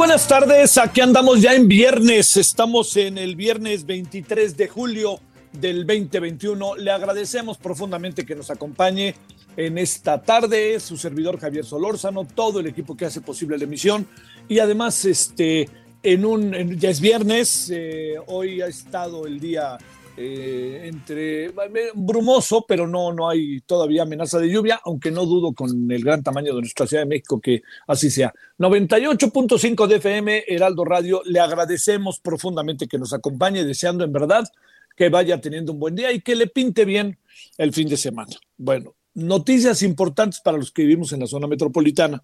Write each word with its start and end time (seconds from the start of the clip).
Buenas 0.00 0.26
tardes, 0.26 0.78
aquí 0.78 1.02
andamos 1.02 1.42
ya 1.42 1.54
en 1.54 1.68
viernes, 1.68 2.34
estamos 2.38 2.96
en 2.96 3.18
el 3.18 3.36
viernes 3.36 3.84
23 3.84 4.56
de 4.56 4.66
julio 4.66 5.20
del 5.52 5.86
2021. 5.86 6.76
Le 6.76 6.90
agradecemos 6.90 7.58
profundamente 7.58 8.24
que 8.24 8.34
nos 8.34 8.50
acompañe 8.50 9.14
en 9.58 9.76
esta 9.76 10.22
tarde, 10.22 10.80
su 10.80 10.96
servidor 10.96 11.38
Javier 11.38 11.66
Solórzano, 11.66 12.24
todo 12.24 12.60
el 12.60 12.68
equipo 12.68 12.96
que 12.96 13.04
hace 13.04 13.20
posible 13.20 13.58
la 13.58 13.64
emisión. 13.64 14.08
Y 14.48 14.60
además 14.60 15.04
este 15.04 15.68
en 16.02 16.24
un 16.24 16.78
ya 16.78 16.88
es 16.88 17.02
viernes, 17.02 17.70
eh, 17.70 18.14
hoy 18.26 18.62
ha 18.62 18.68
estado 18.68 19.26
el 19.26 19.38
día 19.38 19.76
eh, 20.22 20.82
entre 20.84 21.46
eh, 21.46 21.52
brumoso, 21.94 22.66
pero 22.68 22.86
no, 22.86 23.10
no 23.10 23.26
hay 23.26 23.62
todavía 23.62 24.02
amenaza 24.02 24.38
de 24.38 24.50
lluvia, 24.50 24.78
aunque 24.84 25.10
no 25.10 25.24
dudo 25.24 25.54
con 25.54 25.90
el 25.90 26.04
gran 26.04 26.22
tamaño 26.22 26.54
de 26.54 26.60
nuestra 26.60 26.86
Ciudad 26.86 27.04
de 27.04 27.08
México 27.08 27.40
que 27.40 27.62
así 27.86 28.10
sea. 28.10 28.34
98.5 28.58 29.86
de 29.86 29.96
FM, 29.96 30.44
Heraldo 30.46 30.84
Radio, 30.84 31.22
le 31.24 31.40
agradecemos 31.40 32.20
profundamente 32.20 32.86
que 32.86 32.98
nos 32.98 33.14
acompañe, 33.14 33.64
deseando 33.64 34.04
en 34.04 34.12
verdad 34.12 34.46
que 34.94 35.08
vaya 35.08 35.40
teniendo 35.40 35.72
un 35.72 35.80
buen 35.80 35.94
día 35.94 36.12
y 36.12 36.20
que 36.20 36.34
le 36.34 36.48
pinte 36.48 36.84
bien 36.84 37.16
el 37.56 37.72
fin 37.72 37.88
de 37.88 37.96
semana. 37.96 38.36
Bueno, 38.58 38.94
noticias 39.14 39.82
importantes 39.82 40.40
para 40.40 40.58
los 40.58 40.70
que 40.70 40.82
vivimos 40.82 41.14
en 41.14 41.20
la 41.20 41.26
zona 41.26 41.46
metropolitana. 41.46 42.22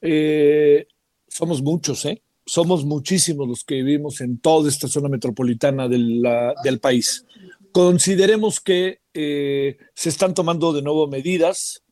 Eh, 0.00 0.86
somos 1.26 1.62
muchos, 1.62 2.04
¿eh? 2.04 2.22
Somos 2.50 2.84
muchísimos 2.84 3.46
los 3.46 3.62
que 3.62 3.76
vivimos 3.76 4.20
en 4.20 4.40
toda 4.40 4.68
esta 4.68 4.88
zona 4.88 5.08
metropolitana 5.08 5.86
del, 5.86 6.80
país. 6.82 7.24
Consideremos 7.70 8.58
que 8.58 9.02
eh, 9.14 9.78
se 9.94 10.08
están 10.08 10.34
tomando 10.34 10.72
de 10.72 10.82
nuevo 10.82 11.06
medidas. 11.06 11.84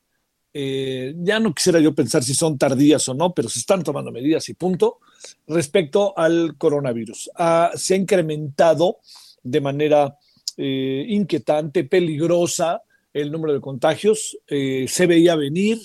Eh, 0.53 1.15
ya 1.19 1.39
no 1.39 1.55
quisiera 1.55 1.79
yo 1.79 1.95
pensar 1.95 2.25
si 2.25 2.35
son 2.35 2.59
tardías 2.59 3.09
o 3.09 3.15
no, 3.15 3.33
pero 3.35 3.49
se 3.49 3.61
están 3.61 3.85
tomando 3.85 4.11
medidas 4.11 4.49
y 4.49 4.55
punto 4.55 4.99
respecto 5.47 6.13
al 6.19 6.57
coronavirus. 6.59 7.31
Ah, 7.37 7.71
se 7.77 7.95
ha 7.95 7.97
incrementado 7.97 8.99
de 9.45 9.61
manera 9.61 10.19
eh, 10.57 11.07
inquietante, 11.09 11.85
peligrosa 11.85 12.83
el 13.13 13.31
número 13.31 13.55
de 13.55 13.61
contagios. 13.61 14.37
Se 14.49 15.07
veía 15.07 15.37
venir 15.37 15.79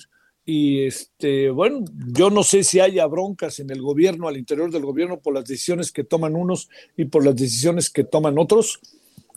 y 0.46 0.86
este, 0.86 1.50
bueno, 1.50 1.86
yo 2.08 2.30
no 2.30 2.44
sé 2.44 2.64
si 2.64 2.80
haya 2.80 3.06
broncas 3.06 3.59
en 3.59 3.70
el 3.70 3.81
gobierno, 3.81 4.28
al 4.28 4.38
interior 4.38 4.72
del 4.72 4.86
gobierno, 4.86 5.20
por 5.20 5.34
las 5.34 5.46
decisiones 5.46 5.92
que 5.92 6.04
toman 6.04 6.36
unos 6.36 6.70
y 6.98 7.06
por 7.06 7.26
las 7.26 7.36
decisiones 7.36 7.90
que 7.90 8.04
toman 8.04 8.38
otros. 8.38 8.80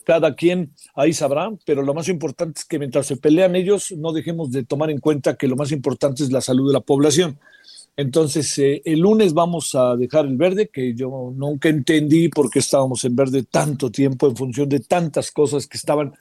Cada 0.05 0.35
quien 0.35 0.73
ahí 0.95 1.13
sabrá, 1.13 1.51
pero 1.65 1.83
lo 1.83 1.95
más 1.95 2.09
importante 2.09 2.61
es 2.61 2.65
que 2.65 2.79
mientras 2.79 3.07
se 3.07 3.17
pelean 3.17 3.57
ellos, 3.57 3.93
no 3.93 4.13
dejemos 4.13 4.51
de 4.53 4.65
tomar 4.65 4.91
en 4.91 4.99
cuenta 4.99 5.37
que 5.37 5.49
lo 5.49 5.57
más 5.57 5.73
importante 5.73 6.23
es 6.23 6.33
la 6.33 6.41
salud 6.41 6.69
de 6.69 6.75
la 6.75 6.81
población. 6.81 7.39
Entonces, 7.97 8.59
eh, 8.59 8.83
el 8.85 9.01
lunes 9.01 9.33
vamos 9.33 9.75
a 9.75 9.97
dejar 9.97 10.27
el 10.27 10.37
verde, 10.37 10.69
que 10.69 10.95
yo 10.95 11.33
nunca 11.35 11.71
entendí 11.71 12.29
por 12.29 12.51
qué 12.51 12.59
estábamos 12.59 13.03
en 13.05 13.17
verde 13.17 13.45
tanto 13.45 13.91
tiempo 13.91 14.29
en 14.29 14.37
función 14.37 14.69
de 14.69 14.81
tantas 14.81 15.31
cosas 15.31 15.67
que 15.67 15.79
estaban 15.79 16.13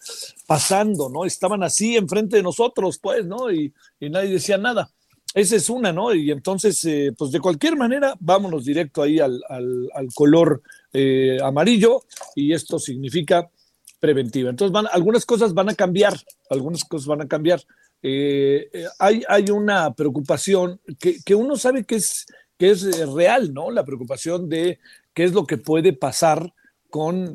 pasando, 0.47 1.09
¿no? 1.09 1.25
Estaban 1.25 1.63
así 1.63 1.97
enfrente 1.97 2.37
de 2.37 2.43
nosotros, 2.43 2.97
pues, 2.97 3.25
¿no? 3.25 3.51
Y, 3.51 3.73
nadie 3.99 4.29
decía 4.29 4.57
nada. 4.57 4.89
Esa 5.33 5.57
es 5.57 5.69
una, 5.69 5.91
¿no? 5.91 6.13
Y 6.13 6.31
entonces, 6.31 6.83
eh, 6.85 7.11
pues 7.17 7.31
de 7.31 7.41
cualquier 7.41 7.75
manera, 7.75 8.15
vámonos 8.21 8.63
directo 8.63 9.01
ahí 9.01 9.19
al 9.19 9.43
color 10.13 10.61
eh, 10.93 11.37
amarillo 11.43 12.03
y 12.35 12.53
esto 12.53 12.79
significa 12.79 13.49
preventiva. 13.99 14.49
Entonces, 14.49 14.71
van, 14.71 14.85
algunas 14.93 15.25
cosas 15.25 15.53
van 15.53 15.67
a 15.67 15.75
cambiar, 15.75 16.17
algunas 16.49 16.85
cosas 16.85 17.05
van 17.07 17.21
a 17.21 17.27
cambiar. 17.27 17.61
Eh, 18.07 18.69
eh, 18.71 18.85
hay, 18.99 19.23
hay 19.27 19.49
una 19.49 19.91
preocupación 19.95 20.79
que, 20.99 21.17
que 21.25 21.33
uno 21.33 21.55
sabe 21.55 21.85
que 21.85 21.95
es, 21.95 22.27
que 22.55 22.69
es 22.69 22.83
eh, 22.83 23.03
real, 23.07 23.51
¿no? 23.51 23.71
La 23.71 23.83
preocupación 23.83 24.47
de 24.47 24.77
qué 25.11 25.23
es 25.23 25.33
lo 25.33 25.47
que 25.47 25.57
puede 25.57 25.91
pasar 25.91 26.53
con, 26.91 27.33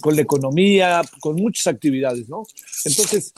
con 0.00 0.16
la 0.16 0.22
economía, 0.22 1.02
con 1.18 1.34
muchas 1.34 1.66
actividades, 1.66 2.28
¿no? 2.28 2.44
Entonces, 2.84 3.34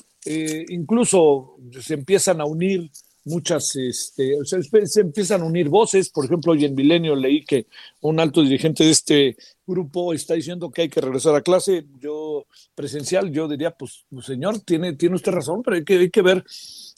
incluso 0.68 1.56
se 1.80 1.94
empiezan 1.94 2.40
a 2.40 2.44
unir 2.44 2.90
muchas, 3.24 3.74
este, 3.74 4.36
se 4.84 5.00
empiezan 5.00 5.40
a 5.40 5.46
unir 5.46 5.68
voces. 5.68 6.10
Por 6.10 6.26
ejemplo, 6.26 6.52
hoy 6.52 6.66
en 6.66 6.74
Milenio 6.74 7.16
leí 7.16 7.44
que 7.44 7.66
un 8.02 8.20
alto 8.20 8.42
dirigente 8.42 8.84
de 8.84 8.90
este 8.90 9.36
grupo 9.66 10.12
está 10.12 10.34
diciendo 10.34 10.70
que 10.70 10.82
hay 10.82 10.88
que 10.88 11.00
regresar 11.00 11.34
a 11.34 11.42
clase. 11.42 11.86
Yo, 12.00 12.46
presencial, 12.74 13.30
yo 13.30 13.48
diría, 13.48 13.70
pues, 13.70 14.04
pues, 14.10 14.26
señor, 14.26 14.60
tiene, 14.60 14.94
tiene 14.94 15.16
usted 15.16 15.32
razón, 15.32 15.62
pero 15.62 15.76
hay 15.76 15.84
que, 15.84 15.98
hay 15.98 16.10
que 16.10 16.22
ver. 16.22 16.44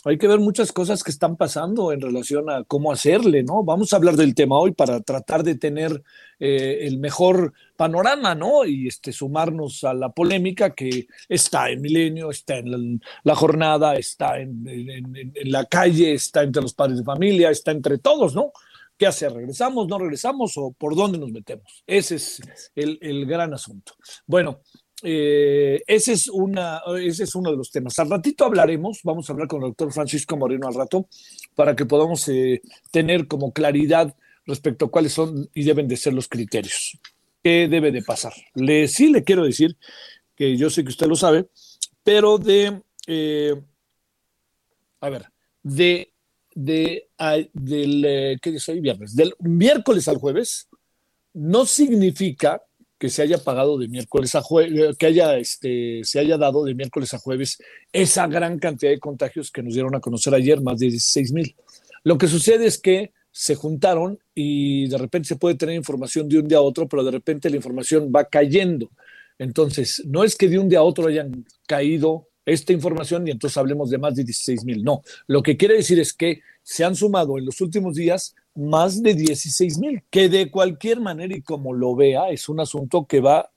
Hay 0.04 0.18
que 0.18 0.28
ver 0.28 0.38
muchas 0.38 0.70
cosas 0.70 1.02
que 1.02 1.10
están 1.10 1.36
pasando 1.36 1.90
en 1.90 2.00
relación 2.00 2.48
a 2.48 2.62
cómo 2.62 2.92
hacerle, 2.92 3.42
¿no? 3.42 3.64
Vamos 3.64 3.92
a 3.92 3.96
hablar 3.96 4.14
del 4.14 4.36
tema 4.36 4.56
hoy 4.56 4.70
para 4.70 5.00
tratar 5.00 5.42
de 5.42 5.56
tener 5.56 6.00
eh, 6.38 6.78
el 6.82 6.98
mejor 6.98 7.54
panorama, 7.76 8.36
¿no? 8.36 8.64
Y 8.64 8.86
este, 8.86 9.10
sumarnos 9.10 9.82
a 9.82 9.94
la 9.94 10.10
polémica 10.10 10.74
que 10.74 11.08
está 11.28 11.70
en 11.70 11.82
Milenio, 11.82 12.30
está 12.30 12.58
en 12.58 13.00
la, 13.24 13.34
jornada, 13.34 13.96
está 13.96 14.38
en 14.38 14.64
la 15.44 15.64
calle, 15.64 16.14
está 16.14 16.44
entre 16.44 16.62
los 16.62 16.74
padres 16.74 16.98
de 16.98 17.04
familia, 17.04 17.50
está 17.50 17.72
entre 17.72 17.98
todos, 17.98 18.32
¿no? 18.32 18.52
¿Qué 18.96 19.06
hacer? 19.06 19.32
¿Regresamos, 19.32 19.88
no 19.88 19.98
regresamos 19.98 20.56
o 20.56 20.72
por 20.72 20.96
dónde 20.96 21.18
nos 21.18 21.30
metemos? 21.30 21.84
Ese 21.86 22.14
es 22.16 22.40
el, 22.74 23.26
gran 23.26 23.52
asunto. 23.52 23.92
Bueno, 24.26 24.60
eh, 25.02 25.82
ese, 25.86 26.14
es 26.14 26.28
una, 26.28 26.80
ese 26.98 27.24
es 27.24 27.34
uno 27.34 27.50
de 27.50 27.58
los 27.58 27.70
temas. 27.70 27.98
Al 27.98 28.08
ratito 28.08 28.44
hablaremos, 28.46 29.00
vamos 29.04 29.28
a 29.28 29.34
hablar 29.34 29.48
con 29.48 29.62
el 29.62 29.68
doctor 29.68 29.92
Francisco 29.92 30.36
Moreno 30.36 30.66
al 30.66 30.74
rato, 30.74 31.08
para 31.54 31.76
que 31.76 31.84
podamos 31.84 32.26
eh, 32.28 32.62
tener 32.90 33.26
como 33.26 33.52
claridad 33.52 34.16
respecto 34.46 34.86
a 34.86 34.90
cuáles 34.90 35.12
son 35.12 35.50
y 35.52 35.64
deben 35.64 35.88
de 35.88 35.96
ser 35.96 36.14
los 36.14 36.28
criterios. 36.28 36.98
¿Qué 37.42 37.68
debe 37.68 37.92
de 37.92 38.02
pasar? 38.02 38.32
Le, 38.54 38.88
sí 38.88 39.10
le 39.10 39.24
quiero 39.24 39.44
decir, 39.44 39.76
que 40.34 40.56
yo 40.56 40.70
sé 40.70 40.84
que 40.84 40.90
usted 40.90 41.06
lo 41.06 41.16
sabe, 41.16 41.48
pero 42.02 42.38
de, 42.38 42.82
eh, 43.06 43.54
a 45.00 45.08
ver, 45.10 45.26
de, 45.62 46.12
de, 46.56 47.10
del, 47.52 48.04
eh, 48.06 48.38
¿qué 48.40 48.50
es 48.50 48.68
hoy? 48.68 48.80
Viernes, 48.80 49.14
del 49.14 49.34
miércoles 49.40 50.08
al 50.08 50.16
jueves, 50.16 50.68
no 51.34 51.66
significa 51.66 52.62
que 52.98 53.10
se 53.10 53.20
haya 53.20 53.36
pagado 53.36 53.76
de 53.76 53.88
miércoles 53.88 54.34
a 54.34 54.40
jueves, 54.40 54.96
que 54.96 55.06
haya, 55.06 55.36
este, 55.36 56.00
se 56.02 56.18
haya 56.18 56.38
dado 56.38 56.64
de 56.64 56.74
miércoles 56.74 57.12
a 57.12 57.18
jueves 57.18 57.58
esa 57.92 58.26
gran 58.26 58.58
cantidad 58.58 58.90
de 58.90 58.98
contagios 58.98 59.50
que 59.50 59.62
nos 59.62 59.74
dieron 59.74 59.94
a 59.94 60.00
conocer 60.00 60.34
ayer, 60.34 60.62
más 60.62 60.78
de 60.78 60.86
16 60.86 61.32
mil. 61.32 61.54
Lo 62.04 62.16
que 62.16 62.26
sucede 62.26 62.66
es 62.66 62.78
que 62.78 63.12
se 63.30 63.54
juntaron 63.54 64.18
y 64.34 64.88
de 64.88 64.96
repente 64.96 65.28
se 65.28 65.36
puede 65.36 65.56
tener 65.56 65.74
información 65.74 66.26
de 66.26 66.38
un 66.38 66.48
día 66.48 66.56
a 66.56 66.62
otro, 66.62 66.88
pero 66.88 67.04
de 67.04 67.10
repente 67.10 67.50
la 67.50 67.56
información 67.56 68.10
va 68.14 68.24
cayendo. 68.24 68.90
Entonces, 69.38 70.02
no 70.06 70.24
es 70.24 70.34
que 70.34 70.48
de 70.48 70.58
un 70.58 70.70
día 70.70 70.78
a 70.78 70.84
otro 70.84 71.08
hayan 71.08 71.44
caído 71.66 72.28
esta 72.46 72.72
información 72.72 73.26
y 73.26 73.32
entonces 73.32 73.56
hablemos 73.56 73.90
de 73.90 73.98
más 73.98 74.14
de 74.14 74.24
16 74.24 74.64
mil. 74.64 74.82
No, 74.84 75.02
lo 75.26 75.42
que 75.42 75.56
quiere 75.56 75.74
decir 75.74 75.98
es 75.98 76.12
que 76.12 76.40
se 76.62 76.84
han 76.84 76.94
sumado 76.94 77.36
en 77.36 77.44
los 77.44 77.60
últimos 77.60 77.96
días 77.96 78.34
más 78.54 79.02
de 79.02 79.14
16 79.14 79.78
mil, 79.78 80.02
que 80.08 80.28
de 80.28 80.50
cualquier 80.50 81.00
manera 81.00 81.36
y 81.36 81.42
como 81.42 81.74
lo 81.74 81.94
vea, 81.94 82.30
es 82.30 82.48
un 82.48 82.60
asunto 82.60 83.06
que 83.06 83.20
va 83.20 83.50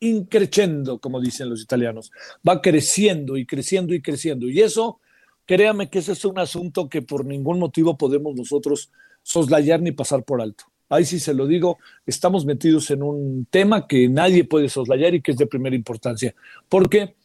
increciendo, 0.00 0.98
como 0.98 1.20
dicen 1.20 1.48
los 1.48 1.62
italianos, 1.62 2.10
va 2.46 2.60
creciendo 2.60 3.36
y 3.36 3.46
creciendo 3.46 3.94
y 3.94 4.02
creciendo. 4.02 4.48
Y 4.48 4.60
eso, 4.60 5.00
créame 5.46 5.88
que 5.88 6.00
ese 6.00 6.12
es 6.12 6.24
un 6.24 6.38
asunto 6.38 6.88
que 6.88 7.02
por 7.02 7.24
ningún 7.24 7.58
motivo 7.58 7.96
podemos 7.96 8.34
nosotros 8.34 8.90
soslayar 9.22 9.80
ni 9.80 9.92
pasar 9.92 10.24
por 10.24 10.42
alto. 10.42 10.64
Ahí 10.88 11.04
sí 11.04 11.18
se 11.18 11.34
lo 11.34 11.46
digo, 11.46 11.78
estamos 12.04 12.44
metidos 12.44 12.90
en 12.90 13.02
un 13.02 13.46
tema 13.50 13.88
que 13.88 14.08
nadie 14.08 14.44
puede 14.44 14.68
soslayar 14.68 15.14
y 15.14 15.22
que 15.22 15.32
es 15.32 15.36
de 15.36 15.46
primera 15.46 15.74
importancia. 15.74 16.34
Porque 16.68 17.16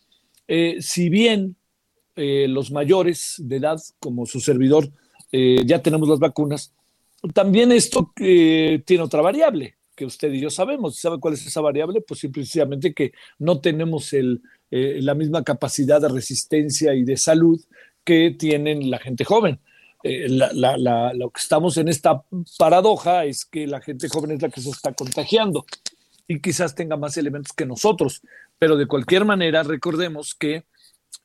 eh, 0.47 0.77
si 0.81 1.09
bien 1.09 1.55
eh, 2.15 2.47
los 2.47 2.71
mayores 2.71 3.35
de 3.38 3.57
edad, 3.57 3.79
como 3.99 4.25
su 4.25 4.39
servidor, 4.39 4.89
eh, 5.31 5.63
ya 5.65 5.81
tenemos 5.81 6.09
las 6.09 6.19
vacunas, 6.19 6.73
también 7.33 7.71
esto 7.71 8.11
tiene 8.15 9.03
otra 9.03 9.21
variable 9.21 9.75
que 9.95 10.05
usted 10.05 10.33
y 10.33 10.41
yo 10.41 10.49
sabemos. 10.49 10.97
¿Sabe 10.97 11.19
cuál 11.19 11.35
es 11.35 11.45
esa 11.45 11.61
variable? 11.61 12.01
Pues 12.01 12.21
simplemente 12.21 12.95
que 12.95 13.11
no 13.38 13.61
tenemos 13.61 14.09
la 14.71 15.13
misma 15.13 15.43
capacidad 15.43 16.01
de 16.01 16.09
resistencia 16.09 16.95
y 16.95 17.03
de 17.03 17.17
salud 17.17 17.61
que 18.03 18.31
tienen 18.31 18.89
la 18.89 18.97
gente 18.97 19.23
joven. 19.23 19.59
Lo 20.03 21.29
que 21.29 21.39
estamos 21.39 21.77
en 21.77 21.89
esta 21.89 22.23
paradoja 22.57 23.25
es 23.25 23.45
que 23.45 23.67
la 23.67 23.81
gente 23.81 24.09
joven 24.09 24.31
es 24.31 24.41
la 24.41 24.49
que 24.49 24.61
se 24.61 24.71
está 24.71 24.91
contagiando 24.93 25.63
y 26.27 26.39
quizás 26.39 26.75
tenga 26.75 26.97
más 26.97 27.17
elementos 27.17 27.53
que 27.53 27.65
nosotros, 27.65 28.21
pero 28.61 28.77
de 28.77 28.85
cualquier 28.85 29.25
manera 29.25 29.63
recordemos 29.63 30.35
que 30.35 30.65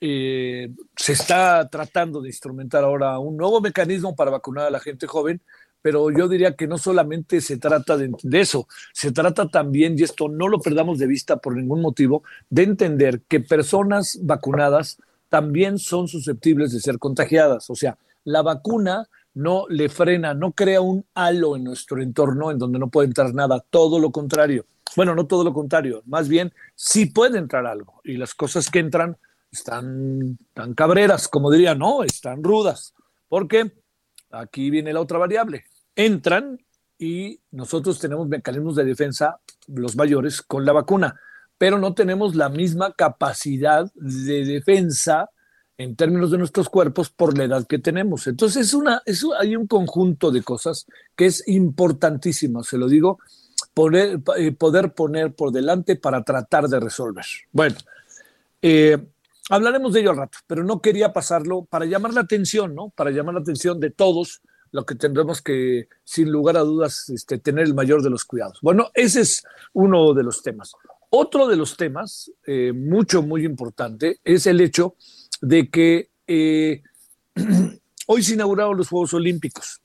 eh, 0.00 0.70
se 0.96 1.12
está 1.12 1.68
tratando 1.68 2.22
de 2.22 2.30
instrumentar 2.30 2.82
ahora 2.82 3.18
un 3.18 3.36
nuevo 3.36 3.60
mecanismo 3.60 4.16
para 4.16 4.30
vacunar 4.30 4.64
a 4.64 4.70
la 4.70 4.80
gente 4.80 5.06
joven, 5.06 5.42
pero 5.82 6.10
yo 6.10 6.28
diría 6.28 6.56
que 6.56 6.66
no 6.66 6.78
solamente 6.78 7.42
se 7.42 7.58
trata 7.58 7.98
de, 7.98 8.10
de, 8.22 8.40
eso, 8.40 8.66
se 8.94 9.12
trata 9.12 9.48
también, 9.48 9.98
y 9.98 10.02
esto 10.02 10.30
no 10.30 10.48
lo 10.48 10.60
perdamos 10.60 10.98
de 10.98 11.08
vista 11.08 11.36
por 11.36 11.54
ningún 11.54 11.82
motivo, 11.82 12.22
de 12.48 12.62
entender 12.62 13.20
que 13.28 13.40
personas 13.40 14.18
vacunadas 14.22 14.96
también 15.28 15.78
son 15.78 16.08
susceptibles 16.08 16.72
de 16.72 16.80
ser 16.80 16.98
contagiadas. 16.98 17.68
O 17.68 17.74
sea, 17.74 17.98
la 18.24 18.40
vacuna 18.40 19.10
no 19.36 19.66
le 19.68 19.90
frena, 19.90 20.32
no 20.32 20.52
crea 20.52 20.80
un 20.80 21.04
halo 21.14 21.56
en 21.56 21.64
nuestro 21.64 22.00
entorno 22.00 22.50
en 22.50 22.58
donde 22.58 22.78
no 22.78 22.88
puede 22.88 23.08
entrar 23.08 23.34
nada, 23.34 23.62
todo 23.68 23.98
lo 23.98 24.10
contrario. 24.10 24.64
Bueno, 24.96 25.14
no 25.14 25.26
todo 25.26 25.44
lo 25.44 25.52
contrario, 25.52 26.02
más 26.06 26.26
bien 26.26 26.54
sí 26.74 27.06
puede 27.06 27.38
entrar 27.38 27.66
algo 27.66 28.00
y 28.02 28.16
las 28.16 28.34
cosas 28.34 28.70
que 28.70 28.78
entran 28.78 29.18
están 29.52 30.38
tan 30.54 30.72
cabreras, 30.72 31.28
como 31.28 31.50
diría, 31.50 31.74
no, 31.74 32.02
están 32.02 32.42
rudas, 32.42 32.94
porque 33.28 33.72
aquí 34.30 34.70
viene 34.70 34.94
la 34.94 35.02
otra 35.02 35.18
variable. 35.18 35.64
Entran 35.94 36.58
y 36.98 37.38
nosotros 37.50 37.98
tenemos 37.98 38.28
mecanismos 38.28 38.74
de 38.74 38.84
defensa, 38.84 39.38
los 39.66 39.96
mayores, 39.96 40.40
con 40.40 40.64
la 40.64 40.72
vacuna, 40.72 41.20
pero 41.58 41.78
no 41.78 41.92
tenemos 41.92 42.34
la 42.34 42.48
misma 42.48 42.94
capacidad 42.94 43.92
de 43.94 44.46
defensa 44.46 45.28
en 45.78 45.96
términos 45.96 46.30
de 46.30 46.38
nuestros 46.38 46.68
cuerpos 46.68 47.10
por 47.10 47.36
la 47.36 47.44
edad 47.44 47.66
que 47.66 47.78
tenemos. 47.78 48.26
Entonces, 48.26 48.68
es 48.68 48.74
una, 48.74 49.02
es, 49.04 49.24
hay 49.38 49.56
un 49.56 49.66
conjunto 49.66 50.30
de 50.30 50.42
cosas 50.42 50.86
que 51.14 51.26
es 51.26 51.46
importantísimo, 51.48 52.64
se 52.64 52.78
lo 52.78 52.88
digo, 52.88 53.18
poner, 53.74 54.20
eh, 54.36 54.52
poder 54.52 54.92
poner 54.92 55.34
por 55.34 55.52
delante 55.52 55.96
para 55.96 56.22
tratar 56.22 56.68
de 56.68 56.80
resolver. 56.80 57.26
Bueno, 57.52 57.76
eh, 58.62 58.96
hablaremos 59.50 59.92
de 59.92 60.00
ello 60.00 60.10
al 60.10 60.16
rato, 60.16 60.38
pero 60.46 60.64
no 60.64 60.80
quería 60.80 61.12
pasarlo 61.12 61.64
para 61.64 61.84
llamar 61.84 62.14
la 62.14 62.22
atención, 62.22 62.74
¿no? 62.74 62.90
Para 62.90 63.10
llamar 63.10 63.34
la 63.34 63.40
atención 63.40 63.78
de 63.78 63.90
todos, 63.90 64.40
lo 64.72 64.86
que 64.86 64.94
tendremos 64.94 65.42
que, 65.42 65.88
sin 66.04 66.30
lugar 66.30 66.56
a 66.56 66.60
dudas, 66.60 67.08
este, 67.10 67.38
tener 67.38 67.66
el 67.66 67.74
mayor 67.74 68.02
de 68.02 68.10
los 68.10 68.24
cuidados. 68.24 68.58
Bueno, 68.62 68.90
ese 68.94 69.20
es 69.20 69.44
uno 69.74 70.14
de 70.14 70.22
los 70.22 70.42
temas. 70.42 70.72
Otro 71.10 71.46
de 71.46 71.56
los 71.56 71.76
temas, 71.76 72.30
eh, 72.46 72.72
mucho, 72.74 73.22
muy 73.22 73.44
importante, 73.44 74.20
es 74.24 74.46
el 74.46 74.60
hecho 74.60 74.96
de 75.40 75.68
que 75.68 76.08
eh, 76.26 76.82
hoy 78.06 78.22
se 78.22 78.34
inauguraron 78.34 78.76
los 78.76 78.88
Juegos 78.88 79.14
Olímpicos. 79.14 79.80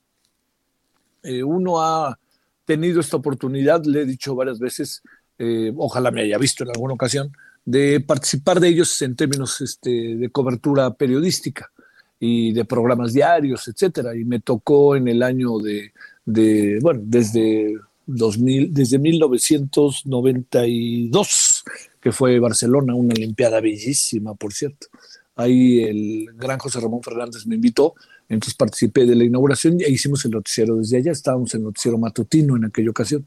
Eh, 1.23 1.43
uno 1.43 1.81
ha 1.81 2.17
tenido 2.65 2.99
esta 2.99 3.17
oportunidad, 3.17 3.83
le 3.85 4.01
he 4.01 4.05
dicho 4.05 4.35
varias 4.35 4.59
veces, 4.59 5.01
eh, 5.37 5.71
ojalá 5.75 6.11
me 6.11 6.21
haya 6.21 6.37
visto 6.37 6.63
en 6.63 6.69
alguna 6.69 6.93
ocasión, 6.93 7.35
de 7.65 7.99
participar 7.99 8.59
de 8.59 8.67
ellos 8.69 9.01
en 9.01 9.15
términos 9.15 9.59
este, 9.61 10.15
de 10.15 10.29
cobertura 10.29 10.93
periodística 10.93 11.71
y 12.19 12.53
de 12.53 12.65
programas 12.65 13.13
diarios, 13.13 13.67
etcétera. 13.67 14.15
Y 14.15 14.25
me 14.25 14.39
tocó 14.39 14.95
en 14.95 15.07
el 15.07 15.23
año 15.23 15.57
de, 15.59 15.91
de 16.25 16.79
bueno, 16.81 17.01
desde 17.03 17.75
2000, 18.07 18.73
desde 18.73 18.97
1992, 18.99 21.63
que 21.99 22.11
fue 22.11 22.39
Barcelona, 22.39 22.95
una 22.95 23.13
Olimpiada 23.13 23.61
bellísima, 23.61 24.33
por 24.35 24.53
cierto. 24.53 24.87
Ahí 25.35 25.83
el 25.83 26.25
gran 26.35 26.59
José 26.59 26.79
Ramón 26.79 27.01
Fernández 27.01 27.45
me 27.45 27.55
invitó, 27.55 27.95
entonces 28.27 28.55
participé 28.55 29.05
de 29.05 29.15
la 29.15 29.23
inauguración 29.23 29.79
y 29.79 29.85
hicimos 29.85 30.23
el 30.25 30.31
noticiero 30.31 30.75
desde 30.75 30.97
allá. 30.97 31.11
Estábamos 31.11 31.53
en 31.53 31.61
el 31.61 31.65
noticiero 31.65 31.97
matutino 31.97 32.55
en 32.55 32.65
aquella 32.65 32.89
ocasión. 32.89 33.25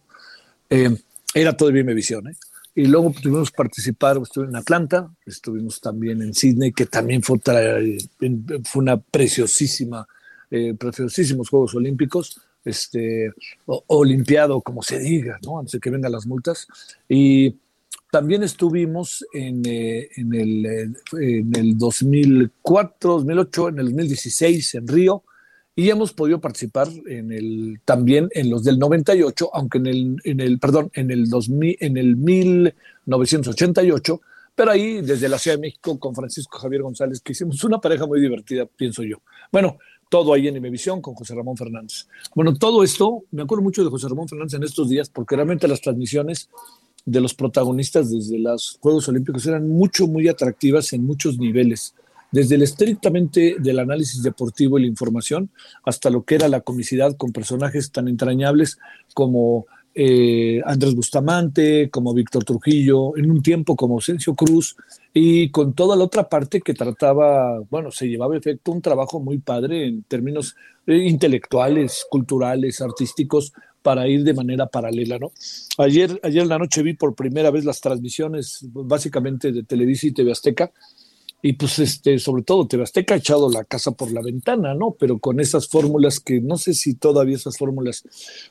Eh, 0.71 0.97
era 1.35 1.57
todavía 1.57 1.85
mi 1.85 1.95
visión. 1.95 2.29
¿eh? 2.29 2.37
Y 2.75 2.87
luego 2.87 3.13
tuvimos 3.21 3.51
participar, 3.51 4.19
estuve 4.23 4.47
en 4.47 4.57
Atlanta, 4.57 5.11
estuvimos 5.25 5.81
también 5.81 6.23
en 6.23 6.35
Sydney, 6.35 6.73
que 6.73 6.87
también 6.87 7.23
fue, 7.23 7.39
fue 7.39 8.83
una 8.83 8.97
preciosísima, 8.97 10.07
eh, 10.51 10.75
preciosísimos 10.75 11.49
Juegos 11.49 11.75
Olímpicos, 11.75 12.41
este, 12.65 13.33
olimpiado, 13.67 14.61
como 14.61 14.83
se 14.83 14.99
diga, 14.99 15.39
¿no? 15.45 15.59
antes 15.59 15.73
de 15.73 15.81
que 15.81 15.91
vengan 15.91 16.13
las 16.13 16.27
multas. 16.27 16.67
Y 17.09 17.57
también 18.15 18.45
estuvimos 18.45 19.27
en, 19.33 19.67
eh, 19.67 20.09
en, 20.15 20.35
el, 20.35 20.67
eh, 20.67 20.89
en 21.15 21.57
el 21.57 21.77
2004, 21.77 23.13
2008, 23.13 23.71
en 23.71 23.79
el 23.81 23.87
2016 23.87 24.75
en 24.77 24.87
Río 24.87 25.25
y 25.75 25.91
hemos 25.91 26.13
podido 26.13 26.41
participar 26.41 26.87
en 27.09 27.33
el, 27.33 27.81
también 27.85 28.29
en 28.31 28.51
los 28.51 28.63
del 28.63 28.79
98, 28.79 29.51
aunque 29.53 29.79
en 29.79 29.87
el, 29.89 30.17
en 30.23 30.39
el 30.39 30.61
perdón, 30.61 30.93
en 30.95 31.11
el, 31.11 31.29
2000, 31.29 31.79
en 31.81 31.97
el 31.97 32.15
1988, 32.15 34.21
pero 34.55 34.71
ahí 34.71 35.01
desde 35.01 35.29
la 35.29 35.37
Ciudad 35.37 35.57
de 35.57 35.63
México 35.63 35.99
con 35.99 36.15
Francisco 36.15 36.59
Javier 36.59 36.83
González, 36.83 37.21
que 37.21 37.33
hicimos 37.33 37.65
una 37.65 37.81
pareja 37.81 38.07
muy 38.07 38.21
divertida, 38.21 38.65
pienso 38.65 39.03
yo. 39.03 39.23
Bueno, 39.51 39.79
todo 40.09 40.35
ahí 40.35 40.47
en 40.47 40.55
Imevisión 40.55 41.03
con 41.03 41.15
José 41.15 41.35
Ramón 41.35 41.57
Fernández. 41.57 42.07
Bueno, 42.33 42.55
todo 42.55 42.85
esto, 42.85 43.25
me 43.33 43.43
acuerdo 43.43 43.65
mucho 43.65 43.83
de 43.83 43.91
José 43.91 44.09
Ramón 44.09 44.29
Fernández 44.29 44.55
en 44.55 44.63
estos 44.63 44.89
días, 44.89 45.11
porque 45.11 45.35
realmente 45.35 45.67
las 45.67 45.81
transmisiones 45.81 46.49
de 47.05 47.21
los 47.21 47.35
protagonistas 47.35 48.11
desde 48.11 48.39
los 48.39 48.79
Juegos 48.81 49.09
Olímpicos 49.09 49.47
eran 49.47 49.69
mucho, 49.69 50.07
muy 50.07 50.29
atractivas 50.29 50.93
en 50.93 51.05
muchos 51.05 51.39
niveles, 51.39 51.95
desde 52.33 52.57
el 52.57 52.63
estrictamente 52.63 53.57
del 53.59 53.79
análisis 53.79 54.23
deportivo 54.23 54.79
y 54.79 54.83
la 54.83 54.89
información 54.89 55.51
hasta 55.85 56.11
lo 56.11 56.25
que 56.25 56.35
era 56.37 56.49
la 56.49 56.61
comicidad 56.61 57.17
con 57.17 57.33
personajes 57.33 57.93
tan 57.93 58.09
entrañables 58.09 58.79
como 59.13 59.67
eh, 59.97 60.61
Andrés 60.65 60.97
Bustamante, 60.97 61.89
como 61.91 62.15
Víctor 62.15 62.45
Trujillo, 62.45 63.17
en 63.17 63.31
un 63.31 63.41
tiempo 63.43 63.77
como 63.77 64.01
Sencio 64.01 64.35
Cruz, 64.35 64.77
y 65.13 65.51
con 65.51 65.75
toda 65.75 65.95
la 65.95 66.03
otra 66.03 66.29
parte 66.29 66.61
que 66.61 66.75
trataba, 66.75 67.61
bueno, 67.71 67.93
se 67.93 68.09
llevaba 68.09 68.37
efecto 68.37 68.73
un 68.73 68.83
trabajo 68.83 69.21
muy 69.21 69.39
padre 69.39 69.87
en 69.87 70.03
términos 70.03 70.57
eh, 70.89 70.97
intelectuales, 70.97 72.05
culturales, 72.11 72.81
artísticos, 72.81 73.53
para 73.85 74.09
ir 74.09 74.25
de 74.25 74.33
manera 74.33 74.67
paralela, 74.67 75.19
¿no? 75.19 75.31
Ayer, 75.77 76.19
ayer 76.23 76.43
en 76.43 76.49
la 76.49 76.59
noche 76.59 76.83
vi 76.83 76.95
por 76.95 77.15
primera 77.15 77.51
vez 77.51 77.67
las 77.67 77.83
transmisiones, 77.83 78.61
básicamente 78.73 79.53
de 79.53 79.63
Televisa 79.63 80.07
y 80.07 80.13
TV 80.13 80.33
Azteca, 80.33 80.73
y 81.43 81.53
pues 81.53 81.79
este, 81.79 82.19
sobre 82.19 82.45
todo 82.45 82.67
TV 82.67 82.83
Azteca 82.83 83.13
ha 83.13 83.19
echado 83.19 83.51
la 83.51 83.63
casa 83.65 83.91
por 83.91 84.11
la 84.11 84.23
ventana, 84.23 84.73
¿no? 84.75 84.97
Pero 84.99 85.19
con 85.19 85.39
esas 85.39 85.69
fórmulas 85.69 86.19
que 86.19 86.41
no 86.41 86.57
sé 86.57 86.73
si 86.73 86.95
todavía 86.95 87.37
esas 87.37 87.59
fórmulas 87.59 88.05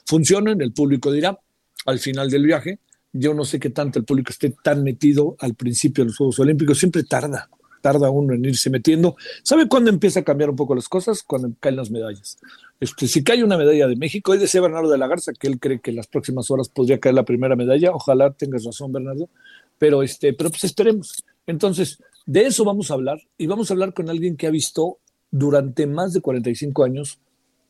funcionan, 0.06 0.62
el 0.62 0.72
público 0.72 1.12
dirá 1.12 1.40
al 1.88 1.98
final 1.98 2.30
del 2.30 2.46
viaje. 2.46 2.78
Yo 3.12 3.34
no 3.34 3.44
sé 3.44 3.60
qué 3.60 3.72
tanto 3.72 3.98
el 3.98 4.06
público 4.06 4.32
esté 4.32 4.54
tan 4.64 4.84
metido 4.84 5.36
al 5.40 5.56
principio 5.56 6.04
de 6.04 6.10
los 6.10 6.18
Juegos 6.18 6.38
Olímpicos, 6.38 6.78
siempre 6.78 7.04
tarda, 7.04 7.50
tarda 7.82 8.12
uno 8.12 8.36
en 8.36 8.46
irse 8.46 8.70
metiendo. 8.70 9.16
¿Sabe 9.42 9.68
cuándo 9.68 9.90
empieza 9.90 10.20
a 10.20 10.24
cambiar 10.24 10.52
un 10.52 10.56
poco 10.56 10.76
las 10.76 10.88
cosas? 10.88 11.24
Cuando 11.24 11.52
caen 11.60 11.76
las 11.76 11.90
medallas. 11.90 12.38
Este, 12.84 13.08
si 13.08 13.24
cae 13.24 13.42
una 13.46 13.58
medalla 13.58 13.88
de 13.88 13.96
México, 13.96 14.34
es 14.34 14.52
de 14.52 14.60
Bernardo 14.60 14.90
de 14.90 14.98
la 14.98 15.08
Garza, 15.08 15.32
que 15.32 15.48
él 15.48 15.58
cree 15.58 15.80
que 15.80 15.92
en 15.92 15.96
las 15.96 16.08
próximas 16.08 16.52
horas 16.52 16.68
podría 16.68 17.00
caer 17.00 17.16
la 17.16 17.24
primera 17.24 17.56
medalla. 17.56 17.92
Ojalá 17.94 18.34
tengas 18.34 18.66
razón, 18.66 18.92
Bernardo. 18.92 19.30
Pero, 19.78 20.04
este, 20.04 20.34
pero 20.34 20.50
pues 20.50 20.66
esperemos. 20.66 21.24
Entonces, 21.48 22.04
de 22.26 22.42
eso 22.42 22.66
vamos 22.66 22.92
a 22.92 22.96
hablar 22.96 23.22
y 23.38 23.48
vamos 23.48 23.72
a 23.72 23.74
hablar 23.74 23.94
con 23.94 24.10
alguien 24.10 24.36
que 24.36 24.48
ha 24.48 24.52
visto 24.52 24.98
durante 25.32 25.88
más 25.88 26.12
de 26.12 26.20
45 26.20 26.84
años 26.84 27.20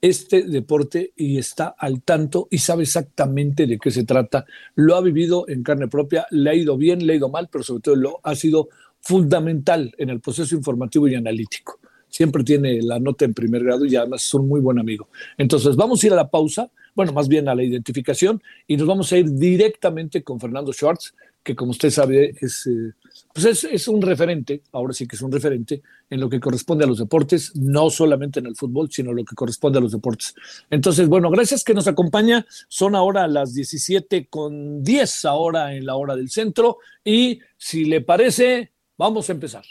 este 0.01 0.41
deporte 0.41 1.13
y 1.15 1.37
está 1.37 1.75
al 1.77 2.01
tanto 2.01 2.47
y 2.49 2.57
sabe 2.57 2.81
exactamente 2.81 3.67
de 3.67 3.77
qué 3.77 3.91
se 3.91 4.05
trata. 4.05 4.45
Lo 4.73 4.95
ha 4.95 5.01
vivido 5.01 5.47
en 5.47 5.61
carne 5.61 5.87
propia, 5.89 6.25
le 6.31 6.49
ha 6.49 6.55
ido 6.55 6.75
bien, 6.75 7.05
le 7.05 7.13
ha 7.13 7.17
ido 7.17 7.29
mal, 7.29 7.49
pero 7.51 7.63
sobre 7.63 7.83
todo 7.83 7.95
lo 7.95 8.19
ha 8.23 8.33
sido 8.33 8.69
fundamental 8.99 9.93
en 9.99 10.09
el 10.09 10.21
proceso 10.21 10.55
informativo 10.55 11.07
y 11.07 11.13
analítico. 11.13 11.79
Siempre 12.13 12.43
tiene 12.43 12.79
la 12.83 12.99
nota 12.99 13.25
en 13.25 13.33
primer 13.33 13.63
grado 13.63 13.85
y 13.85 13.95
además 13.95 14.23
es 14.23 14.31
un 14.35 14.47
muy 14.47 14.61
buen 14.61 14.77
amigo. 14.77 15.09
Entonces 15.35 15.75
vamos 15.75 16.03
a 16.03 16.05
ir 16.05 16.13
a 16.13 16.15
la 16.15 16.29
pausa, 16.29 16.69
bueno, 16.93 17.11
más 17.11 17.27
bien 17.27 17.49
a 17.49 17.55
la 17.55 17.63
identificación 17.63 18.39
y 18.67 18.77
nos 18.77 18.85
vamos 18.85 19.11
a 19.11 19.17
ir 19.17 19.31
directamente 19.31 20.21
con 20.21 20.39
Fernando 20.39 20.71
Schwartz, 20.71 21.15
que 21.41 21.55
como 21.55 21.71
usted 21.71 21.89
sabe 21.89 22.35
es, 22.39 22.67
eh, 22.67 22.93
pues 23.33 23.63
es, 23.63 23.87
un 23.87 23.99
referente, 23.99 24.61
ahora 24.73 24.93
sí 24.93 25.07
que 25.07 25.15
es 25.15 25.23
un 25.23 25.31
referente 25.31 25.81
en 26.07 26.19
lo 26.19 26.29
que 26.29 26.39
corresponde 26.39 26.83
a 26.83 26.87
los 26.87 26.99
deportes, 26.99 27.55
no 27.55 27.89
solamente 27.89 28.41
en 28.41 28.45
el 28.45 28.55
fútbol, 28.55 28.91
sino 28.91 29.11
lo 29.11 29.25
que 29.25 29.33
corresponde 29.33 29.79
a 29.79 29.81
los 29.81 29.93
deportes. 29.93 30.35
Entonces, 30.69 31.07
bueno, 31.07 31.31
gracias 31.31 31.63
que 31.63 31.73
nos 31.73 31.87
acompaña. 31.87 32.45
Son 32.67 32.95
ahora 32.95 33.27
las 33.27 33.55
17 33.55 34.27
con 34.27 34.83
10 34.83 35.25
ahora 35.25 35.73
en 35.73 35.87
la 35.87 35.95
hora 35.95 36.15
del 36.15 36.29
centro 36.29 36.77
y 37.03 37.39
si 37.57 37.85
le 37.85 38.01
parece, 38.01 38.71
vamos 38.99 39.29
a 39.29 39.33
empezar. 39.33 39.63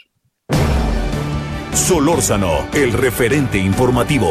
Solórzano, 1.73 2.67
el 2.73 2.93
referente 2.93 3.57
informativo. 3.57 4.29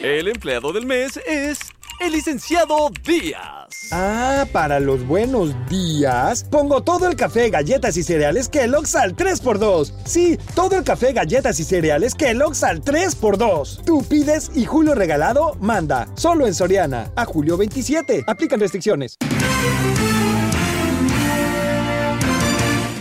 El 0.00 0.28
empleado 0.28 0.72
del 0.72 0.86
mes 0.86 1.18
es 1.26 1.58
el 2.00 2.12
licenciado 2.12 2.90
Díaz. 3.04 3.88
Ah, 3.90 4.46
para 4.52 4.78
los 4.78 5.04
buenos 5.06 5.54
días, 5.68 6.44
pongo 6.44 6.82
todo 6.82 7.08
el 7.08 7.16
café, 7.16 7.50
galletas 7.50 7.96
y 7.96 8.04
cereales 8.04 8.48
Kellogg's 8.48 8.94
al 8.94 9.16
3x2. 9.16 9.92
Sí, 10.04 10.38
todo 10.54 10.76
el 10.76 10.84
café, 10.84 11.12
galletas 11.12 11.58
y 11.58 11.64
cereales 11.64 12.14
Kellogg's 12.14 12.62
al 12.62 12.82
3x2. 12.82 13.84
Tú 13.84 14.04
pides 14.04 14.52
y 14.54 14.64
Julio 14.64 14.94
Regalado 14.94 15.56
manda. 15.60 16.08
Solo 16.14 16.46
en 16.46 16.54
Soriana. 16.54 17.10
A 17.16 17.24
julio 17.24 17.56
27. 17.56 18.24
Aplican 18.28 18.60
restricciones. 18.60 19.18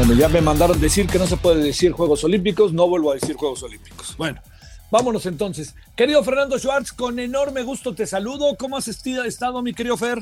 Bueno, 0.00 0.14
ya 0.14 0.30
me 0.30 0.40
mandaron 0.40 0.80
decir 0.80 1.06
que 1.08 1.18
no 1.18 1.26
se 1.26 1.36
puede 1.36 1.62
decir 1.62 1.92
Juegos 1.92 2.24
Olímpicos, 2.24 2.72
no 2.72 2.88
vuelvo 2.88 3.10
a 3.10 3.16
decir 3.16 3.36
Juegos 3.36 3.62
Olímpicos. 3.62 4.16
Bueno, 4.16 4.40
vámonos 4.90 5.26
entonces. 5.26 5.76
Querido 5.94 6.24
Fernando 6.24 6.58
Schwartz, 6.58 6.90
con 6.94 7.18
enorme 7.18 7.62
gusto 7.64 7.94
te 7.94 8.06
saludo. 8.06 8.56
¿Cómo 8.58 8.78
has 8.78 8.88
estado, 8.88 9.60
mi 9.60 9.74
querido 9.74 9.98
Fer? 9.98 10.20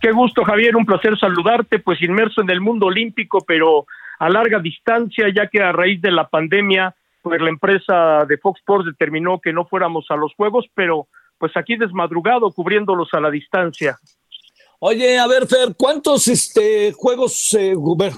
Qué 0.00 0.12
gusto, 0.12 0.44
Javier, 0.44 0.76
un 0.76 0.86
placer 0.86 1.18
saludarte, 1.18 1.80
pues 1.80 2.00
inmerso 2.00 2.40
en 2.40 2.48
el 2.48 2.62
mundo 2.62 2.86
olímpico, 2.86 3.44
pero 3.46 3.84
a 4.18 4.30
larga 4.30 4.60
distancia, 4.60 5.26
ya 5.28 5.48
que 5.48 5.60
a 5.60 5.72
raíz 5.72 6.00
de 6.00 6.12
la 6.12 6.28
pandemia, 6.28 6.96
pues 7.20 7.38
la 7.42 7.50
empresa 7.50 8.24
de 8.26 8.38
Fox 8.38 8.60
Sports 8.60 8.86
determinó 8.86 9.40
que 9.40 9.52
no 9.52 9.66
fuéramos 9.66 10.06
a 10.08 10.16
los 10.16 10.32
Juegos, 10.34 10.64
pero 10.74 11.06
pues 11.36 11.54
aquí 11.54 11.76
desmadrugado, 11.76 12.50
cubriéndolos 12.50 13.12
a 13.12 13.20
la 13.20 13.30
distancia. 13.30 13.98
Oye, 14.82 15.18
a 15.18 15.26
ver, 15.26 15.46
Fer, 15.46 15.74
¿cuántos 15.76 16.26
este, 16.26 16.92
juegos, 16.92 17.52
eh, 17.52 17.74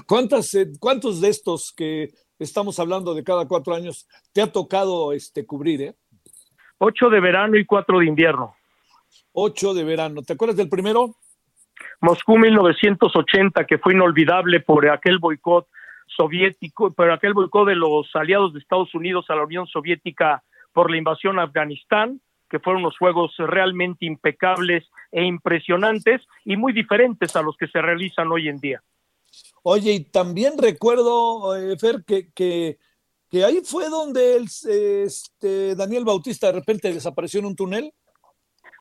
cuántas, 0.07 0.53
eh, 0.55 0.67
cuántos 0.79 1.19
de 1.19 1.27
estos 1.27 1.73
que 1.75 2.11
estamos 2.39 2.79
hablando 2.79 3.13
de 3.13 3.25
cada 3.25 3.45
cuatro 3.49 3.75
años 3.75 4.07
te 4.31 4.41
ha 4.41 4.49
tocado 4.49 5.11
este, 5.11 5.45
cubrir? 5.45 5.81
Eh? 5.81 5.95
Ocho 6.77 7.09
de 7.09 7.19
verano 7.19 7.57
y 7.57 7.65
cuatro 7.65 7.99
de 7.99 8.05
invierno. 8.05 8.55
Ocho 9.33 9.73
de 9.73 9.83
verano. 9.83 10.21
¿Te 10.21 10.33
acuerdas 10.33 10.55
del 10.55 10.69
primero? 10.69 11.17
Moscú 11.99 12.37
1980, 12.37 13.65
que 13.65 13.77
fue 13.77 13.91
inolvidable 13.91 14.61
por 14.61 14.89
aquel 14.89 15.19
boicot 15.19 15.67
soviético, 16.07 16.93
por 16.93 17.11
aquel 17.11 17.33
boicot 17.33 17.67
de 17.67 17.75
los 17.75 18.09
aliados 18.15 18.53
de 18.53 18.59
Estados 18.59 18.95
Unidos 18.95 19.25
a 19.27 19.35
la 19.35 19.43
Unión 19.43 19.67
Soviética 19.67 20.45
por 20.71 20.89
la 20.89 20.95
invasión 20.95 21.39
a 21.39 21.43
Afganistán 21.43 22.21
que 22.53 22.59
fueron 22.59 22.83
unos 22.83 22.95
juegos 22.99 23.33
realmente 23.39 24.05
impecables 24.05 24.83
e 25.11 25.23
impresionantes 25.23 26.21
y 26.45 26.55
muy 26.55 26.71
diferentes 26.71 27.35
a 27.35 27.41
los 27.41 27.57
que 27.57 27.67
se 27.67 27.81
realizan 27.81 28.31
hoy 28.31 28.47
en 28.47 28.59
día. 28.59 28.83
Oye, 29.63 29.93
y 29.93 30.03
también 30.03 30.53
recuerdo, 30.61 31.55
eh, 31.55 31.75
Fer, 31.79 32.03
que, 32.05 32.31
que, 32.31 32.77
que, 33.31 33.43
ahí 33.43 33.61
fue 33.63 33.89
donde 33.89 34.35
el, 34.35 34.43
este, 34.43 35.73
Daniel 35.75 36.05
Bautista 36.05 36.45
de 36.45 36.59
repente 36.59 36.93
desapareció 36.93 37.39
en 37.39 37.47
un 37.47 37.55
túnel. 37.55 37.91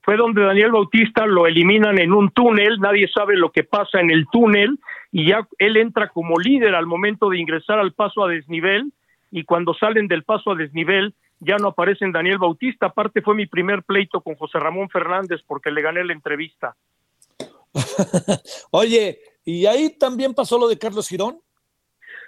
Fue 0.02 0.18
donde 0.18 0.42
Daniel 0.42 0.72
Bautista 0.72 1.24
lo 1.24 1.46
eliminan 1.46 1.98
en 1.98 2.12
un 2.12 2.30
túnel, 2.30 2.78
nadie 2.78 3.08
sabe 3.08 3.38
lo 3.38 3.52
que 3.52 3.64
pasa 3.64 4.00
en 4.00 4.10
el 4.10 4.26
túnel 4.30 4.78
y 5.10 5.30
ya 5.30 5.48
él 5.56 5.78
entra 5.78 6.10
como 6.10 6.38
líder 6.38 6.74
al 6.74 6.84
momento 6.84 7.30
de 7.30 7.38
ingresar 7.38 7.78
al 7.78 7.94
paso 7.94 8.22
a 8.22 8.28
desnivel 8.28 8.92
y 9.30 9.44
cuando 9.44 9.72
salen 9.72 10.08
del 10.08 10.24
paso 10.24 10.50
a 10.50 10.56
desnivel 10.56 11.14
ya 11.44 11.56
no 11.56 11.68
aparece 11.68 12.04
en 12.04 12.12
Daniel 12.12 12.38
Bautista. 12.38 12.87
Aparte 12.87 13.20
fue 13.20 13.34
mi 13.34 13.46
primer 13.46 13.82
pleito 13.82 14.20
con 14.20 14.37
José 14.37 14.58
Ramón 14.58 14.88
Fernández 14.88 15.40
porque 15.46 15.70
le 15.70 15.82
gané 15.82 16.04
la 16.04 16.12
entrevista. 16.12 16.76
Oye, 18.70 19.18
¿y 19.44 19.66
ahí 19.66 19.96
también 19.99 20.34
pasó 20.34 20.58
lo 20.58 20.68
de 20.68 20.78
Carlos 20.78 21.08
Girón? 21.08 21.40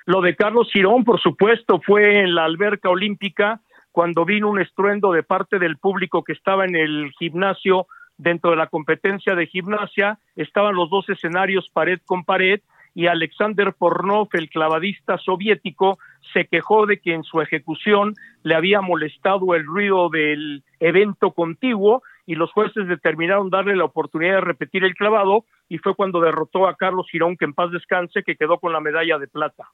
Lo 0.07 0.21
de 0.21 0.35
Carlos 0.35 0.69
Girón, 0.73 1.05
por 1.05 1.21
supuesto, 1.21 1.81
fue 1.81 2.21
en 2.21 2.35
la 2.35 2.45
alberca 2.45 2.91
olímpica 2.91 3.61
cuando 3.93 4.25
vino 4.25 4.51
un 4.51 4.61
estruendo 4.61 5.13
de 5.13 5.23
parte 5.23 5.59
del 5.59 5.79
público 5.79 6.25
que 6.25 6.33
estaba 6.33 6.65
en 6.65 6.75
el 6.75 7.13
gimnasio 7.19 7.87
dentro 8.17 8.51
de 8.51 8.57
la 8.57 8.67
competencia 8.67 9.35
de 9.37 9.47
gimnasia. 9.47 10.19
Estaban 10.35 10.75
los 10.75 10.91
dos 10.91 11.09
escenarios 11.09 11.71
pared 11.73 12.01
con 12.05 12.25
pared 12.25 12.61
y 12.95 13.09
Alexander 13.09 13.75
Pornov, 13.75 14.29
el 14.33 14.49
clavadista 14.49 15.19
soviético, 15.19 15.99
se 16.33 16.47
quejó 16.47 16.87
de 16.87 17.01
que 17.01 17.13
en 17.13 17.25
su 17.25 17.41
ejecución 17.41 18.15
le 18.43 18.55
había 18.55 18.81
molestado 18.81 19.55
el 19.55 19.67
ruido 19.67 20.09
del 20.09 20.63
evento 20.81 21.33
contiguo 21.33 22.03
y 22.25 22.37
los 22.37 22.53
jueces 22.53 22.87
determinaron 22.89 23.51
darle 23.51 23.77
la 23.77 23.85
oportunidad 23.85 24.37
de 24.37 24.41
repetir 24.41 24.85
el 24.85 24.95
clavado 24.95 25.45
y 25.69 25.79
fue 25.79 25.95
cuando 25.95 26.21
derrotó 26.21 26.69
a 26.69 26.77
Carlos 26.77 27.07
Girón, 27.11 27.37
que 27.37 27.45
en 27.45 27.55
paz 27.55 27.71
descanse, 27.73 28.23
que 28.23 28.37
quedó 28.37 28.59
con 28.59 28.73
la 28.73 28.81
medalla 28.81 29.19
de 29.19 29.27
plata. 29.27 29.69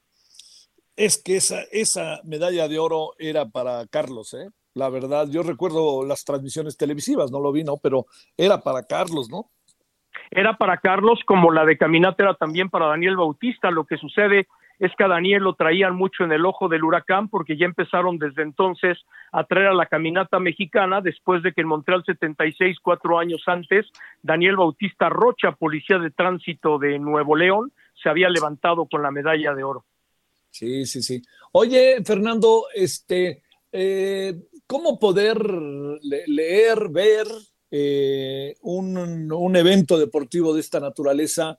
Es 0.96 1.22
que 1.22 1.36
esa, 1.36 1.62
esa 1.70 2.20
medalla 2.24 2.68
de 2.68 2.78
oro 2.78 3.12
era 3.18 3.46
para 3.46 3.86
Carlos, 3.86 4.34
¿eh? 4.34 4.48
La 4.74 4.88
verdad, 4.88 5.28
yo 5.28 5.42
recuerdo 5.42 6.04
las 6.04 6.24
transmisiones 6.24 6.76
televisivas, 6.76 7.30
no 7.30 7.40
lo 7.40 7.52
vi, 7.52 7.64
¿no? 7.64 7.76
Pero 7.78 8.06
era 8.36 8.62
para 8.62 8.84
Carlos, 8.84 9.28
¿no? 9.28 9.50
Era 10.30 10.56
para 10.56 10.78
Carlos 10.78 11.20
como 11.26 11.50
la 11.50 11.64
de 11.64 11.78
Caminata 11.78 12.22
era 12.22 12.34
también 12.34 12.70
para 12.70 12.86
Daniel 12.86 13.16
Bautista. 13.16 13.70
Lo 13.70 13.84
que 13.84 13.96
sucede 13.96 14.46
es 14.78 14.90
que 14.96 15.04
a 15.04 15.08
Daniel 15.08 15.42
lo 15.42 15.54
traían 15.54 15.94
mucho 15.94 16.24
en 16.24 16.32
el 16.32 16.46
ojo 16.46 16.68
del 16.68 16.84
huracán 16.84 17.28
porque 17.28 17.56
ya 17.56 17.66
empezaron 17.66 18.18
desde 18.18 18.42
entonces 18.42 18.98
a 19.30 19.44
traer 19.44 19.68
a 19.68 19.74
la 19.74 19.86
caminata 19.86 20.38
mexicana 20.40 21.00
después 21.02 21.42
de 21.42 21.52
que 21.52 21.60
en 21.60 21.68
Montreal 21.68 22.02
76, 22.04 22.78
cuatro 22.82 23.18
años 23.18 23.42
antes, 23.46 23.86
Daniel 24.22 24.56
Bautista 24.56 25.10
Rocha, 25.10 25.52
policía 25.52 25.98
de 25.98 26.10
tránsito 26.10 26.78
de 26.78 26.98
Nuevo 26.98 27.36
León, 27.36 27.72
se 28.02 28.08
había 28.08 28.30
levantado 28.30 28.86
con 28.86 29.02
la 29.02 29.10
medalla 29.10 29.54
de 29.54 29.64
oro. 29.64 29.84
Sí, 30.50 30.86
sí, 30.86 31.02
sí. 31.02 31.22
Oye, 31.52 32.02
Fernando, 32.04 32.64
este, 32.74 33.42
eh, 33.72 34.34
¿cómo 34.66 34.98
poder 34.98 35.38
leer, 36.00 36.88
ver, 36.90 37.26
eh, 37.70 38.56
un, 38.62 39.56
evento 39.56 39.98
deportivo 39.98 40.54
de 40.54 40.60
esta 40.60 40.80
naturaleza 40.80 41.58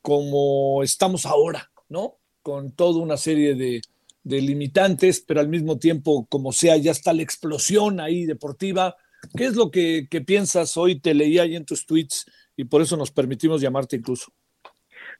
como 0.00 0.82
estamos 0.82 1.26
ahora, 1.26 1.70
¿no? 1.88 2.14
Con 2.42 2.72
toda 2.72 3.02
una 3.02 3.16
serie 3.16 3.54
de, 3.54 3.80
limitantes, 4.24 5.20
pero 5.26 5.40
al 5.40 5.48
mismo 5.48 5.78
tiempo, 5.78 6.26
como 6.28 6.52
sea, 6.52 6.76
ya 6.76 6.92
está 6.92 7.12
la 7.12 7.22
explosión 7.22 8.00
ahí 8.00 8.24
deportiva. 8.24 8.96
¿Qué 9.36 9.46
es 9.46 9.56
lo 9.56 9.70
que, 9.70 10.06
piensas 10.24 10.76
hoy? 10.76 11.00
Te 11.00 11.14
leí 11.14 11.38
ahí 11.38 11.56
en 11.56 11.64
tus 11.64 11.86
tweets 11.86 12.26
y 12.56 12.64
por 12.64 12.82
eso 12.82 12.96
nos 12.96 13.10
permitimos 13.10 13.60
llamarte 13.60 13.96
incluso. 13.96 14.32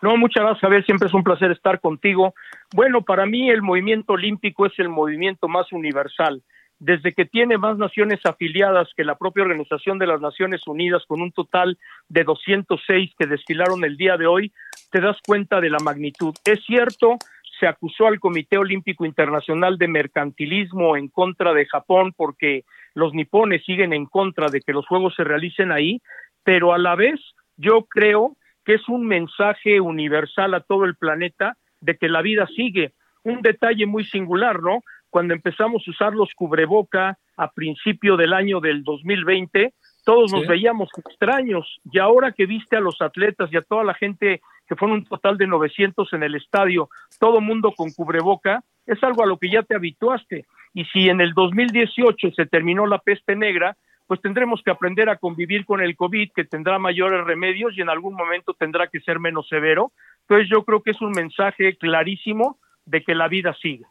No, 0.02 0.16
muchas 0.16 0.42
gracias, 0.42 0.60
Javier. 0.60 0.84
Siempre 0.84 1.08
es 1.08 1.14
un 1.14 1.22
placer 1.22 1.50
estar 1.52 1.80
contigo. 1.80 2.34
Bueno, 2.74 3.02
para 3.02 3.26
mí 3.26 3.50
el 3.50 3.62
movimiento 3.62 4.14
olímpico 4.14 4.66
es 4.66 4.72
el 4.78 4.88
movimiento 4.88 5.48
más 5.48 5.72
universal 5.72 6.42
desde 6.82 7.12
que 7.12 7.24
tiene 7.24 7.58
más 7.58 7.78
naciones 7.78 8.18
afiliadas 8.24 8.88
que 8.96 9.04
la 9.04 9.14
propia 9.14 9.44
Organización 9.44 10.00
de 10.00 10.08
las 10.08 10.20
Naciones 10.20 10.66
Unidas, 10.66 11.04
con 11.06 11.22
un 11.22 11.30
total 11.30 11.78
de 12.08 12.24
206 12.24 13.12
que 13.16 13.26
desfilaron 13.28 13.84
el 13.84 13.96
día 13.96 14.16
de 14.16 14.26
hoy, 14.26 14.52
te 14.90 15.00
das 15.00 15.16
cuenta 15.24 15.60
de 15.60 15.70
la 15.70 15.78
magnitud. 15.78 16.34
Es 16.44 16.64
cierto, 16.64 17.18
se 17.60 17.68
acusó 17.68 18.08
al 18.08 18.18
Comité 18.18 18.58
Olímpico 18.58 19.06
Internacional 19.06 19.78
de 19.78 19.86
mercantilismo 19.86 20.96
en 20.96 21.06
contra 21.06 21.54
de 21.54 21.66
Japón 21.66 22.14
porque 22.16 22.64
los 22.94 23.14
nipones 23.14 23.64
siguen 23.64 23.92
en 23.92 24.06
contra 24.06 24.48
de 24.48 24.60
que 24.60 24.72
los 24.72 24.84
Juegos 24.88 25.14
se 25.14 25.22
realicen 25.22 25.70
ahí, 25.70 26.02
pero 26.42 26.72
a 26.72 26.78
la 26.78 26.96
vez 26.96 27.20
yo 27.56 27.84
creo 27.84 28.36
que 28.64 28.74
es 28.74 28.88
un 28.88 29.06
mensaje 29.06 29.80
universal 29.80 30.52
a 30.54 30.60
todo 30.60 30.84
el 30.84 30.96
planeta 30.96 31.56
de 31.80 31.96
que 31.96 32.08
la 32.08 32.22
vida 32.22 32.48
sigue. 32.48 32.92
Un 33.22 33.40
detalle 33.40 33.86
muy 33.86 34.04
singular, 34.04 34.60
¿no? 34.60 34.80
Cuando 35.12 35.34
empezamos 35.34 35.86
a 35.86 35.90
usar 35.90 36.14
los 36.14 36.32
cubreboca 36.32 37.18
a 37.36 37.52
principio 37.52 38.16
del 38.16 38.32
año 38.32 38.60
del 38.60 38.82
2020, 38.82 39.74
todos 40.06 40.32
nos 40.32 40.46
veíamos 40.46 40.88
extraños 40.96 41.80
y 41.92 41.98
ahora 41.98 42.32
que 42.32 42.46
viste 42.46 42.76
a 42.76 42.80
los 42.80 43.02
atletas 43.02 43.52
y 43.52 43.58
a 43.58 43.62
toda 43.62 43.84
la 43.84 43.92
gente 43.92 44.40
que 44.66 44.74
fueron 44.74 45.00
un 45.00 45.04
total 45.04 45.36
de 45.36 45.46
900 45.46 46.10
en 46.14 46.22
el 46.22 46.34
estadio, 46.34 46.88
todo 47.20 47.42
mundo 47.42 47.72
con 47.76 47.92
cubreboca, 47.92 48.64
es 48.86 49.04
algo 49.04 49.22
a 49.22 49.26
lo 49.26 49.36
que 49.36 49.50
ya 49.50 49.62
te 49.62 49.74
habituaste. 49.74 50.46
Y 50.72 50.86
si 50.86 51.10
en 51.10 51.20
el 51.20 51.34
2018 51.34 52.30
se 52.34 52.46
terminó 52.46 52.86
la 52.86 52.96
peste 52.96 53.36
negra, 53.36 53.76
pues 54.06 54.22
tendremos 54.22 54.62
que 54.62 54.70
aprender 54.70 55.10
a 55.10 55.18
convivir 55.18 55.66
con 55.66 55.82
el 55.82 55.94
COVID, 55.94 56.30
que 56.34 56.44
tendrá 56.44 56.78
mayores 56.78 57.22
remedios 57.26 57.76
y 57.76 57.82
en 57.82 57.90
algún 57.90 58.14
momento 58.14 58.54
tendrá 58.54 58.86
que 58.86 59.00
ser 59.00 59.20
menos 59.20 59.46
severo. 59.46 59.92
Entonces 60.22 60.48
yo 60.48 60.64
creo 60.64 60.82
que 60.82 60.92
es 60.92 61.02
un 61.02 61.10
mensaje 61.10 61.76
clarísimo 61.76 62.56
de 62.86 63.02
que 63.02 63.14
la 63.14 63.28
vida 63.28 63.54
sigue. 63.60 63.84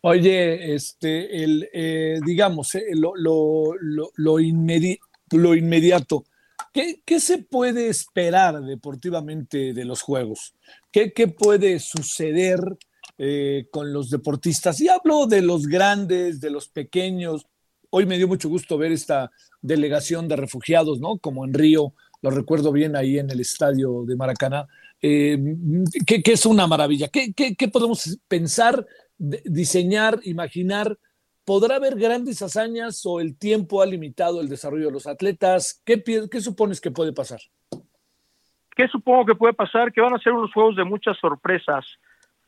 Oye, 0.00 0.74
este, 0.74 1.42
el, 1.42 1.68
eh, 1.72 2.20
digamos, 2.24 2.74
eh, 2.76 2.84
lo, 2.92 3.16
lo, 3.16 3.74
lo, 3.80 4.10
lo, 4.14 4.38
inmediato, 4.38 6.24
¿Qué, 6.72 7.02
¿qué, 7.04 7.18
se 7.18 7.38
puede 7.38 7.88
esperar 7.88 8.62
deportivamente 8.62 9.72
de 9.72 9.84
los 9.84 10.02
Juegos? 10.02 10.54
¿Qué, 10.92 11.12
qué 11.12 11.26
puede 11.26 11.80
suceder 11.80 12.60
eh, 13.16 13.66
con 13.72 13.92
los 13.92 14.10
deportistas? 14.10 14.80
Y 14.80 14.88
hablo 14.88 15.26
de 15.26 15.42
los 15.42 15.66
grandes, 15.66 16.40
de 16.40 16.50
los 16.50 16.68
pequeños. 16.68 17.46
Hoy 17.90 18.06
me 18.06 18.18
dio 18.18 18.28
mucho 18.28 18.48
gusto 18.48 18.78
ver 18.78 18.92
esta 18.92 19.32
delegación 19.60 20.28
de 20.28 20.36
refugiados, 20.36 21.00
¿no? 21.00 21.18
Como 21.18 21.44
en 21.44 21.54
Río, 21.54 21.94
lo 22.22 22.30
recuerdo 22.30 22.70
bien 22.70 22.94
ahí 22.94 23.18
en 23.18 23.30
el 23.30 23.40
estadio 23.40 24.04
de 24.04 24.14
Maracaná. 24.14 24.68
Eh, 25.02 25.38
que, 26.06 26.22
que, 26.22 26.32
es 26.32 26.46
una 26.46 26.66
maravilla. 26.68 27.08
¿Qué, 27.08 27.32
qué, 27.32 27.56
qué 27.56 27.68
podemos 27.68 28.18
pensar, 28.28 28.86
diseñar, 29.18 30.20
imaginar? 30.24 30.96
¿Podrá 31.44 31.76
haber 31.76 31.96
grandes 31.96 32.42
hazañas 32.42 33.04
o 33.06 33.20
el 33.20 33.38
tiempo 33.38 33.82
ha 33.82 33.86
limitado 33.86 34.40
el 34.40 34.48
desarrollo 34.48 34.86
de 34.86 34.92
los 34.92 35.06
atletas? 35.06 35.82
¿Qué, 35.84 36.02
supones 36.40 36.80
que 36.80 36.90
puede 36.90 37.12
pasar? 37.12 37.40
¿Qué 38.76 38.86
supongo 38.88 39.26
que 39.26 39.34
puede 39.34 39.54
pasar? 39.54 39.92
Que 39.92 40.00
van 40.00 40.14
a 40.14 40.18
ser 40.18 40.32
unos 40.32 40.52
juegos 40.52 40.76
de 40.76 40.84
muchas 40.84 41.16
sorpresas, 41.18 41.86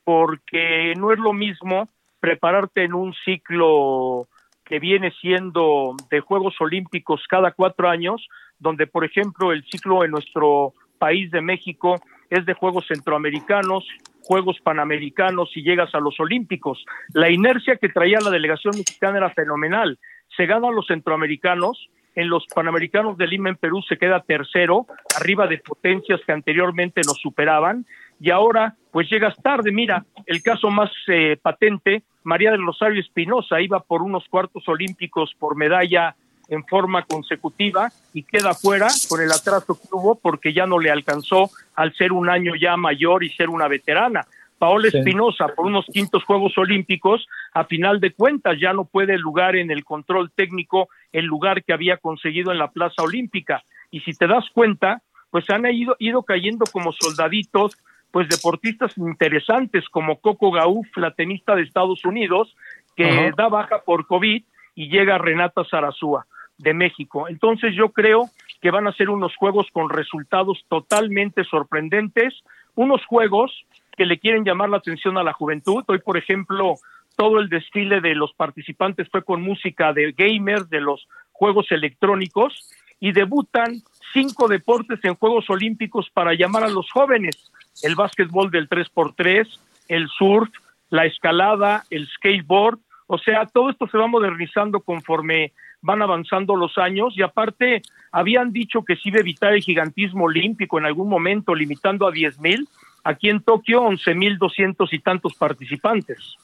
porque 0.03 0.93
no 0.97 1.11
es 1.11 1.19
lo 1.19 1.33
mismo 1.33 1.89
prepararte 2.19 2.83
en 2.83 2.93
un 2.93 3.13
ciclo 3.25 4.27
que 4.63 4.79
viene 4.79 5.11
siendo 5.19 5.95
de 6.09 6.21
Juegos 6.21 6.55
Olímpicos 6.61 7.25
cada 7.27 7.51
cuatro 7.51 7.89
años, 7.89 8.27
donde, 8.59 8.87
por 8.87 9.03
ejemplo, 9.03 9.51
el 9.51 9.65
ciclo 9.65 10.05
en 10.05 10.11
nuestro 10.11 10.73
país 10.99 11.31
de 11.31 11.41
México 11.41 11.99
es 12.31 12.45
de 12.45 12.53
Juegos 12.53 12.87
Centroamericanos, 12.87 13.85
Juegos 14.23 14.57
Panamericanos 14.63 15.51
y 15.55 15.63
llegas 15.63 15.93
a 15.93 15.99
los 15.99 16.19
Olímpicos. 16.19 16.83
La 17.13 17.29
inercia 17.29 17.75
que 17.75 17.89
traía 17.89 18.19
la 18.19 18.31
delegación 18.31 18.73
mexicana 18.75 19.17
era 19.17 19.29
fenomenal. 19.31 19.99
Se 20.35 20.45
ganan 20.45 20.73
los 20.73 20.87
centroamericanos, 20.87 21.89
en 22.15 22.29
los 22.29 22.45
Panamericanos 22.53 23.17
de 23.17 23.27
Lima 23.27 23.49
en 23.49 23.55
Perú 23.57 23.81
se 23.87 23.97
queda 23.97 24.21
tercero, 24.21 24.85
arriba 25.17 25.47
de 25.47 25.59
potencias 25.59 26.21
que 26.25 26.31
anteriormente 26.31 27.01
nos 27.05 27.17
superaban, 27.17 27.85
y 28.19 28.31
ahora 28.31 28.75
pues 28.91 29.09
llegas 29.09 29.35
tarde. 29.41 29.71
Mira, 29.71 30.05
el 30.25 30.41
caso 30.41 30.69
más 30.69 30.91
eh, 31.07 31.37
patente, 31.41 32.03
María 32.23 32.51
del 32.51 32.65
Rosario 32.65 33.01
Espinosa 33.01 33.61
iba 33.61 33.81
por 33.81 34.01
unos 34.01 34.27
cuartos 34.29 34.67
olímpicos 34.67 35.33
por 35.37 35.55
medalla 35.55 36.15
en 36.51 36.65
forma 36.65 37.03
consecutiva 37.03 37.89
y 38.13 38.23
queda 38.23 38.53
fuera 38.53 38.89
con 39.09 39.21
el 39.21 39.31
atraso 39.31 39.73
que 39.73 39.87
hubo 39.93 40.15
porque 40.15 40.53
ya 40.53 40.67
no 40.67 40.79
le 40.79 40.91
alcanzó 40.91 41.49
al 41.75 41.95
ser 41.95 42.11
un 42.11 42.29
año 42.29 42.53
ya 42.55 42.75
mayor 42.75 43.23
y 43.23 43.29
ser 43.29 43.49
una 43.49 43.69
veterana. 43.69 44.27
Paola 44.59 44.89
Espinosa, 44.89 45.47
por 45.55 45.65
unos 45.65 45.85
quintos 45.91 46.23
Juegos 46.25 46.55
Olímpicos, 46.57 47.25
a 47.53 47.63
final 47.63 47.99
de 47.99 48.11
cuentas 48.11 48.59
ya 48.59 48.73
no 48.73 48.85
puede 48.85 49.17
lugar 49.17 49.55
en 49.55 49.71
el 49.71 49.83
control 49.83 50.29
técnico 50.29 50.89
el 51.13 51.25
lugar 51.25 51.63
que 51.63 51.73
había 51.73 51.97
conseguido 51.97 52.51
en 52.51 52.59
la 52.59 52.69
Plaza 52.69 53.01
Olímpica. 53.01 53.63
Y 53.89 54.01
si 54.01 54.13
te 54.13 54.27
das 54.27 54.45
cuenta, 54.53 55.01
pues 55.31 55.49
han 55.49 55.65
ido, 55.65 55.95
ido 55.99 56.21
cayendo 56.23 56.65
como 56.71 56.91
soldaditos, 56.91 57.77
pues 58.11 58.27
deportistas 58.27 58.95
interesantes 58.97 59.87
como 59.89 60.19
Coco 60.19 60.51
Gauff, 60.51 60.85
la 60.97 61.11
tenista 61.11 61.55
de 61.55 61.63
Estados 61.63 62.03
Unidos, 62.03 62.55
que 62.95 63.31
da 63.35 63.47
baja 63.47 63.81
por 63.83 64.05
COVID 64.05 64.43
y 64.75 64.89
llega 64.89 65.17
Renata 65.17 65.63
Zarazúa 65.63 66.27
de 66.61 66.73
México. 66.73 67.27
Entonces 67.27 67.75
yo 67.75 67.89
creo 67.89 68.29
que 68.61 68.71
van 68.71 68.87
a 68.87 68.93
ser 68.93 69.09
unos 69.09 69.35
juegos 69.35 69.67
con 69.71 69.89
resultados 69.89 70.63
totalmente 70.69 71.43
sorprendentes, 71.43 72.33
unos 72.75 73.05
juegos 73.05 73.65
que 73.97 74.05
le 74.05 74.19
quieren 74.19 74.45
llamar 74.45 74.69
la 74.69 74.77
atención 74.77 75.17
a 75.17 75.23
la 75.23 75.33
juventud. 75.33 75.83
Hoy, 75.87 75.99
por 75.99 76.17
ejemplo, 76.17 76.75
todo 77.15 77.39
el 77.39 77.49
desfile 77.49 78.01
de 78.01 78.15
los 78.15 78.33
participantes 78.33 79.09
fue 79.09 79.23
con 79.23 79.41
música 79.41 79.93
de 79.93 80.11
gamers, 80.11 80.69
de 80.69 80.81
los 80.81 81.07
juegos 81.31 81.71
electrónicos, 81.71 82.69
y 82.99 83.11
debutan 83.11 83.81
cinco 84.13 84.47
deportes 84.47 84.99
en 85.03 85.15
Juegos 85.15 85.49
Olímpicos 85.49 86.09
para 86.13 86.33
llamar 86.33 86.63
a 86.63 86.69
los 86.69 86.89
jóvenes. 86.91 87.51
El 87.81 87.95
básquetbol 87.95 88.51
del 88.51 88.69
3x3, 88.69 89.47
el 89.87 90.07
surf, 90.09 90.49
la 90.89 91.05
escalada, 91.05 91.83
el 91.89 92.07
skateboard. 92.07 92.79
O 93.07 93.17
sea, 93.17 93.45
todo 93.47 93.71
esto 93.71 93.87
se 93.87 93.97
va 93.97 94.07
modernizando 94.07 94.81
conforme 94.81 95.51
van 95.81 96.01
avanzando 96.01 96.55
los 96.55 96.77
años 96.77 97.13
y 97.15 97.21
aparte 97.21 97.81
habían 98.11 98.51
dicho 98.51 98.83
que 98.83 98.95
se 98.95 99.09
iba 99.09 99.17
a 99.17 99.21
evitar 99.21 99.53
el 99.53 99.61
gigantismo 99.61 100.25
olímpico 100.25 100.77
en 100.77 100.85
algún 100.85 101.09
momento, 101.09 101.55
limitando 101.55 102.07
a 102.07 102.11
10 102.11 102.39
mil. 102.39 102.67
Aquí 103.03 103.29
en 103.29 103.41
Tokio, 103.41 103.81
11 103.81 104.13
mil 104.13 104.37
doscientos 104.37 104.93
y 104.93 104.99
tantos 104.99 105.33
participantes. 105.33 106.35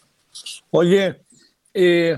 Oye, 0.72 1.18
eh, 1.74 2.18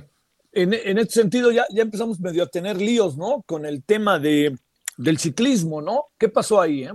en, 0.53 0.73
en, 0.73 0.97
este 0.97 1.21
sentido 1.21 1.51
ya, 1.51 1.65
ya 1.71 1.83
empezamos 1.83 2.19
medio 2.19 2.43
a 2.43 2.47
tener 2.47 2.77
líos, 2.77 3.17
¿no? 3.17 3.43
Con 3.45 3.65
el 3.65 3.83
tema 3.83 4.17
de, 4.17 4.55
del 4.97 5.17
ciclismo, 5.17 5.81
¿no? 5.81 6.05
¿Qué 6.17 6.29
pasó 6.29 6.61
ahí, 6.61 6.83
eh? 6.83 6.93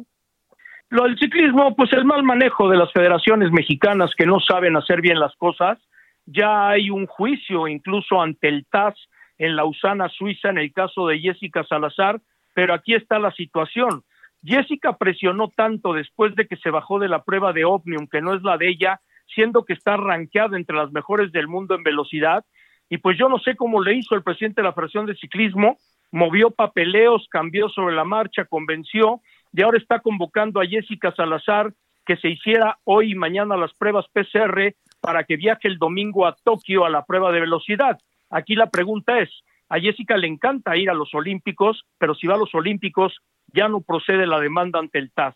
Lo 0.91 1.05
del 1.05 1.19
ciclismo, 1.19 1.75
pues 1.75 1.93
el 1.93 2.05
mal 2.05 2.23
manejo 2.23 2.69
de 2.69 2.77
las 2.77 2.93
federaciones 2.93 3.51
mexicanas 3.51 4.13
que 4.17 4.27
no 4.27 4.39
saben 4.41 4.77
hacer 4.77 5.01
bien 5.01 5.19
las 5.19 5.35
cosas. 5.37 5.79
Ya 6.27 6.69
hay 6.69 6.89
un 6.89 7.07
juicio 7.07 7.67
incluso 7.67 8.21
ante 8.23 8.49
el 8.49 8.65
TAS 8.67 8.95
en 9.38 9.57
Lausana, 9.57 10.09
Suiza, 10.09 10.51
en 10.51 10.59
el 10.59 10.73
caso 10.73 11.07
de 11.09 11.18
Jessica 11.18 11.64
Salazar, 11.64 12.20
pero 12.55 12.75
aquí 12.75 12.94
está 12.94 13.18
la 13.18 13.33
situación. 13.33 14.03
Jessica 14.42 14.97
presionó 14.97 15.49
tanto 15.49 15.92
después 15.92 16.35
de 16.35 16.47
que 16.47 16.57
se 16.57 16.70
bajó 16.70 16.99
de 16.99 17.09
la 17.09 17.23
prueba 17.23 17.53
de 17.53 17.64
Omnium, 17.64 18.07
que 18.07 18.20
no 18.20 18.35
es 18.35 18.42
la 18.42 18.59
de 18.59 18.68
ella, 18.68 19.01
siendo 19.35 19.64
que 19.64 19.73
está 19.73 19.97
rankeada 19.97 20.57
entre 20.57 20.77
las 20.77 20.92
mejores 20.92 21.33
del 21.33 21.49
mundo 21.49 21.75
en 21.75 21.83
velocidad, 21.83 22.44
y 22.90 22.99
pues 22.99 23.18
yo 23.18 23.29
no 23.29 23.38
sé 23.38 23.57
cómo 23.57 23.83
le 23.83 23.94
hizo 23.94 24.14
el 24.14 24.23
presidente 24.23 24.61
de 24.61 24.68
la 24.68 24.75
Federación 24.75 25.07
de 25.07 25.16
Ciclismo, 25.16 25.79
movió 26.12 26.51
papeleos, 26.51 27.27
cambió 27.31 27.68
sobre 27.68 27.94
la 27.94 28.05
marcha, 28.05 28.44
convenció, 28.44 29.20
y 29.53 29.62
ahora 29.62 29.79
está 29.79 30.01
convocando 30.01 30.61
a 30.61 30.66
Jessica 30.66 31.12
Salazar 31.16 31.73
que 32.05 32.16
se 32.16 32.29
hiciera 32.29 32.79
hoy 32.85 33.12
y 33.12 33.14
mañana 33.14 33.57
las 33.57 33.73
pruebas 33.75 34.07
PCR 34.12 34.75
para 35.01 35.25
que 35.25 35.37
viaje 35.37 35.68
el 35.68 35.79
domingo 35.79 36.27
a 36.27 36.37
Tokio 36.44 36.85
a 36.85 36.90
la 36.90 37.05
prueba 37.05 37.33
de 37.33 37.40
velocidad. 37.40 37.99
Aquí 38.31 38.55
la 38.55 38.71
pregunta 38.71 39.21
es, 39.21 39.31
a 39.69 39.79
Jessica 39.79 40.17
le 40.17 40.27
encanta 40.27 40.77
ir 40.77 40.91
a 40.91 40.95
los 40.95 41.15
Olímpicos, 41.15 41.85
pero 41.99 42.15
si 42.15 42.27
va 42.27 42.35
a 42.35 42.39
los 42.39 42.55
Olímpicos 42.55 43.19
ya 43.53 43.69
no 43.69 43.81
procede 43.81 44.27
la 44.27 44.41
demanda 44.41 44.79
ante 44.79 44.99
el 44.99 45.13
TAS. 45.13 45.35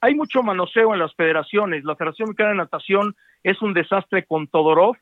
Hay 0.00 0.14
mucho 0.14 0.42
manoseo 0.42 0.92
en 0.92 1.00
las 1.00 1.14
federaciones. 1.14 1.84
La 1.84 1.96
Federación 1.96 2.28
Mexicana 2.28 2.50
de 2.50 2.56
Natación 2.56 3.14
es 3.42 3.60
un 3.62 3.74
desastre 3.74 4.24
con 4.24 4.46
Todorov 4.46 4.96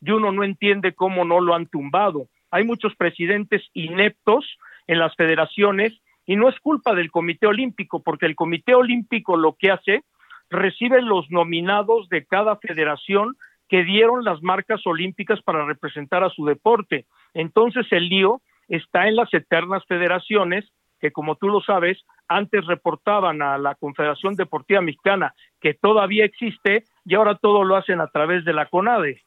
y 0.00 0.10
uno 0.10 0.32
no 0.32 0.44
entiende 0.44 0.94
cómo 0.94 1.24
no 1.24 1.40
lo 1.40 1.54
han 1.54 1.66
tumbado. 1.66 2.26
Hay 2.50 2.64
muchos 2.64 2.94
presidentes 2.96 3.62
ineptos 3.74 4.58
en 4.86 4.98
las 4.98 5.14
federaciones 5.14 6.00
y 6.26 6.36
no 6.36 6.48
es 6.48 6.58
culpa 6.60 6.94
del 6.94 7.10
Comité 7.10 7.46
Olímpico, 7.46 8.02
porque 8.02 8.26
el 8.26 8.34
Comité 8.34 8.74
Olímpico 8.74 9.36
lo 9.36 9.56
que 9.58 9.70
hace, 9.70 10.02
recibe 10.48 11.00
los 11.00 11.30
nominados 11.30 12.08
de 12.08 12.24
cada 12.24 12.56
federación 12.56 13.36
que 13.70 13.84
dieron 13.84 14.24
las 14.24 14.42
marcas 14.42 14.84
olímpicas 14.84 15.40
para 15.42 15.64
representar 15.64 16.24
a 16.24 16.30
su 16.30 16.44
deporte. 16.44 17.06
Entonces 17.32 17.86
el 17.92 18.08
lío 18.08 18.42
está 18.68 19.06
en 19.06 19.14
las 19.14 19.32
eternas 19.32 19.84
federaciones 19.86 20.68
que, 21.00 21.12
como 21.12 21.36
tú 21.36 21.48
lo 21.48 21.60
sabes, 21.60 22.04
antes 22.28 22.66
reportaban 22.66 23.40
a 23.42 23.58
la 23.58 23.76
Confederación 23.76 24.34
Deportiva 24.34 24.80
Mexicana 24.80 25.34
que 25.60 25.72
todavía 25.74 26.24
existe 26.24 26.84
y 27.04 27.14
ahora 27.14 27.36
todo 27.36 27.64
lo 27.64 27.76
hacen 27.76 28.00
a 28.00 28.08
través 28.08 28.44
de 28.44 28.52
la 28.52 28.66
CONADE. 28.66 29.22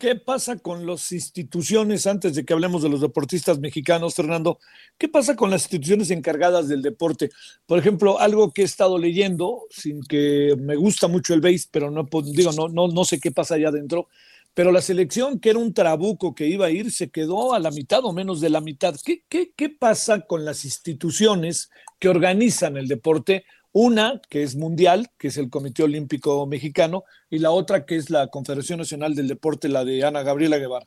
¿Qué 0.00 0.16
pasa 0.16 0.56
con 0.56 0.86
las 0.86 1.12
instituciones, 1.12 2.06
antes 2.06 2.34
de 2.34 2.46
que 2.46 2.54
hablemos 2.54 2.82
de 2.82 2.88
los 2.88 3.02
deportistas 3.02 3.58
mexicanos, 3.58 4.14
Fernando? 4.14 4.58
¿Qué 4.96 5.10
pasa 5.10 5.36
con 5.36 5.50
las 5.50 5.64
instituciones 5.64 6.10
encargadas 6.10 6.68
del 6.68 6.80
deporte? 6.80 7.28
Por 7.66 7.78
ejemplo, 7.78 8.18
algo 8.18 8.50
que 8.50 8.62
he 8.62 8.64
estado 8.64 8.96
leyendo, 8.96 9.66
sin 9.68 10.00
que 10.02 10.56
me 10.58 10.74
gusta 10.74 11.06
mucho 11.06 11.34
el 11.34 11.42
base, 11.42 11.68
pero 11.70 11.90
no 11.90 12.08
digo, 12.24 12.50
no, 12.52 12.68
no, 12.68 12.88
no 12.88 13.04
sé 13.04 13.20
qué 13.20 13.30
pasa 13.30 13.56
allá 13.56 13.68
adentro, 13.68 14.08
pero 14.54 14.72
la 14.72 14.80
selección, 14.80 15.38
que 15.38 15.50
era 15.50 15.58
un 15.58 15.74
trabuco 15.74 16.34
que 16.34 16.46
iba 16.48 16.64
a 16.64 16.70
ir, 16.70 16.90
se 16.90 17.10
quedó 17.10 17.52
a 17.52 17.58
la 17.58 17.70
mitad 17.70 18.02
o 18.02 18.14
menos 18.14 18.40
de 18.40 18.48
la 18.48 18.62
mitad. 18.62 18.96
¿Qué, 19.04 19.22
qué, 19.28 19.52
qué 19.54 19.68
pasa 19.68 20.22
con 20.22 20.46
las 20.46 20.64
instituciones 20.64 21.68
que 21.98 22.08
organizan 22.08 22.78
el 22.78 22.88
deporte? 22.88 23.44
Una 23.72 24.20
que 24.28 24.42
es 24.42 24.56
mundial, 24.56 25.06
que 25.18 25.28
es 25.28 25.38
el 25.38 25.48
Comité 25.48 25.84
Olímpico 25.84 26.44
Mexicano, 26.46 27.04
y 27.28 27.38
la 27.38 27.50
otra 27.50 27.86
que 27.86 27.96
es 27.96 28.10
la 28.10 28.26
Confederación 28.28 28.78
Nacional 28.78 29.14
del 29.14 29.28
Deporte, 29.28 29.68
la 29.68 29.84
de 29.84 30.04
Ana 30.04 30.22
Gabriela 30.22 30.58
Guevara. 30.58 30.86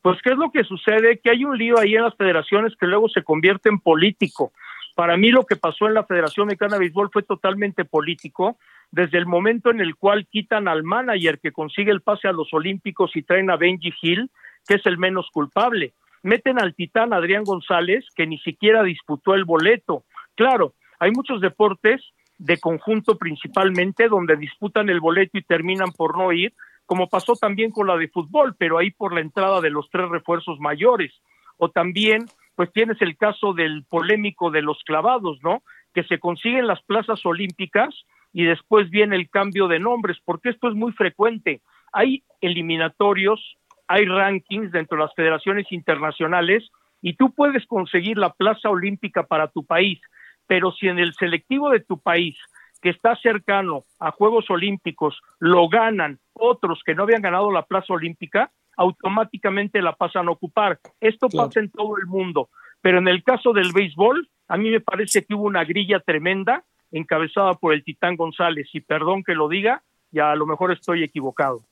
Pues, 0.00 0.18
¿qué 0.22 0.30
es 0.30 0.36
lo 0.36 0.50
que 0.52 0.64
sucede? 0.64 1.18
Que 1.18 1.30
hay 1.30 1.44
un 1.44 1.56
lío 1.56 1.78
ahí 1.78 1.96
en 1.96 2.02
las 2.02 2.14
federaciones 2.14 2.74
que 2.78 2.86
luego 2.86 3.08
se 3.08 3.22
convierte 3.22 3.70
en 3.70 3.80
político. 3.80 4.52
Para 4.94 5.16
mí 5.16 5.30
lo 5.30 5.44
que 5.44 5.56
pasó 5.56 5.88
en 5.88 5.94
la 5.94 6.04
Federación 6.04 6.46
Mexicana 6.46 6.74
de 6.74 6.80
Béisbol 6.80 7.10
fue 7.12 7.22
totalmente 7.22 7.84
político, 7.84 8.58
desde 8.92 9.18
el 9.18 9.26
momento 9.26 9.70
en 9.70 9.80
el 9.80 9.96
cual 9.96 10.26
quitan 10.26 10.68
al 10.68 10.84
manager 10.84 11.40
que 11.40 11.50
consigue 11.50 11.90
el 11.90 12.02
pase 12.02 12.28
a 12.28 12.32
los 12.32 12.52
Olímpicos 12.52 13.16
y 13.16 13.22
traen 13.22 13.50
a 13.50 13.56
Benji 13.56 13.92
Hill, 14.00 14.30
que 14.68 14.74
es 14.74 14.86
el 14.86 14.98
menos 14.98 15.28
culpable. 15.32 15.94
Meten 16.22 16.60
al 16.60 16.74
titán 16.74 17.12
Adrián 17.12 17.42
González, 17.42 18.04
que 18.14 18.26
ni 18.26 18.38
siquiera 18.38 18.84
disputó 18.84 19.34
el 19.34 19.44
boleto. 19.44 20.04
Claro, 20.36 20.74
hay 21.04 21.12
muchos 21.12 21.40
deportes 21.40 22.02
de 22.38 22.58
conjunto 22.58 23.16
principalmente 23.16 24.08
donde 24.08 24.36
disputan 24.36 24.88
el 24.88 25.00
boleto 25.00 25.38
y 25.38 25.42
terminan 25.42 25.92
por 25.92 26.18
no 26.18 26.32
ir, 26.32 26.52
como 26.86 27.08
pasó 27.08 27.34
también 27.34 27.70
con 27.70 27.86
la 27.86 27.96
de 27.96 28.08
fútbol, 28.08 28.54
pero 28.58 28.78
ahí 28.78 28.90
por 28.90 29.14
la 29.14 29.20
entrada 29.20 29.60
de 29.60 29.70
los 29.70 29.88
tres 29.90 30.08
refuerzos 30.08 30.58
mayores. 30.58 31.12
O 31.56 31.70
también 31.70 32.26
pues 32.56 32.72
tienes 32.72 33.00
el 33.02 33.16
caso 33.16 33.52
del 33.52 33.84
polémico 33.84 34.50
de 34.50 34.62
los 34.62 34.82
clavados, 34.84 35.38
¿no? 35.42 35.62
Que 35.92 36.04
se 36.04 36.18
consiguen 36.18 36.66
las 36.66 36.82
plazas 36.82 37.24
olímpicas 37.24 37.94
y 38.32 38.44
después 38.44 38.90
viene 38.90 39.16
el 39.16 39.28
cambio 39.28 39.68
de 39.68 39.78
nombres, 39.78 40.18
porque 40.24 40.50
esto 40.50 40.68
es 40.68 40.74
muy 40.74 40.92
frecuente. 40.92 41.60
Hay 41.92 42.24
eliminatorios, 42.40 43.56
hay 43.86 44.06
rankings 44.06 44.72
dentro 44.72 44.96
de 44.96 45.04
las 45.04 45.14
federaciones 45.14 45.70
internacionales 45.70 46.68
y 47.00 47.14
tú 47.16 47.32
puedes 47.34 47.66
conseguir 47.66 48.16
la 48.16 48.32
plaza 48.32 48.70
olímpica 48.70 49.24
para 49.24 49.48
tu 49.48 49.64
país, 49.64 50.00
pero 50.46 50.72
si 50.72 50.88
en 50.88 50.98
el 50.98 51.14
selectivo 51.14 51.70
de 51.70 51.80
tu 51.80 51.98
país, 51.98 52.36
que 52.80 52.90
está 52.90 53.16
cercano 53.16 53.84
a 53.98 54.10
Juegos 54.10 54.50
Olímpicos, 54.50 55.18
lo 55.38 55.68
ganan 55.68 56.18
otros 56.34 56.82
que 56.84 56.94
no 56.94 57.04
habían 57.04 57.22
ganado 57.22 57.50
la 57.50 57.64
plaza 57.64 57.94
olímpica, 57.94 58.50
automáticamente 58.76 59.80
la 59.80 59.94
pasan 59.94 60.28
a 60.28 60.32
ocupar. 60.32 60.78
Esto 61.00 61.28
pasa 61.28 61.60
en 61.60 61.70
todo 61.70 61.96
el 61.96 62.06
mundo, 62.06 62.50
pero 62.82 62.98
en 62.98 63.08
el 63.08 63.22
caso 63.22 63.52
del 63.52 63.72
béisbol, 63.72 64.28
a 64.48 64.56
mí 64.56 64.70
me 64.70 64.80
parece 64.80 65.24
que 65.24 65.34
hubo 65.34 65.44
una 65.44 65.64
grilla 65.64 66.00
tremenda 66.00 66.64
encabezada 66.90 67.54
por 67.54 67.72
el 67.72 67.82
Titán 67.82 68.16
González, 68.16 68.68
y 68.72 68.80
perdón 68.80 69.24
que 69.24 69.34
lo 69.34 69.48
diga, 69.48 69.82
ya 70.10 70.30
a 70.30 70.36
lo 70.36 70.46
mejor 70.46 70.70
estoy 70.70 71.02
equivocado. 71.02 71.64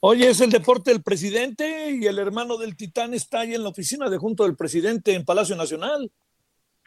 Oye, 0.00 0.28
es 0.28 0.40
el 0.40 0.50
deporte 0.50 0.90
del 0.90 1.02
presidente 1.02 1.90
y 1.90 2.06
el 2.06 2.18
hermano 2.18 2.56
del 2.56 2.76
Titán 2.76 3.14
está 3.14 3.40
ahí 3.40 3.54
en 3.54 3.62
la 3.62 3.70
oficina 3.70 4.08
de 4.08 4.18
junto 4.18 4.44
del 4.44 4.56
presidente 4.56 5.14
en 5.14 5.24
Palacio 5.24 5.56
Nacional. 5.56 6.10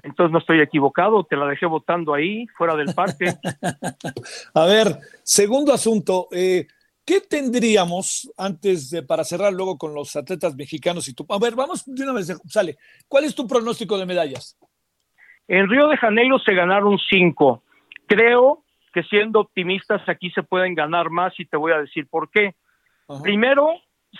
Entonces 0.04 0.32
no 0.32 0.40
estoy 0.40 0.62
equivocado, 0.62 1.24
te 1.24 1.36
la 1.36 1.46
dejé 1.46 1.66
votando 1.66 2.14
ahí, 2.14 2.48
fuera 2.58 2.76
del 2.76 2.94
parque. 2.94 3.26
a 4.54 4.66
ver, 4.66 4.98
segundo 5.24 5.74
asunto, 5.74 6.28
eh, 6.32 6.68
¿Qué 7.06 7.20
tendríamos 7.20 8.32
antes 8.38 8.92
de 8.92 9.02
para 9.02 9.24
cerrar 9.24 9.52
luego 9.52 9.78
con 9.78 9.94
los 9.94 10.16
atletas 10.16 10.56
mexicanos 10.56 11.08
y 11.08 11.16
tú? 11.16 11.26
A 11.30 11.40
ver, 11.40 11.56
vamos 11.56 11.84
de 11.86 12.04
una 12.04 12.14
vez, 12.14 12.28
sale. 12.48 12.78
¿Cuál 13.08 13.24
es 13.24 13.36
tu 13.36 13.48
pronóstico 13.48 13.98
de 13.98 14.06
medallas? 14.06 14.58
En 15.48 15.68
Río 15.68 15.88
de 15.88 15.98
Janeiro 15.98 16.38
se 16.40 16.54
ganaron 16.54 17.00
cinco. 17.10 17.64
Creo 18.06 18.64
que 18.94 19.04
siendo 19.04 19.40
optimistas 19.40 20.08
aquí 20.08 20.30
se 20.32 20.44
pueden 20.44 20.76
ganar 20.76 21.10
más 21.10 21.34
y 21.40 21.46
te 21.46 21.58
voy 21.58 21.72
a 21.72 21.80
decir 21.80 22.08
por 22.08 22.30
qué. 22.30 22.56
Primero, 23.24 23.68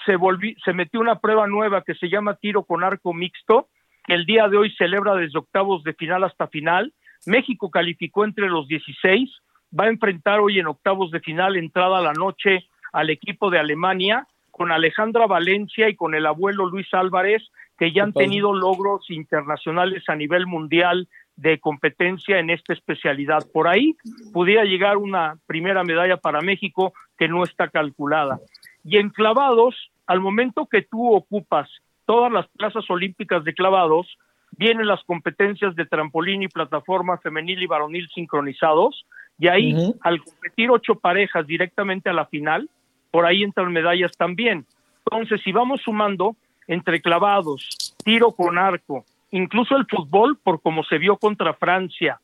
se, 0.06 0.18
se 0.66 0.74
metió 0.74 1.00
una 1.00 1.20
prueba 1.20 1.48
nueva 1.48 1.84
que 1.84 1.96
se 1.96 2.10
llama 2.10 2.36
tiro 2.36 2.64
con 2.64 2.84
arco 2.84 3.14
mixto, 3.14 3.70
que 4.04 4.14
el 4.14 4.26
día 4.26 4.48
de 4.48 4.58
hoy 4.58 4.72
celebra 4.78 5.16
desde 5.16 5.40
octavos 5.40 5.84
de 5.84 5.94
final 5.94 6.24
hasta 6.24 6.48
final. 6.48 6.94
México 7.26 7.70
calificó 7.70 8.26
entre 8.26 8.50
los 8.50 8.68
16, 8.68 9.30
va 9.78 9.86
a 9.86 9.90
enfrentar 9.90 10.40
hoy 10.40 10.60
en 10.60 10.68
octavos 10.68 11.12
de 11.12 11.20
final, 11.20 11.56
entrada 11.56 12.00
a 12.00 12.02
la 12.02 12.14
noche, 12.14 12.68
al 12.92 13.10
equipo 13.10 13.50
de 13.50 13.60
Alemania, 13.60 14.28
con 14.50 14.72
Alejandra 14.72 15.28
Valencia 15.28 15.90
y 15.90 15.96
con 15.96 16.14
el 16.14 16.26
abuelo 16.26 16.66
Luis 16.66 16.88
Álvarez, 16.94 17.44
que 17.78 17.92
ya 17.92 18.04
han 18.04 18.14
tenido 18.14 18.54
logros 18.54 19.10
internacionales 19.10 20.04
a 20.08 20.16
nivel 20.16 20.46
mundial 20.46 21.08
de 21.36 21.60
competencia 21.60 22.38
en 22.38 22.50
esta 22.50 22.74
especialidad. 22.74 23.44
Por 23.52 23.68
ahí 23.68 23.96
pudiera 24.34 24.64
llegar 24.66 24.98
una 24.98 25.38
primera 25.48 25.84
medalla 25.84 26.18
para 26.18 26.42
México 26.42 26.94
que 27.18 27.28
no 27.28 27.44
está 27.44 27.70
calculada. 27.70 28.40
Y 28.84 28.98
en 28.98 29.10
clavados, 29.10 29.92
al 30.06 30.20
momento 30.20 30.68
que 30.68 30.84
tú 30.84 31.14
ocupas 31.14 31.70
todas 32.06 32.32
las 32.32 32.48
plazas 32.50 32.90
olímpicas 32.90 33.44
de 33.44 33.54
clavados, 33.54 34.18
vienen 34.52 34.88
las 34.88 35.04
competencias 35.04 35.76
de 35.76 35.86
trampolín 35.86 36.44
y 36.44 36.48
plataforma 36.48 37.18
femenil 37.18 37.62
y 37.62 37.68
varonil 37.68 38.08
sincronizados, 38.10 39.06
y 39.40 39.48
ahí, 39.48 39.76
al 40.02 40.22
competir 40.22 40.70
ocho 40.70 40.96
parejas 40.96 41.48
directamente 41.48 42.10
a 42.10 42.14
la 42.14 42.26
final, 42.26 42.70
por 43.10 43.26
ahí 43.26 43.44
entran 43.44 43.74
medallas 43.74 44.12
también. 44.16 44.66
Entonces, 45.06 45.42
si 45.44 45.52
vamos 45.52 45.82
sumando 45.82 46.36
entre 46.68 47.02
clavados, 47.02 47.96
tiro 48.04 48.32
con 48.34 48.58
arco, 48.58 49.04
incluso 49.32 49.76
el 49.76 49.88
fútbol, 49.88 50.38
por 50.38 50.62
como 50.62 50.84
se 50.84 50.98
vio 50.98 51.18
contra 51.18 51.54
Francia, 51.54 52.20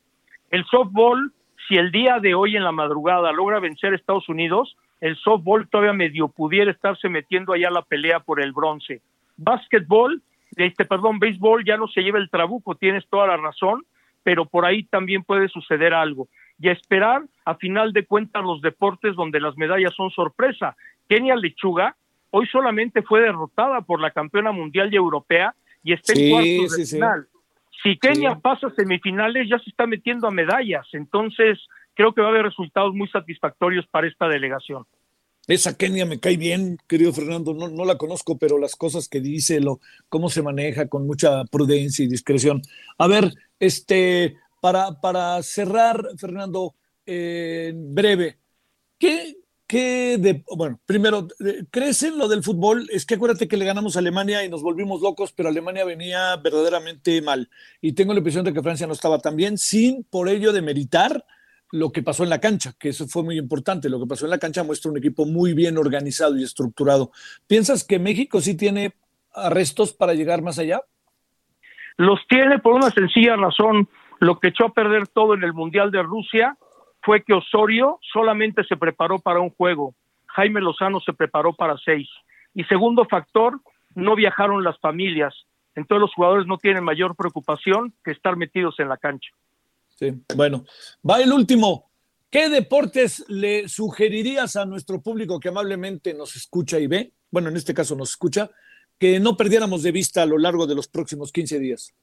el 0.50 0.64
softball, 0.66 1.32
si 1.66 1.76
el 1.76 1.90
día 1.90 2.18
de 2.20 2.34
hoy 2.34 2.56
en 2.56 2.64
la 2.64 2.72
madrugada 2.72 3.32
logra 3.32 3.58
vencer 3.58 3.92
a 3.92 3.96
Estados 3.96 4.28
Unidos, 4.28 4.76
el 5.00 5.16
softball 5.16 5.68
todavía 5.68 5.92
medio 5.92 6.28
pudiera 6.28 6.70
estarse 6.70 7.08
metiendo 7.08 7.52
allá 7.52 7.70
la 7.70 7.82
pelea 7.82 8.20
por 8.20 8.40
el 8.40 8.52
bronce. 8.52 9.00
Básquetbol, 9.38 10.22
este, 10.56 10.84
perdón, 10.84 11.18
béisbol 11.18 11.64
ya 11.64 11.76
no 11.76 11.88
se 11.88 12.02
lleva 12.02 12.18
el 12.18 12.30
trabuco, 12.30 12.74
tienes 12.74 13.08
toda 13.08 13.26
la 13.26 13.36
razón, 13.36 13.84
pero 14.22 14.44
por 14.44 14.66
ahí 14.66 14.82
también 14.84 15.24
puede 15.24 15.48
suceder 15.48 15.94
algo 15.94 16.28
y 16.58 16.68
a 16.68 16.72
esperar 16.72 17.22
a 17.44 17.54
final 17.54 17.92
de 17.92 18.04
cuentas 18.04 18.42
los 18.42 18.60
deportes 18.60 19.14
donde 19.14 19.40
las 19.40 19.56
medallas 19.56 19.94
son 19.94 20.10
sorpresa. 20.10 20.76
Kenia 21.08 21.36
Lechuga 21.36 21.96
hoy 22.30 22.46
solamente 22.48 23.02
fue 23.02 23.20
derrotada 23.20 23.80
por 23.80 24.00
la 24.00 24.10
campeona 24.10 24.52
mundial 24.52 24.92
y 24.92 24.96
europea 24.96 25.54
y 25.82 25.92
está 25.92 26.12
en 26.14 26.30
cuartos 26.30 26.76
de 26.76 26.84
final. 26.84 27.26
Si 27.82 27.96
Kenia 27.96 28.34
pasa 28.34 28.70
semifinales 28.70 29.48
ya 29.48 29.58
se 29.60 29.70
está 29.70 29.86
metiendo 29.86 30.26
a 30.26 30.32
medallas, 30.32 30.86
entonces 30.92 31.58
creo 31.94 32.12
que 32.12 32.20
va 32.20 32.28
a 32.28 32.30
haber 32.30 32.44
resultados 32.44 32.92
muy 32.94 33.08
satisfactorios 33.08 33.86
para 33.86 34.08
esta 34.08 34.28
delegación. 34.28 34.84
Esa 35.48 35.74
Kenia 35.78 36.04
me 36.04 36.20
cae 36.20 36.36
bien, 36.36 36.76
querido 36.86 37.10
Fernando, 37.14 37.54
no, 37.54 37.68
no 37.68 37.86
la 37.86 37.96
conozco, 37.96 38.36
pero 38.36 38.58
las 38.58 38.76
cosas 38.76 39.08
que 39.08 39.22
dice, 39.22 39.60
lo, 39.60 39.80
cómo 40.10 40.28
se 40.28 40.42
maneja 40.42 40.88
con 40.88 41.06
mucha 41.06 41.42
prudencia 41.46 42.04
y 42.04 42.08
discreción. 42.08 42.60
A 42.98 43.06
ver, 43.06 43.32
este, 43.58 44.36
para, 44.60 45.00
para 45.00 45.42
cerrar, 45.42 46.06
Fernando, 46.18 46.74
en 47.06 47.94
breve, 47.94 48.38
¿qué, 48.98 49.38
qué 49.66 50.18
de, 50.18 50.44
bueno, 50.54 50.78
primero, 50.84 51.26
¿crees 51.70 52.02
en 52.02 52.18
lo 52.18 52.28
del 52.28 52.42
fútbol? 52.42 52.86
Es 52.92 53.06
que 53.06 53.14
acuérdate 53.14 53.48
que 53.48 53.56
le 53.56 53.64
ganamos 53.64 53.96
a 53.96 54.00
Alemania 54.00 54.44
y 54.44 54.50
nos 54.50 54.60
volvimos 54.60 55.00
locos, 55.00 55.32
pero 55.32 55.48
Alemania 55.48 55.86
venía 55.86 56.36
verdaderamente 56.36 57.22
mal. 57.22 57.48
Y 57.80 57.92
tengo 57.92 58.12
la 58.12 58.18
impresión 58.18 58.44
de 58.44 58.52
que 58.52 58.62
Francia 58.62 58.86
no 58.86 58.92
estaba 58.92 59.18
tan 59.18 59.34
bien, 59.34 59.56
sin 59.56 60.04
por 60.04 60.28
ello 60.28 60.52
demeritar 60.52 61.24
lo 61.72 61.92
que 61.92 62.02
pasó 62.02 62.24
en 62.24 62.30
la 62.30 62.40
cancha, 62.40 62.72
que 62.78 62.90
eso 62.90 63.06
fue 63.06 63.22
muy 63.22 63.38
importante. 63.38 63.88
Lo 63.88 64.00
que 64.00 64.06
pasó 64.06 64.24
en 64.24 64.30
la 64.30 64.38
cancha 64.38 64.64
muestra 64.64 64.90
un 64.90 64.98
equipo 64.98 65.26
muy 65.26 65.54
bien 65.54 65.78
organizado 65.78 66.36
y 66.36 66.42
estructurado. 66.42 67.10
¿Piensas 67.46 67.84
que 67.84 67.98
México 67.98 68.40
sí 68.40 68.56
tiene 68.56 68.92
arrestos 69.34 69.92
para 69.92 70.14
llegar 70.14 70.42
más 70.42 70.58
allá? 70.58 70.80
Los 71.96 72.20
tiene 72.28 72.58
por 72.58 72.74
una 72.74 72.90
sencilla 72.90 73.36
razón. 73.36 73.88
Lo 74.20 74.38
que 74.38 74.48
echó 74.48 74.66
a 74.66 74.72
perder 74.72 75.08
todo 75.08 75.34
en 75.34 75.44
el 75.44 75.52
Mundial 75.52 75.90
de 75.90 76.02
Rusia 76.02 76.56
fue 77.02 77.22
que 77.22 77.34
Osorio 77.34 77.98
solamente 78.12 78.64
se 78.64 78.76
preparó 78.76 79.18
para 79.18 79.40
un 79.40 79.50
juego, 79.50 79.94
Jaime 80.26 80.60
Lozano 80.60 81.00
se 81.00 81.12
preparó 81.12 81.52
para 81.52 81.76
seis. 81.78 82.08
Y 82.54 82.64
segundo 82.64 83.04
factor, 83.04 83.60
no 83.94 84.14
viajaron 84.14 84.62
las 84.62 84.78
familias. 84.78 85.34
Entonces 85.74 86.00
los 86.00 86.14
jugadores 86.14 86.46
no 86.46 86.58
tienen 86.58 86.84
mayor 86.84 87.16
preocupación 87.16 87.92
que 88.04 88.10
estar 88.10 88.36
metidos 88.36 88.78
en 88.78 88.88
la 88.88 88.96
cancha. 88.96 89.30
Sí, 89.98 90.14
bueno, 90.36 90.64
va 91.08 91.20
el 91.20 91.32
último. 91.32 91.90
¿Qué 92.30 92.48
deportes 92.48 93.24
le 93.28 93.68
sugerirías 93.68 94.54
a 94.56 94.66
nuestro 94.66 95.02
público 95.02 95.40
que 95.40 95.48
amablemente 95.48 96.14
nos 96.14 96.36
escucha 96.36 96.78
y 96.78 96.86
ve? 96.86 97.12
Bueno, 97.30 97.48
en 97.48 97.56
este 97.56 97.74
caso 97.74 97.96
nos 97.96 98.10
escucha, 98.10 98.50
que 98.98 99.18
no 99.18 99.36
perdiéramos 99.36 99.82
de 99.82 99.92
vista 99.92 100.22
a 100.22 100.26
lo 100.26 100.38
largo 100.38 100.66
de 100.66 100.74
los 100.74 100.88
próximos 100.88 101.32
15 101.32 101.58
días 101.58 101.94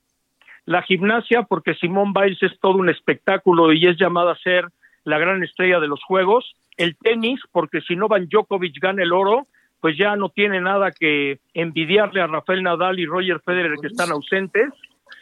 la 0.66 0.82
gimnasia 0.82 1.44
porque 1.44 1.76
Simón 1.76 2.14
Biles 2.14 2.42
es 2.42 2.60
todo 2.60 2.78
un 2.78 2.90
espectáculo 2.90 3.72
y 3.72 3.88
es 3.88 3.98
llamada 3.98 4.34
a 4.34 4.38
ser 4.38 4.66
la 5.04 5.20
gran 5.20 5.44
estrella 5.44 5.80
de 5.80 5.88
los 5.88 6.04
juegos, 6.04 6.56
el 6.78 6.98
tenis 6.98 7.40
porque 7.52 7.82
si 7.82 7.96
Novan 7.96 8.28
Djokovic 8.28 8.80
gana 8.82 9.04
el 9.04 9.14
oro, 9.14 9.48
pues 9.80 9.96
ya 9.98 10.16
no 10.16 10.30
tiene 10.30 10.60
nada 10.60 10.92
que 10.92 11.40
envidiarle 11.54 12.22
a 12.22 12.28
Rafael 12.28 12.64
Nadal 12.64 13.00
y 13.00 13.06
Roger 13.06 13.40
Federer 13.42 13.76
que 13.80 13.88
están 13.88 14.12
ausentes, 14.12 14.70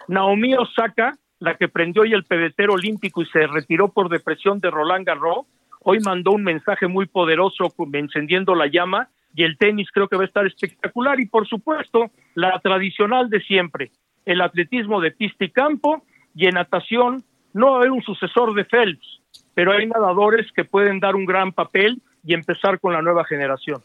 Naomi 0.07 0.55
Osaka, 0.55 1.17
la 1.43 1.55
que 1.55 1.67
prendió 1.67 2.03
hoy 2.03 2.13
el 2.13 2.23
pebetero 2.23 2.73
olímpico 2.73 3.21
y 3.21 3.25
se 3.25 3.45
retiró 3.47 3.89
por 3.89 4.07
depresión 4.07 4.61
de 4.61 4.71
Roland 4.71 5.05
Garros, 5.05 5.45
hoy 5.81 5.99
mandó 5.99 6.31
un 6.31 6.41
mensaje 6.41 6.87
muy 6.87 7.05
poderoso 7.05 7.73
encendiendo 7.91 8.55
la 8.55 8.67
llama 8.67 9.09
y 9.35 9.43
el 9.43 9.57
tenis 9.57 9.89
creo 9.91 10.07
que 10.07 10.15
va 10.15 10.23
a 10.23 10.27
estar 10.27 10.45
espectacular 10.45 11.19
y 11.19 11.25
por 11.25 11.45
supuesto 11.45 12.11
la 12.33 12.57
tradicional 12.61 13.29
de 13.29 13.41
siempre, 13.41 13.91
el 14.25 14.39
atletismo 14.39 15.01
de 15.01 15.11
pista 15.11 15.43
y 15.43 15.49
campo 15.49 16.05
y 16.33 16.45
en 16.45 16.53
natación 16.53 17.25
no 17.51 17.81
hay 17.81 17.89
un 17.89 18.01
sucesor 18.03 18.53
de 18.55 18.63
Phelps, 18.63 19.19
pero 19.53 19.73
hay 19.73 19.85
nadadores 19.85 20.49
que 20.53 20.63
pueden 20.63 21.01
dar 21.01 21.13
un 21.13 21.25
gran 21.25 21.51
papel 21.51 22.01
y 22.23 22.33
empezar 22.33 22.79
con 22.79 22.93
la 22.93 23.01
nueva 23.01 23.25
generación. 23.25 23.81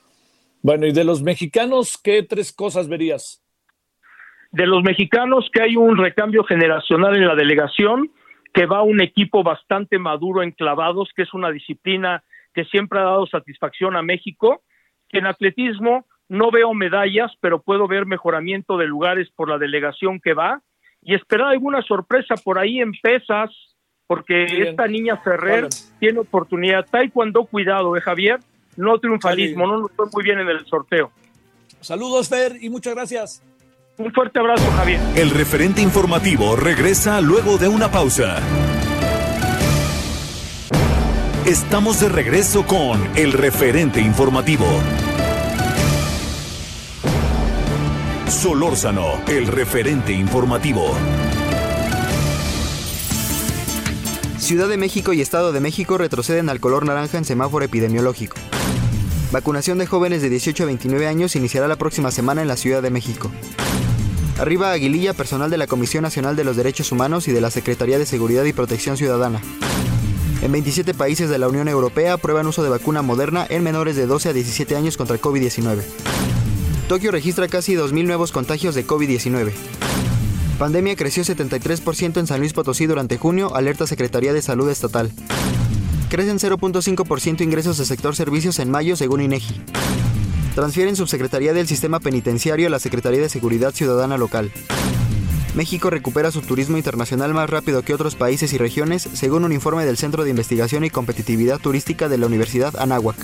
Bueno, 0.63 0.87
y 0.87 0.93
de 0.93 1.03
los 1.03 1.23
mexicanos, 1.23 1.99
¿qué 1.99 2.23
tres 2.23 2.53
cosas 2.53 2.87
verías? 2.89 3.43
De 4.51 4.67
los 4.67 4.83
mexicanos, 4.83 5.49
que 5.53 5.63
hay 5.63 5.77
un 5.77 5.97
recambio 5.97 6.45
generacional 6.45 7.17
en 7.17 7.27
la 7.27 7.35
delegación, 7.35 8.11
que 8.55 8.67
va 8.67 8.83
un 8.83 9.01
equipo 9.01 9.43
bastante 9.43 9.99
maduro 9.99 10.43
en 10.43 10.53
clavados, 10.53 11.11
que 11.15 11.23
es 11.23 11.35
una 11.35 11.51
disciplina 11.51 12.25
que 12.55 12.65
siempre 12.65 12.99
ha 12.99 13.05
dado 13.05 13.27
satisfacción 13.27 13.97
a 13.97 14.03
México, 14.03 14.63
que 15.09 15.19
en 15.19 15.27
atletismo 15.27 16.07
no 16.29 16.51
veo 16.51 16.75
medallas, 16.75 17.33
pero 17.41 17.63
puedo 17.63 17.87
ver 17.87 18.07
mejoramiento 18.07 18.77
de 18.77 18.87
lugares 18.87 19.29
por 19.35 19.49
la 19.49 19.59
delegación 19.59 20.21
que 20.21 20.35
va 20.35 20.63
y 21.03 21.15
esperar 21.15 21.49
alguna 21.49 21.83
sorpresa 21.83 22.35
por 22.37 22.59
ahí 22.59 22.81
en 22.81 22.93
pesas, 22.93 23.51
porque 24.07 24.45
esta 24.45 24.87
niña 24.87 25.19
Ferrer 25.19 25.69
tiene 26.01 26.19
oportunidad. 26.21 26.87
Taekwondo, 26.91 27.45
cuidado, 27.45 27.97
¿eh, 27.97 28.01
Javier? 28.01 28.41
No 28.77 28.99
triunfalismo, 28.99 29.67
no 29.67 29.79
nos 29.79 29.93
fue 29.93 30.07
muy 30.13 30.25
bien 30.25 30.41
en 30.41 30.49
el 30.49 30.65
sorteo. 30.67 31.11
Saludos, 31.81 32.29
Fer, 32.29 32.57
y 32.61 32.71
muchas 32.71 32.95
gracias. 32.95 33.43
Un 33.99 34.13
fuerte 34.13 34.39
abrazo, 34.39 34.71
Javier. 34.77 35.01
El 35.17 35.31
referente 35.31 35.83
informativo 35.83 36.55
regresa 36.55 37.21
luego 37.21 37.59
de 37.59 37.67
una 37.67 37.91
pausa. 37.91 38.37
Estamos 41.45 41.99
de 41.99 42.09
regreso 42.09 42.65
con 42.65 43.01
el 43.17 43.33
referente 43.33 44.01
informativo. 44.01 44.67
Solórzano, 48.29 49.21
el 49.27 49.49
referente 49.49 50.13
informativo. 50.13 50.95
Ciudad 54.39 54.69
de 54.69 54.77
México 54.77 55.13
y 55.13 55.21
Estado 55.21 55.51
de 55.51 55.59
México 55.59 55.99
retroceden 55.99 56.49
al 56.51 56.61
color 56.61 56.87
naranja 56.87 57.19
en 57.19 57.25
semáforo 57.25 57.65
epidemiológico. 57.65 58.37
Vacunación 59.33 59.79
de 59.79 59.87
jóvenes 59.87 60.23
de 60.23 60.31
18 60.31 60.63
a 60.63 60.67
29 60.67 61.09
años 61.09 61.35
iniciará 61.35 61.67
la 61.67 61.77
próxima 61.77 62.13
semana 62.13 62.43
en 62.43 62.49
la 62.49 62.57
Ciudad 62.57 62.81
de 62.81 62.91
México. 62.91 63.33
Arriba 64.39 64.71
Aguililla, 64.71 65.15
personal 65.15 65.51
de 65.51 65.59
la 65.59 65.67
Comisión 65.67 66.03
Nacional 66.03 66.37
de 66.37 66.45
los 66.45 66.57
Derechos 66.57 66.93
Humanos 66.93 67.27
y 67.27 67.33
de 67.33 67.41
la 67.41 67.51
Secretaría 67.51 67.99
de 67.99 68.07
Seguridad 68.07 68.45
y 68.45 68.53
Protección 68.53 68.97
Ciudadana. 68.97 69.41
En 70.43 70.53
27 70.53 70.95
países 70.95 71.29
de 71.29 71.39
la 71.39 71.49
Unión 71.49 71.67
Europea 71.67 72.13
aprueban 72.13 72.47
uso 72.47 72.63
de 72.63 72.69
vacuna 72.69 73.03
moderna 73.03 73.45
en 73.51 73.65
menores 73.65 73.97
de 73.97 74.07
12 74.07 74.29
a 74.29 74.33
17 74.33 74.77
años 74.77 74.97
contra 74.97 75.17
el 75.17 75.21
COVID-19. 75.21 75.83
Tokio 76.89 77.11
registra 77.11 77.49
casi 77.49 77.75
2.000 77.75 78.07
nuevos 78.07 78.31
contagios 78.31 78.77
de 78.77 78.87
COVID-19. 78.87 79.51
Pandemia 80.61 80.95
creció 80.95 81.25
73% 81.25 82.21
en 82.21 82.27
San 82.29 82.39
Luis 82.39 82.53
Potosí 82.53 82.87
durante 82.87 83.19
junio, 83.19 83.57
alerta 83.57 83.89
Secretaría 83.89 84.33
de 84.33 84.43
Salud 84.43 84.71
Estatal. 84.71 85.11
Crecen 86.11 86.39
0.5% 86.39 87.43
ingresos 87.43 87.77
del 87.77 87.87
sector 87.87 88.15
servicios 88.15 88.61
en 88.61 88.71
mayo, 88.71 88.95
según 88.95 89.21
INEGI. 89.21 89.63
Transfieren 90.59 90.97
subsecretaría 90.97 91.53
del 91.53 91.69
Sistema 91.69 92.01
Penitenciario 92.01 92.67
a 92.67 92.71
la 92.71 92.81
Secretaría 92.81 93.21
de 93.21 93.29
Seguridad 93.29 93.71
Ciudadana 93.71 94.19
Local. 94.19 94.51
México 95.55 95.89
recupera 95.89 96.33
su 96.33 96.41
turismo 96.43 96.77
internacional 96.77 97.33
más 97.33 97.49
rápido 97.49 97.83
que 97.83 97.95
otros 97.95 98.17
países 98.17 98.53
y 98.53 98.59
regiones, 98.59 99.09
según 99.13 99.45
un 99.45 99.53
informe 99.53 99.87
del 99.87 99.97
Centro 99.97 100.25
de 100.25 100.31
Investigación 100.31 100.83
y 100.83 100.91
Competitividad 100.91 101.61
Turística 101.61 102.09
de 102.09 102.19
la 102.19 102.27
Universidad 102.27 102.75
Anáhuac. 102.77 103.15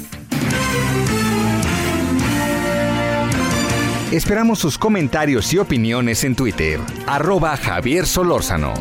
Esperamos 4.12 4.60
sus 4.60 4.78
comentarios 4.78 5.52
y 5.52 5.58
opiniones 5.58 6.22
en 6.22 6.36
Twitter. 6.36 6.78
Arroba 7.04 7.56
Javier 7.56 8.06
Solórzano. 8.06 8.74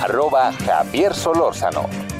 Arroba 0.00 0.54
Javier 0.54 1.12
Solórzano. 1.12 2.17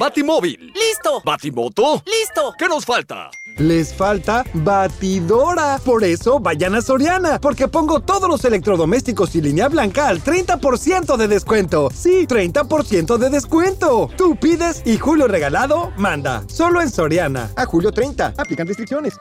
Batimóvil. 0.00 0.72
¡Listo! 0.74 1.20
Batimoto. 1.22 2.02
¡Listo! 2.06 2.54
¿Qué 2.58 2.68
nos 2.68 2.86
falta? 2.86 3.30
Les 3.58 3.92
falta 3.92 4.44
batidora. 4.54 5.78
Por 5.84 6.04
eso 6.04 6.40
vayan 6.40 6.74
a 6.74 6.80
Soriana, 6.80 7.38
porque 7.38 7.68
pongo 7.68 8.00
todos 8.00 8.26
los 8.26 8.42
electrodomésticos 8.46 9.34
y 9.34 9.42
línea 9.42 9.68
blanca 9.68 10.08
al 10.08 10.24
30% 10.24 11.18
de 11.18 11.28
descuento. 11.28 11.90
Sí, 11.94 12.26
30% 12.26 13.18
de 13.18 13.28
descuento. 13.28 14.08
Tú 14.16 14.36
pides 14.36 14.80
y 14.86 14.96
Julio 14.96 15.28
Regalado 15.28 15.92
manda. 15.98 16.44
Solo 16.48 16.80
en 16.80 16.90
Soriana. 16.90 17.50
A 17.54 17.66
julio 17.66 17.92
30. 17.92 18.32
Aplican 18.38 18.66
restricciones. 18.66 19.18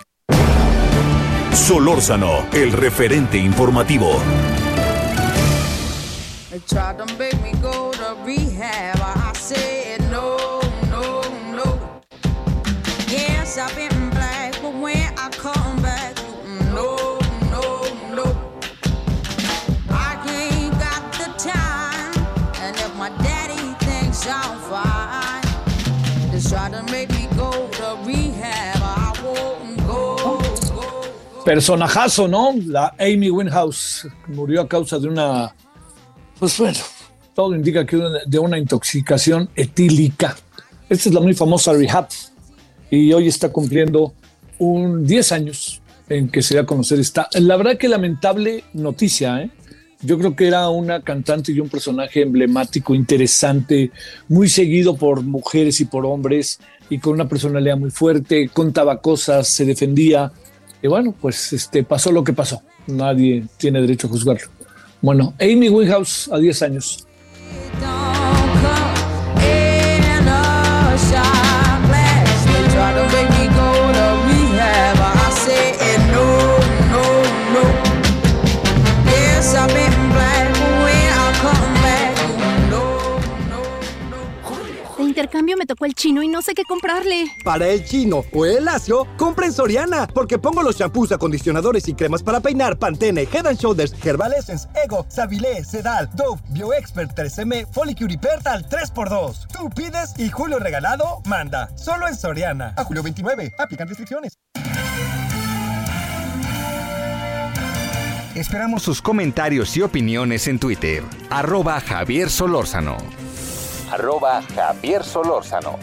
Solórzano, 1.51 2.45
el 2.53 2.71
referente 2.71 3.37
informativo. 3.37 4.17
They 6.49 6.61
tried 6.61 6.97
to 6.97 7.05
make 7.17 7.35
me 7.43 7.51
go 7.61 7.91
to 7.91 8.15
rehab. 8.25 8.95
I 8.95 9.33
said 9.37 9.78
Personajazo, 31.49 32.27
¿no? 32.27 32.53
La 32.67 32.93
Amy 32.99 33.31
Winhouse 33.31 34.07
murió 34.27 34.61
a 34.61 34.67
causa 34.67 34.99
de 34.99 35.07
una, 35.07 35.51
pues 36.37 36.55
bueno, 36.59 36.77
todo 37.33 37.55
indica 37.55 37.87
que 37.87 37.99
de 38.27 38.37
una 38.37 38.59
intoxicación 38.59 39.49
etílica. 39.55 40.37
Esta 40.87 41.09
es 41.09 41.15
la 41.15 41.21
muy 41.21 41.33
famosa 41.33 41.73
Rehab 41.73 42.07
y 42.91 43.11
hoy 43.13 43.27
está 43.27 43.51
cumpliendo 43.51 44.13
un 44.59 45.07
10 45.07 45.31
años 45.31 45.81
en 46.07 46.29
que 46.29 46.43
se 46.43 46.53
da 46.53 46.61
a 46.61 46.65
conocer 46.67 46.99
esta. 46.99 47.27
La 47.39 47.57
verdad 47.57 47.79
que 47.79 47.87
lamentable 47.87 48.63
noticia, 48.73 49.41
¿eh? 49.41 49.49
Yo 50.03 50.19
creo 50.19 50.35
que 50.35 50.45
era 50.45 50.69
una 50.69 51.01
cantante 51.01 51.51
y 51.51 51.59
un 51.59 51.69
personaje 51.69 52.21
emblemático, 52.21 52.93
interesante, 52.93 53.89
muy 54.27 54.49
seguido 54.49 54.95
por 54.95 55.23
mujeres 55.23 55.81
y 55.81 55.85
por 55.85 56.05
hombres 56.05 56.59
y 56.91 56.99
con 56.99 57.13
una 57.13 57.27
personalidad 57.27 57.75
muy 57.75 57.89
fuerte, 57.89 58.49
contaba 58.49 59.01
cosas, 59.01 59.47
se 59.47 59.65
defendía. 59.65 60.31
Y 60.81 60.87
bueno, 60.87 61.13
pues 61.19 61.53
este, 61.53 61.83
pasó 61.83 62.11
lo 62.11 62.23
que 62.23 62.33
pasó. 62.33 62.61
Nadie 62.87 63.45
tiene 63.57 63.81
derecho 63.81 64.07
a 64.07 64.09
juzgarlo. 64.09 64.47
Bueno, 65.01 65.33
Amy 65.39 65.69
Winehouse 65.69 66.29
a 66.31 66.37
10 66.37 66.61
años. 66.63 67.07
Intercambio 85.29 85.57
me 85.57 85.67
tocó 85.67 85.85
el 85.85 85.93
chino 85.93 86.23
y 86.23 86.27
no 86.27 86.41
sé 86.41 86.55
qué 86.55 86.63
comprarle. 86.63 87.27
Para 87.43 87.67
el 87.67 87.85
chino 87.85 88.23
o 88.33 88.45
el 88.47 88.65
lacio, 88.65 89.05
compra 89.15 89.45
en 89.45 89.53
Soriana, 89.53 90.07
porque 90.07 90.39
pongo 90.39 90.63
los 90.63 90.75
shampoos, 90.75 91.11
acondicionadores 91.11 91.87
y 91.87 91.93
cremas 91.93 92.23
para 92.23 92.39
peinar 92.39 92.79
Pantene, 92.79 93.27
Head 93.31 93.45
and 93.45 93.59
Shoulders, 93.59 93.93
Herbal 94.03 94.33
Essence, 94.33 94.67
Ego, 94.83 95.05
Savile, 95.07 95.63
Sedal, 95.63 96.09
Dove, 96.15 96.41
BioExpert 96.49 97.15
3M, 97.15 97.71
Folicure 97.71 98.11
y 98.11 98.17
Pert 98.17 98.47
al 98.47 98.67
3x2. 98.67 99.47
Tú 99.53 99.69
pides 99.69 100.15
y 100.17 100.29
Julio 100.29 100.57
Regalado 100.57 101.21
manda. 101.25 101.69
Solo 101.77 102.07
en 102.07 102.15
Soriana. 102.15 102.73
A 102.75 102.83
julio 102.83 103.03
29. 103.03 103.53
Aplican 103.59 103.87
restricciones. 103.87 104.33
Esperamos 108.33 108.81
sus 108.81 108.99
comentarios 108.99 109.77
y 109.77 109.83
opiniones 109.83 110.47
en 110.47 110.57
Twitter. 110.57 111.03
Arroba 111.29 111.79
Javier 111.81 112.31
Solórzano. 112.31 113.28
Arroba 113.91 114.43
Javier 114.43 115.03
Solórzano. 115.03 115.79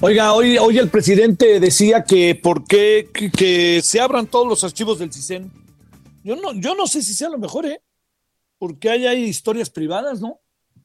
Oiga, 0.00 0.32
hoy, 0.34 0.58
hoy 0.58 0.78
el 0.78 0.90
presidente 0.90 1.58
decía 1.58 2.04
que 2.04 2.38
por 2.40 2.64
qué 2.64 3.08
que, 3.12 3.80
se 3.82 4.00
abran 4.00 4.26
todos 4.26 4.46
los 4.46 4.62
archivos 4.62 5.00
del 5.00 5.12
CISEN. 5.12 5.50
Yo 6.22 6.36
no, 6.36 6.52
yo 6.54 6.76
no 6.76 6.86
sé 6.86 7.02
si 7.02 7.14
sea 7.14 7.30
lo 7.30 7.38
mejor, 7.38 7.66
¿eh? 7.66 7.80
Porque 8.58 8.90
hay, 8.90 9.06
hay 9.06 9.24
historias 9.24 9.70
privadas, 9.70 10.20
¿no? 10.20 10.40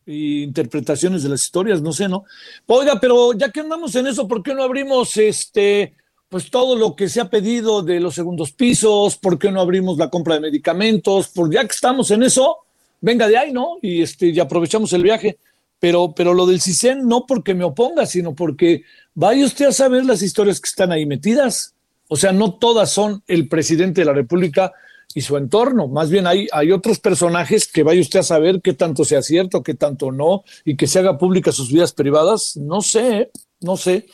Y 0.06 0.42
interpretaciones 0.42 1.22
de 1.22 1.30
las 1.30 1.44
historias, 1.44 1.82
no 1.82 1.94
sé, 1.94 2.10
¿no? 2.10 2.24
Oiga, 2.66 3.00
pero 3.00 3.34
ya 3.34 3.52
que 3.52 3.60
andamos 3.60 3.94
en 3.96 4.08
eso, 4.08 4.28
¿por 4.28 4.42
qué 4.42 4.56
no 4.56 4.64
abrimos 4.64 5.16
este, 5.18 5.94
pues 6.30 6.52
todo 6.52 6.76
lo 6.76 6.96
que 6.96 7.10
se 7.10 7.20
ha 7.20 7.30
pedido 7.30 7.82
de 7.82 8.00
los 8.00 8.16
segundos 8.16 8.52
pisos? 8.52 9.18
¿Por 9.18 9.40
qué 9.40 9.52
no 9.52 9.60
abrimos 9.60 9.98
la 9.98 10.10
compra 10.10 10.36
de 10.36 10.42
medicamentos? 10.42 11.30
Por 11.30 11.52
ya 11.52 11.62
que 11.62 11.74
estamos 11.74 12.12
en 12.12 12.24
eso, 12.24 12.58
venga 13.02 13.28
de 13.28 13.38
ahí, 13.38 13.52
¿no? 13.52 13.78
Y 13.82 14.04
este, 14.04 14.28
y 14.28 14.40
aprovechamos 14.40 14.94
el 14.94 15.04
viaje. 15.04 15.38
Pero, 15.80 16.14
pero 16.16 16.34
lo 16.34 16.46
del 16.46 16.62
CISEN 16.62 17.08
no 17.08 17.26
porque 17.26 17.54
me 17.54 17.64
oponga, 17.64 18.06
sino 18.06 18.36
porque 18.36 18.84
vaya 19.16 19.46
usted 19.46 19.68
a 19.68 19.72
saber 19.72 20.06
las 20.06 20.22
historias 20.22 20.60
que 20.60 20.70
están 20.70 20.92
ahí 20.92 21.06
metidas. 21.06 21.74
O 22.10 22.16
sea, 22.16 22.32
no 22.32 22.54
todas 22.54 22.92
son 22.92 23.24
el 23.28 23.48
presidente 23.48 24.02
de 24.02 24.06
la 24.06 24.14
República 24.14 24.74
y 25.16 25.22
su 25.22 25.38
entorno. 25.38 25.88
Más 25.88 26.10
bien 26.10 26.28
hay, 26.28 26.48
hay 26.52 26.72
otros 26.72 27.00
personajes 27.00 27.68
que 27.68 27.84
vaya 27.84 28.02
usted 28.02 28.20
a 28.20 28.24
saber 28.24 28.62
qué 28.62 28.74
tanto 28.74 29.06
sea 29.06 29.22
cierto, 29.22 29.64
qué 29.64 29.74
tanto 29.74 30.12
no, 30.12 30.44
y 30.66 30.76
que 30.76 30.88
se 30.88 31.00
haga 31.00 31.18
pública 31.18 31.52
sus 31.52 31.72
vidas 31.72 31.94
privadas. 31.94 32.58
No 32.58 32.82
sé, 32.82 33.32
no 33.62 33.78
sé. 33.78 34.06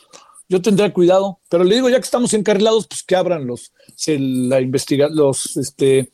Yo 0.48 0.62
tendría 0.62 0.92
cuidado, 0.92 1.40
pero 1.48 1.64
le 1.64 1.74
digo, 1.74 1.88
ya 1.88 1.96
que 1.96 2.04
estamos 2.04 2.32
encarrilados, 2.34 2.86
pues 2.86 3.02
que 3.02 3.16
abran 3.16 3.46
los, 3.46 3.72
se, 3.96 4.18
la 4.18 4.60
investiga, 4.60 5.08
los, 5.08 5.56
este, 5.56 6.12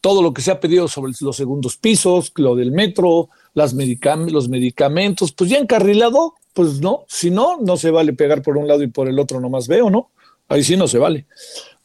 todo 0.00 0.22
lo 0.22 0.32
que 0.32 0.42
se 0.42 0.50
ha 0.50 0.60
pedido 0.60 0.88
sobre 0.88 1.12
los 1.20 1.36
segundos 1.36 1.76
pisos, 1.76 2.32
lo 2.36 2.54
del 2.54 2.72
metro, 2.72 3.28
las 3.54 3.74
los 3.74 4.48
medicamentos, 4.48 5.32
pues 5.32 5.50
ya 5.50 5.58
encarrilado, 5.58 6.34
pues 6.54 6.80
no, 6.80 7.04
si 7.08 7.30
no, 7.30 7.58
no 7.58 7.76
se 7.76 7.90
vale 7.90 8.12
pegar 8.12 8.42
por 8.42 8.56
un 8.56 8.66
lado 8.68 8.82
y 8.82 8.88
por 8.88 9.08
el 9.08 9.18
otro, 9.18 9.40
nomás 9.40 9.68
veo, 9.68 9.90
¿no? 9.90 10.10
Ahí 10.48 10.62
sí 10.62 10.76
no 10.76 10.88
se 10.88 10.98
vale. 10.98 11.26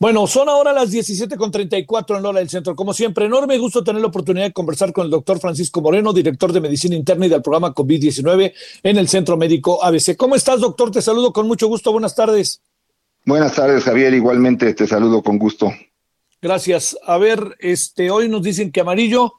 Bueno, 0.02 0.26
son 0.26 0.50
ahora 0.50 0.74
las 0.74 0.92
17.34 0.92 2.18
en 2.18 2.26
hora 2.26 2.40
del 2.40 2.50
centro. 2.50 2.76
Como 2.76 2.92
siempre, 2.92 3.28
enorme 3.28 3.60
gusto 3.60 3.84
tener 3.84 4.02
la 4.02 4.08
oportunidad 4.08 4.46
de 4.46 4.52
conversar 4.52 4.92
con 4.94 5.06
el 5.06 5.12
doctor 5.12 5.40
Francisco 5.40 5.80
Moreno, 5.80 6.12
director 6.12 6.52
de 6.52 6.60
Medicina 6.60 6.96
Interna 6.96 7.28
y 7.28 7.30
del 7.30 7.44
programa 7.44 7.72
COVID-19 7.72 8.52
en 8.82 8.98
el 8.98 9.08
Centro 9.08 9.38
Médico 9.38 9.84
ABC. 9.84 10.18
¿Cómo 10.18 10.34
estás, 10.34 10.60
doctor? 10.60 10.90
Te 10.90 11.04
saludo 11.04 11.32
con 11.32 11.46
mucho 11.46 11.68
gusto. 11.68 11.92
Buenas 11.92 12.16
tardes. 12.16 12.64
Buenas 13.28 13.54
tardes, 13.54 13.84
Javier. 13.84 14.12
Igualmente 14.16 14.74
te 14.74 14.88
saludo 14.88 15.22
con 15.22 15.38
gusto. 15.38 15.72
Gracias. 16.42 16.98
A 17.06 17.20
ver, 17.20 17.56
este, 17.60 18.10
hoy 18.10 18.28
nos 18.28 18.42
dicen 18.42 18.72
que 18.72 18.82
amarillo. 18.82 19.34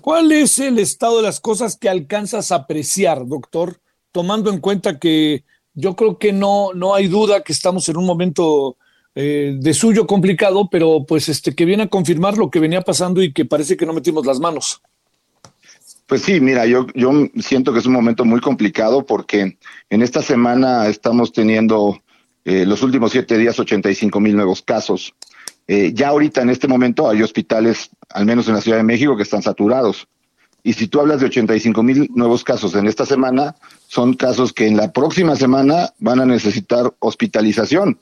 ¿Cuál 0.00 0.32
es 0.32 0.58
el 0.58 0.80
estado 0.80 1.18
de 1.18 1.22
las 1.22 1.38
cosas 1.38 1.76
que 1.76 1.88
alcanzas 1.88 2.50
a 2.50 2.56
apreciar, 2.56 3.24
doctor? 3.24 3.78
Tomando 4.10 4.50
en 4.50 4.58
cuenta 4.58 4.98
que 4.98 5.44
yo 5.74 5.94
creo 5.94 6.18
que 6.18 6.32
no, 6.32 6.70
no 6.74 6.92
hay 6.92 7.06
duda 7.06 7.44
que 7.44 7.52
estamos 7.52 7.88
en 7.88 7.98
un 7.98 8.04
momento 8.04 8.78
eh, 9.14 9.56
de 9.58 9.74
suyo 9.74 10.06
complicado, 10.06 10.68
pero 10.70 11.04
pues 11.06 11.28
este 11.28 11.54
que 11.54 11.64
viene 11.64 11.84
a 11.84 11.88
confirmar 11.88 12.38
lo 12.38 12.50
que 12.50 12.60
venía 12.60 12.80
pasando 12.80 13.22
y 13.22 13.32
que 13.32 13.44
parece 13.44 13.76
que 13.76 13.86
no 13.86 13.92
metimos 13.92 14.24
las 14.26 14.40
manos. 14.40 14.80
Pues 16.06 16.22
sí, 16.22 16.40
mira, 16.40 16.66
yo, 16.66 16.86
yo 16.94 17.10
siento 17.40 17.72
que 17.72 17.78
es 17.78 17.86
un 17.86 17.92
momento 17.92 18.24
muy 18.24 18.40
complicado 18.40 19.04
porque 19.04 19.56
en 19.88 20.02
esta 20.02 20.22
semana 20.22 20.88
estamos 20.88 21.32
teniendo 21.32 22.02
eh, 22.44 22.66
los 22.66 22.82
últimos 22.82 23.12
siete 23.12 23.38
días 23.38 23.58
85 23.58 24.20
mil 24.20 24.36
nuevos 24.36 24.62
casos. 24.62 25.14
Eh, 25.68 25.92
ya 25.94 26.08
ahorita 26.08 26.42
en 26.42 26.50
este 26.50 26.68
momento 26.68 27.08
hay 27.08 27.22
hospitales, 27.22 27.90
al 28.10 28.26
menos 28.26 28.48
en 28.48 28.54
la 28.54 28.60
Ciudad 28.60 28.78
de 28.78 28.82
México, 28.82 29.16
que 29.16 29.22
están 29.22 29.42
saturados. 29.42 30.08
Y 30.64 30.74
si 30.74 30.86
tú 30.86 31.00
hablas 31.00 31.20
de 31.20 31.26
85 31.26 31.82
mil 31.82 32.08
nuevos 32.14 32.44
casos 32.44 32.74
en 32.74 32.86
esta 32.86 33.06
semana, 33.06 33.56
son 33.88 34.14
casos 34.14 34.52
que 34.52 34.66
en 34.66 34.76
la 34.76 34.92
próxima 34.92 35.34
semana 35.34 35.92
van 35.98 36.20
a 36.20 36.26
necesitar 36.26 36.92
hospitalización, 37.00 37.98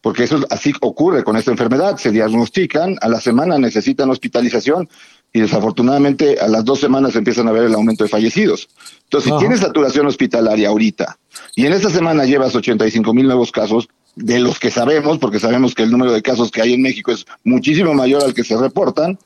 porque 0.00 0.24
eso 0.24 0.44
así 0.50 0.72
ocurre 0.80 1.24
con 1.24 1.36
esta 1.36 1.50
enfermedad. 1.50 1.96
Se 1.96 2.10
diagnostican, 2.10 2.96
a 3.00 3.08
la 3.08 3.20
semana 3.20 3.58
necesitan 3.58 4.10
hospitalización 4.10 4.88
y 5.32 5.40
desafortunadamente 5.40 6.38
a 6.40 6.48
las 6.48 6.64
dos 6.64 6.80
semanas 6.80 7.14
empiezan 7.16 7.48
a 7.48 7.52
ver 7.52 7.64
el 7.64 7.74
aumento 7.74 8.04
de 8.04 8.10
fallecidos. 8.10 8.68
Entonces, 9.04 9.32
si 9.32 9.38
tienes 9.38 9.60
saturación 9.60 10.06
hospitalaria 10.06 10.68
ahorita 10.68 11.18
y 11.54 11.66
en 11.66 11.72
esta 11.72 11.90
semana 11.90 12.24
llevas 12.24 12.54
85 12.54 13.14
mil 13.14 13.26
nuevos 13.26 13.52
casos, 13.52 13.88
de 14.16 14.40
los 14.40 14.58
que 14.58 14.70
sabemos, 14.70 15.18
porque 15.18 15.40
sabemos 15.40 15.74
que 15.74 15.82
el 15.82 15.90
número 15.90 16.12
de 16.12 16.22
casos 16.22 16.50
que 16.50 16.60
hay 16.60 16.74
en 16.74 16.82
México 16.82 17.12
es 17.12 17.26
muchísimo 17.44 17.94
mayor 17.94 18.22
al 18.22 18.34
que 18.34 18.44
se 18.44 18.56
reportan, 18.56 19.18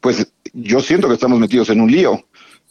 pues 0.00 0.26
yo 0.52 0.80
siento 0.80 1.08
que 1.08 1.14
estamos 1.14 1.38
metidos 1.38 1.70
en 1.70 1.80
un 1.80 1.90
lío. 1.90 2.24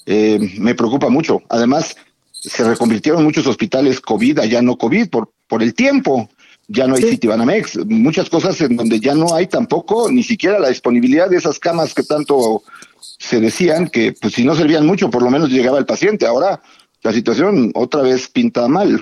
Eh, 0.05 0.39
me 0.57 0.75
preocupa 0.75 1.09
mucho. 1.09 1.41
Además, 1.49 1.95
se 2.31 2.63
reconvirtieron 2.63 3.23
muchos 3.23 3.45
hospitales 3.47 4.01
COVID 4.01 4.39
a 4.39 4.45
ya 4.45 4.61
no 4.61 4.77
COVID 4.77 5.09
por, 5.09 5.31
por 5.47 5.63
el 5.63 5.73
tiempo. 5.73 6.29
Ya 6.73 6.87
no 6.87 6.95
hay 6.95 7.01
sí. 7.01 7.09
Citibanamex, 7.09 7.85
muchas 7.85 8.29
cosas 8.29 8.61
en 8.61 8.77
donde 8.77 8.99
ya 8.99 9.13
no 9.13 9.33
hay 9.35 9.47
tampoco 9.47 10.09
ni 10.09 10.23
siquiera 10.23 10.57
la 10.57 10.69
disponibilidad 10.69 11.29
de 11.29 11.37
esas 11.37 11.59
camas 11.59 11.93
que 11.93 12.03
tanto 12.03 12.63
se 13.01 13.41
decían 13.41 13.89
que 13.89 14.13
pues 14.13 14.33
si 14.33 14.45
no 14.45 14.55
servían 14.55 14.85
mucho, 14.85 15.09
por 15.09 15.21
lo 15.21 15.29
menos 15.29 15.49
llegaba 15.49 15.79
el 15.79 15.85
paciente. 15.85 16.25
Ahora 16.25 16.61
la 17.03 17.11
situación 17.11 17.71
otra 17.75 18.01
vez 18.01 18.29
pinta 18.29 18.67
mal. 18.67 19.01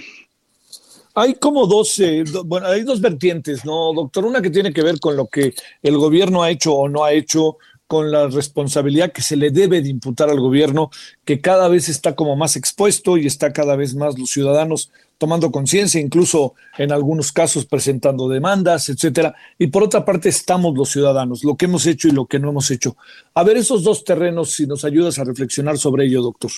Hay 1.15 1.35
como 1.35 1.67
dos, 1.67 1.99
eh, 1.99 2.23
do, 2.23 2.43
bueno, 2.43 2.67
hay 2.67 2.83
dos 2.83 3.01
vertientes, 3.01 3.65
¿no, 3.65 3.93
doctor? 3.93 4.25
Una 4.25 4.41
que 4.41 4.49
tiene 4.49 4.71
que 4.71 4.81
ver 4.81 4.99
con 4.99 5.15
lo 5.15 5.27
que 5.27 5.53
el 5.81 5.97
gobierno 5.97 6.43
ha 6.43 6.49
hecho 6.49 6.73
o 6.73 6.87
no 6.87 7.03
ha 7.03 7.11
hecho 7.11 7.57
con 7.89 8.11
la 8.11 8.27
responsabilidad 8.27 9.11
que 9.11 9.23
se 9.23 9.35
le 9.35 9.49
debe 9.49 9.81
de 9.81 9.89
imputar 9.89 10.29
al 10.29 10.39
gobierno, 10.39 10.91
que 11.25 11.41
cada 11.41 11.67
vez 11.67 11.89
está 11.89 12.15
como 12.15 12.35
más 12.35 12.55
expuesto 12.55 13.17
y 13.17 13.25
está 13.25 13.51
cada 13.51 13.75
vez 13.75 13.95
más 13.95 14.19
los 14.19 14.29
ciudadanos 14.29 14.91
tomando 15.17 15.51
conciencia, 15.51 15.99
incluso 15.99 16.53
en 16.77 16.91
algunos 16.91 17.31
casos 17.31 17.65
presentando 17.65 18.29
demandas, 18.29 18.89
etcétera. 18.89 19.33
Y 19.57 19.67
por 19.67 19.81
otra 19.81 20.05
parte 20.05 20.29
estamos 20.29 20.77
los 20.77 20.89
ciudadanos, 20.91 21.43
lo 21.43 21.57
que 21.57 21.65
hemos 21.65 21.87
hecho 21.87 22.07
y 22.07 22.11
lo 22.11 22.27
que 22.27 22.37
no 22.37 22.51
hemos 22.51 22.69
hecho. 22.69 22.95
A 23.33 23.43
ver 23.43 23.57
esos 23.57 23.83
dos 23.83 24.03
terrenos, 24.03 24.51
si 24.51 24.67
nos 24.67 24.85
ayudas 24.85 25.17
a 25.17 25.23
reflexionar 25.23 25.79
sobre 25.79 26.05
ello, 26.05 26.21
doctor. 26.21 26.51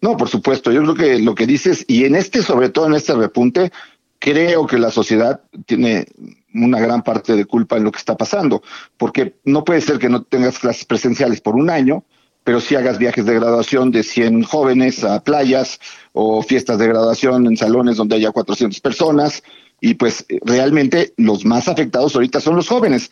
No, 0.00 0.16
por 0.16 0.30
supuesto. 0.30 0.72
Yo 0.72 0.80
creo 0.80 0.94
que 0.94 1.18
lo 1.18 1.34
que 1.34 1.46
dices, 1.46 1.84
y 1.86 2.04
en 2.04 2.14
este, 2.14 2.42
sobre 2.42 2.70
todo 2.70 2.86
en 2.86 2.94
este 2.94 3.12
repunte, 3.12 3.70
creo 4.18 4.66
que 4.66 4.78
la 4.78 4.90
sociedad 4.90 5.42
tiene 5.66 6.06
una 6.54 6.80
gran 6.80 7.02
parte 7.02 7.36
de 7.36 7.44
culpa 7.44 7.76
en 7.76 7.84
lo 7.84 7.92
que 7.92 7.98
está 7.98 8.16
pasando, 8.16 8.62
porque 8.96 9.36
no 9.44 9.64
puede 9.64 9.80
ser 9.80 9.98
que 9.98 10.08
no 10.08 10.22
tengas 10.22 10.58
clases 10.58 10.84
presenciales 10.84 11.40
por 11.40 11.54
un 11.54 11.70
año, 11.70 12.04
pero 12.44 12.60
si 12.60 12.76
hagas 12.76 12.98
viajes 12.98 13.26
de 13.26 13.34
graduación 13.34 13.90
de 13.90 14.02
100 14.02 14.42
jóvenes 14.44 15.04
a 15.04 15.22
playas 15.22 15.78
o 16.12 16.42
fiestas 16.42 16.78
de 16.78 16.88
graduación 16.88 17.46
en 17.46 17.56
salones 17.56 17.96
donde 17.96 18.16
haya 18.16 18.30
400 18.30 18.80
personas, 18.80 19.42
y 19.80 19.94
pues 19.94 20.24
realmente 20.42 21.12
los 21.16 21.44
más 21.44 21.68
afectados 21.68 22.14
ahorita 22.14 22.40
son 22.40 22.56
los 22.56 22.68
jóvenes. 22.68 23.10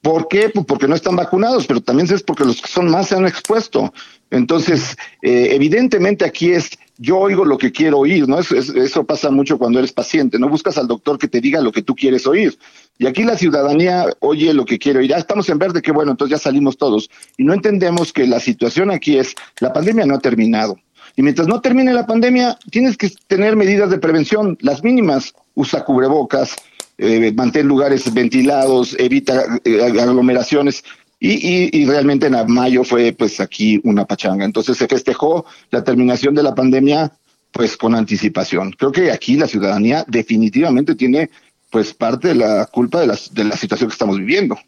¿Por 0.00 0.28
qué? 0.28 0.50
Pues 0.50 0.66
porque 0.66 0.86
no 0.86 0.94
están 0.94 1.16
vacunados, 1.16 1.66
pero 1.66 1.80
también 1.80 2.12
es 2.12 2.22
porque 2.22 2.44
los 2.44 2.60
que 2.60 2.68
son 2.68 2.90
más 2.90 3.08
se 3.08 3.16
han 3.16 3.26
expuesto. 3.26 3.92
Entonces, 4.30 4.96
eh, 5.22 5.48
evidentemente 5.52 6.26
aquí 6.26 6.52
es, 6.52 6.70
yo 6.98 7.18
oigo 7.18 7.44
lo 7.44 7.58
que 7.58 7.72
quiero 7.72 7.98
oír, 7.98 8.28
¿no? 8.28 8.38
Eso, 8.38 8.54
eso, 8.56 9.04
pasa 9.04 9.30
mucho 9.30 9.58
cuando 9.58 9.78
eres 9.78 9.92
paciente, 9.92 10.38
no 10.38 10.48
buscas 10.48 10.78
al 10.78 10.86
doctor 10.86 11.18
que 11.18 11.28
te 11.28 11.40
diga 11.40 11.60
lo 11.60 11.72
que 11.72 11.82
tú 11.82 11.94
quieres 11.94 12.26
oír. 12.26 12.56
Y 12.98 13.06
aquí 13.06 13.24
la 13.24 13.36
ciudadanía 13.36 14.06
oye 14.20 14.54
lo 14.54 14.64
que 14.64 14.78
quiere 14.78 15.00
oír. 15.00 15.10
Ya 15.10 15.16
estamos 15.16 15.48
en 15.48 15.58
verde, 15.58 15.82
qué 15.82 15.90
bueno, 15.90 16.12
entonces 16.12 16.38
ya 16.38 16.42
salimos 16.42 16.76
todos. 16.76 17.10
Y 17.36 17.44
no 17.44 17.52
entendemos 17.52 18.12
que 18.12 18.26
la 18.26 18.38
situación 18.38 18.90
aquí 18.90 19.18
es, 19.18 19.34
la 19.60 19.72
pandemia 19.72 20.06
no 20.06 20.14
ha 20.14 20.20
terminado. 20.20 20.78
Y 21.16 21.22
mientras 21.22 21.48
no 21.48 21.60
termine 21.60 21.92
la 21.92 22.06
pandemia, 22.06 22.58
tienes 22.70 22.96
que 22.96 23.10
tener 23.26 23.56
medidas 23.56 23.90
de 23.90 23.98
prevención, 23.98 24.56
las 24.60 24.82
mínimas. 24.82 25.34
Usa 25.54 25.84
cubrebocas, 25.84 26.56
eh, 26.98 27.32
mantén 27.32 27.68
lugares 27.68 28.12
ventilados, 28.12 28.96
evita 28.98 29.60
eh, 29.64 29.82
aglomeraciones. 29.82 30.84
Y, 31.26 31.86
realmente 31.86 32.26
en 32.26 32.34
mayo 32.48 32.84
fue 32.84 33.14
pues 33.14 33.40
aquí 33.40 33.80
una 33.82 34.04
pachanga. 34.04 34.44
Entonces 34.44 34.76
se 34.76 34.86
festejó 34.86 35.46
la 35.70 35.82
terminación 35.82 36.34
de 36.34 36.42
la 36.42 36.54
pandemia 36.54 37.12
pues 37.50 37.78
con 37.78 37.94
anticipación. 37.94 38.72
Creo 38.72 38.92
que 38.92 39.10
aquí 39.10 39.36
la 39.36 39.48
ciudadanía 39.48 40.04
definitivamente 40.06 40.94
tiene 40.94 41.30
pues 41.70 41.94
parte 41.94 42.28
de 42.28 42.34
la 42.34 42.66
culpa 42.66 43.00
de 43.00 43.06
la, 43.06 43.18
de 43.30 43.44
la 43.44 43.56
situación 43.56 43.88
que 43.88 43.94
estamos 43.94 44.18
viviendo. 44.18 44.58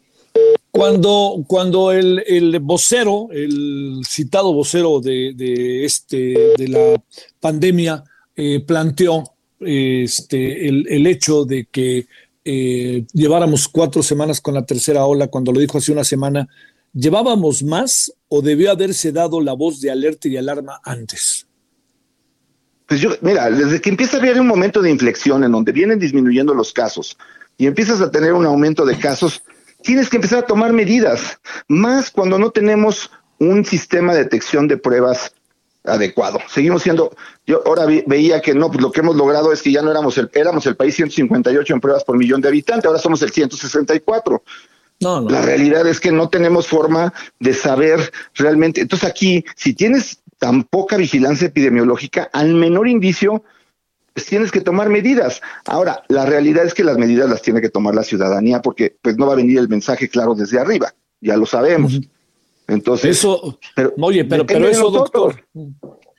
Cuando, 0.71 1.43
cuando 1.45 1.91
el, 1.91 2.23
el 2.25 2.59
vocero, 2.59 3.27
el 3.31 4.01
citado 4.07 4.51
vocero 4.51 4.99
de, 4.99 5.33
de, 5.35 5.85
este, 5.85 6.53
de 6.57 6.67
la 6.69 7.03
pandemia, 7.39 8.03
eh, 8.35 8.61
planteó 8.61 9.23
este, 9.59 10.67
el, 10.67 10.87
el, 10.87 11.05
hecho 11.07 11.45
de 11.45 11.65
que 11.71 12.07
eh, 12.49 13.05
lleváramos 13.11 13.67
cuatro 13.67 14.01
semanas 14.01 14.39
con 14.39 14.53
la 14.53 14.65
tercera 14.65 15.05
ola, 15.05 15.27
cuando 15.27 15.51
lo 15.51 15.59
dijo 15.59 15.79
hace 15.79 15.91
una 15.91 16.05
semana, 16.05 16.47
¿llevábamos 16.93 17.61
más 17.61 18.13
o 18.29 18.41
debió 18.41 18.71
haberse 18.71 19.11
dado 19.11 19.41
la 19.41 19.51
voz 19.51 19.81
de 19.81 19.91
alerta 19.91 20.29
y 20.29 20.37
alarma 20.37 20.79
antes? 20.85 21.45
Pues 22.85 23.01
yo, 23.01 23.09
mira, 23.19 23.49
desde 23.49 23.81
que 23.81 23.89
empieza 23.89 24.15
a 24.15 24.21
haber 24.21 24.39
un 24.39 24.47
momento 24.47 24.81
de 24.81 24.89
inflexión 24.89 25.43
en 25.43 25.51
donde 25.51 25.73
vienen 25.73 25.99
disminuyendo 25.99 26.53
los 26.53 26.71
casos 26.71 27.17
y 27.57 27.67
empiezas 27.67 27.99
a 27.99 28.11
tener 28.11 28.31
un 28.31 28.45
aumento 28.45 28.85
de 28.85 28.97
casos, 28.97 29.43
tienes 29.81 30.09
que 30.09 30.15
empezar 30.15 30.39
a 30.39 30.47
tomar 30.47 30.71
medidas, 30.71 31.37
más 31.67 32.09
cuando 32.09 32.39
no 32.39 32.51
tenemos 32.51 33.11
un 33.39 33.65
sistema 33.65 34.13
de 34.13 34.23
detección 34.23 34.69
de 34.69 34.77
pruebas 34.77 35.33
adecuado. 35.87 36.39
Seguimos 36.49 36.83
siendo, 36.83 37.15
yo 37.45 37.63
ahora 37.65 37.85
vi, 37.85 38.03
veía 38.05 38.41
que 38.41 38.53
no, 38.53 38.69
pues 38.69 38.81
lo 38.81 38.91
que 38.91 38.99
hemos 38.99 39.15
logrado 39.15 39.51
es 39.51 39.61
que 39.61 39.71
ya 39.71 39.81
no 39.81 39.91
éramos 39.91 40.17
el, 40.17 40.29
éramos 40.33 40.65
el 40.65 40.75
país 40.75 40.95
158 40.95 41.73
en 41.73 41.81
pruebas 41.81 42.03
por 42.03 42.17
millón 42.17 42.41
de 42.41 42.49
habitantes, 42.49 42.85
ahora 42.85 42.99
somos 42.99 43.21
el 43.21 43.31
164. 43.31 44.43
No, 44.99 45.21
no. 45.21 45.29
La 45.29 45.41
realidad 45.41 45.85
es 45.87 45.99
que 45.99 46.11
no 46.11 46.29
tenemos 46.29 46.67
forma 46.67 47.13
de 47.39 47.53
saber 47.53 48.11
realmente. 48.33 48.81
Entonces 48.81 49.07
aquí, 49.07 49.45
si 49.55 49.73
tienes 49.73 50.19
tan 50.39 50.63
poca 50.63 50.97
vigilancia 50.97 51.47
epidemiológica, 51.47 52.29
al 52.33 52.53
menor 52.53 52.87
indicio, 52.87 53.43
pues 54.13 54.25
tienes 54.25 54.51
que 54.51 54.61
tomar 54.61 54.89
medidas. 54.89 55.41
Ahora, 55.65 56.03
la 56.07 56.25
realidad 56.25 56.65
es 56.65 56.73
que 56.73 56.83
las 56.83 56.97
medidas 56.97 57.29
las 57.29 57.41
tiene 57.41 57.61
que 57.61 57.69
tomar 57.69 57.93
la 57.93 58.03
ciudadanía 58.03 58.61
porque 58.61 58.95
pues 59.01 59.17
no 59.17 59.27
va 59.27 59.33
a 59.33 59.37
venir 59.37 59.59
el 59.59 59.69
mensaje 59.69 60.09
claro 60.09 60.33
desde 60.33 60.59
arriba, 60.59 60.93
ya 61.21 61.37
lo 61.37 61.45
sabemos. 61.45 61.93
Uh 61.93 61.97
-huh. 61.99 62.09
Entonces, 62.67 63.17
eso, 63.17 63.57
pero, 63.75 63.93
oye, 64.01 64.25
pero, 64.25 64.45
pero 64.45 64.67
eso, 64.67 64.89
doctor, 64.91 65.45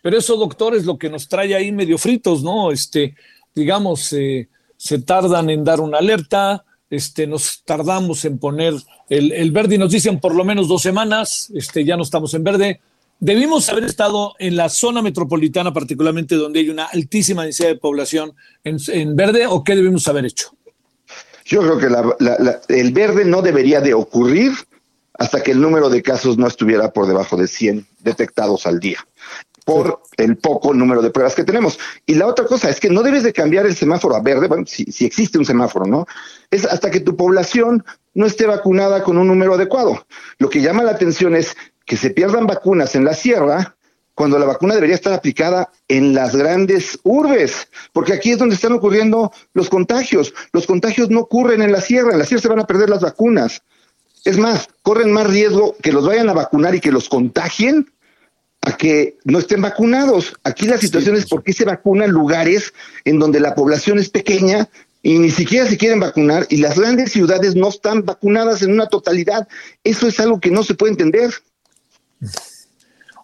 pero 0.03 0.16
eso, 0.16 0.36
doctor, 0.36 0.74
es 0.74 0.84
lo 0.86 0.96
que 0.99 1.11
nos 1.11 1.28
trae 1.28 1.55
ahí 1.55 1.70
medio 1.72 1.99
fritos, 1.99 2.42
¿no? 2.42 2.70
Este, 2.72 3.14
digamos, 3.55 4.12
eh, 4.14 4.49
se 4.76 4.99
tardan 5.01 5.51
en 5.51 5.62
dar 5.64 5.80
una 5.80 5.99
alerta, 5.99 6.64
este, 6.88 7.26
nos 7.26 7.62
tardamos 7.64 8.24
en 8.24 8.38
poner 8.38 8.74
el, 9.11 9.32
el 9.32 9.51
verde 9.51 9.74
y 9.74 9.78
nos 9.78 9.90
dicen 9.92 10.20
por 10.20 10.34
lo 10.34 10.44
menos 10.44 10.68
dos 10.68 10.80
semanas, 10.80 11.51
este, 11.55 11.84
ya 11.84 11.96
no 11.96 12.03
estamos 12.03 12.32
en 12.34 12.44
verde. 12.44 12.80
Debimos 13.20 13.68
haber 13.68 13.84
estado 13.84 14.34
en 14.38 14.57
la 14.57 14.68
zona 14.68 15.03
metropolitana, 15.03 15.72
particularmente 15.74 16.36
donde 16.36 16.61
hay 16.61 16.70
una 16.70 16.84
altísima 16.86 17.42
densidad 17.42 17.68
de 17.68 17.74
población, 17.76 18.32
en, 18.64 18.78
en 18.88 19.16
verde, 19.16 19.46
o 19.49 19.62
qué 19.64 19.74
debimos 19.76 20.07
haber 20.09 20.24
hecho? 20.24 20.51
Yo 21.44 21.61
creo 21.62 21.78
que 21.78 21.90
la- 21.90 22.14
la- 22.20 22.36
la- 22.38 22.61
el 22.68 22.92
verde 22.92 23.24
no 23.24 23.42
debería 23.42 23.80
de 23.80 23.92
ocurrir 23.92 24.53
hasta 25.19 25.43
que 25.43 25.51
el 25.51 25.61
número 25.61 25.91
de 25.91 26.03
casos 26.03 26.39
no 26.39 26.47
estuviera 26.47 26.93
por 26.93 27.07
debajo 27.07 27.37
de 27.37 27.49
100 27.49 27.87
detectados 28.01 28.66
al 28.66 28.79
día, 28.81 29.07
por 29.64 30.01
el 30.16 30.39
poco 30.39 30.73
número 30.73 31.03
de 31.03 31.11
pruebas 31.11 31.35
que 31.35 31.45
tenemos. 31.45 31.79
Y 32.07 32.14
la 32.14 32.27
otra 32.27 32.47
cosa 32.47 32.71
es 32.71 32.81
que 32.81 32.89
no 32.89 33.03
debes 33.03 33.25
de 33.25 33.33
cambiar 33.33 33.66
el 33.66 33.77
semáforo 33.77 34.16
a 34.16 34.23
verde, 34.23 34.47
bueno, 34.47 34.64
si, 34.66 34.85
si 34.87 35.05
existe 35.05 35.37
un 35.37 35.45
semáforo, 35.45 35.87
¿no? 35.87 36.07
Es 36.51 36.64
hasta 36.64 36.91
que 36.91 37.01
tu 37.01 37.16
población 37.16 37.85
no 38.14 38.27
esté 38.27 38.47
vacunada 38.47 39.03
con 39.03 39.19
un 39.19 39.27
número 39.27 39.55
adecuado. 39.55 40.07
Lo 40.39 40.49
que 40.49 40.62
llama 40.62 40.85
la 40.85 40.93
atención 40.93 41.35
es 41.35 41.57
que 41.85 41.97
se 41.97 42.11
pierdan 42.11 42.47
vacunas 42.47 42.95
en 42.95 43.05
la 43.05 43.14
sierra 43.14 43.77
cuando 44.14 44.39
la 44.39 44.47
vacuna 44.47 44.75
debería 44.75 44.97
estar 44.97 45.12
aplicada 45.12 45.71
en 45.87 46.12
las 46.12 46.35
grandes 46.35 46.99
urbes, 47.05 47.69
porque 47.93 48.12
aquí 48.12 48.33
es 48.33 48.39
donde 48.39 48.57
están 48.57 48.73
ocurriendo 48.73 49.33
los 49.53 49.69
contagios. 49.69 50.35
Los 50.53 50.66
contagios 50.66 51.09
no 51.09 51.21
ocurren 51.21 51.62
en 51.62 51.71
la 51.71 51.81
sierra, 51.81 52.12
en 52.12 52.19
la 52.19 52.25
sierra 52.25 52.43
se 52.43 52.49
van 52.49 52.59
a 52.59 52.66
perder 52.66 52.91
las 52.91 53.01
vacunas. 53.01 53.62
Es 54.29 54.37
más, 54.37 54.68
corren 54.83 55.11
más 55.11 55.26
riesgo 55.26 55.74
que 55.83 55.91
los 55.91 56.07
vayan 56.07 56.29
a 56.29 56.35
vacunar 56.35 56.74
y 56.74 56.81
que 56.81 56.93
los 56.93 57.09
contagien 57.09 57.91
a 58.61 58.76
que 58.76 59.16
no 59.24 59.39
estén 59.39 59.62
vacunados. 59.62 60.35
Aquí 60.45 60.66
la 60.66 60.76
situación 60.76 61.16
es 61.16 61.24
por 61.26 61.43
qué 61.43 61.55
se 61.55 61.64
vacunan 61.64 62.11
lugares 62.11 62.74
en 63.07 63.18
donde 63.18 63.41
la 63.41 63.55
población 63.55 63.99
es 63.99 64.11
pequeña 64.11 64.68
y 65.03 65.18
ni 65.18 65.31
siquiera 65.31 65.66
se 65.66 65.79
quieren 65.79 66.01
vacunar 66.01 66.47
y 66.51 66.59
las 66.59 66.79
grandes 66.79 67.11
ciudades 67.11 67.55
no 67.55 67.70
están 67.70 68.05
vacunadas 68.05 68.61
en 68.61 68.72
una 68.72 68.87
totalidad. 68.89 69.49
Eso 69.83 70.07
es 70.07 70.20
algo 70.20 70.39
que 70.41 70.51
no 70.51 70.62
se 70.62 70.74
puede 70.74 70.93
entender. 70.93 71.31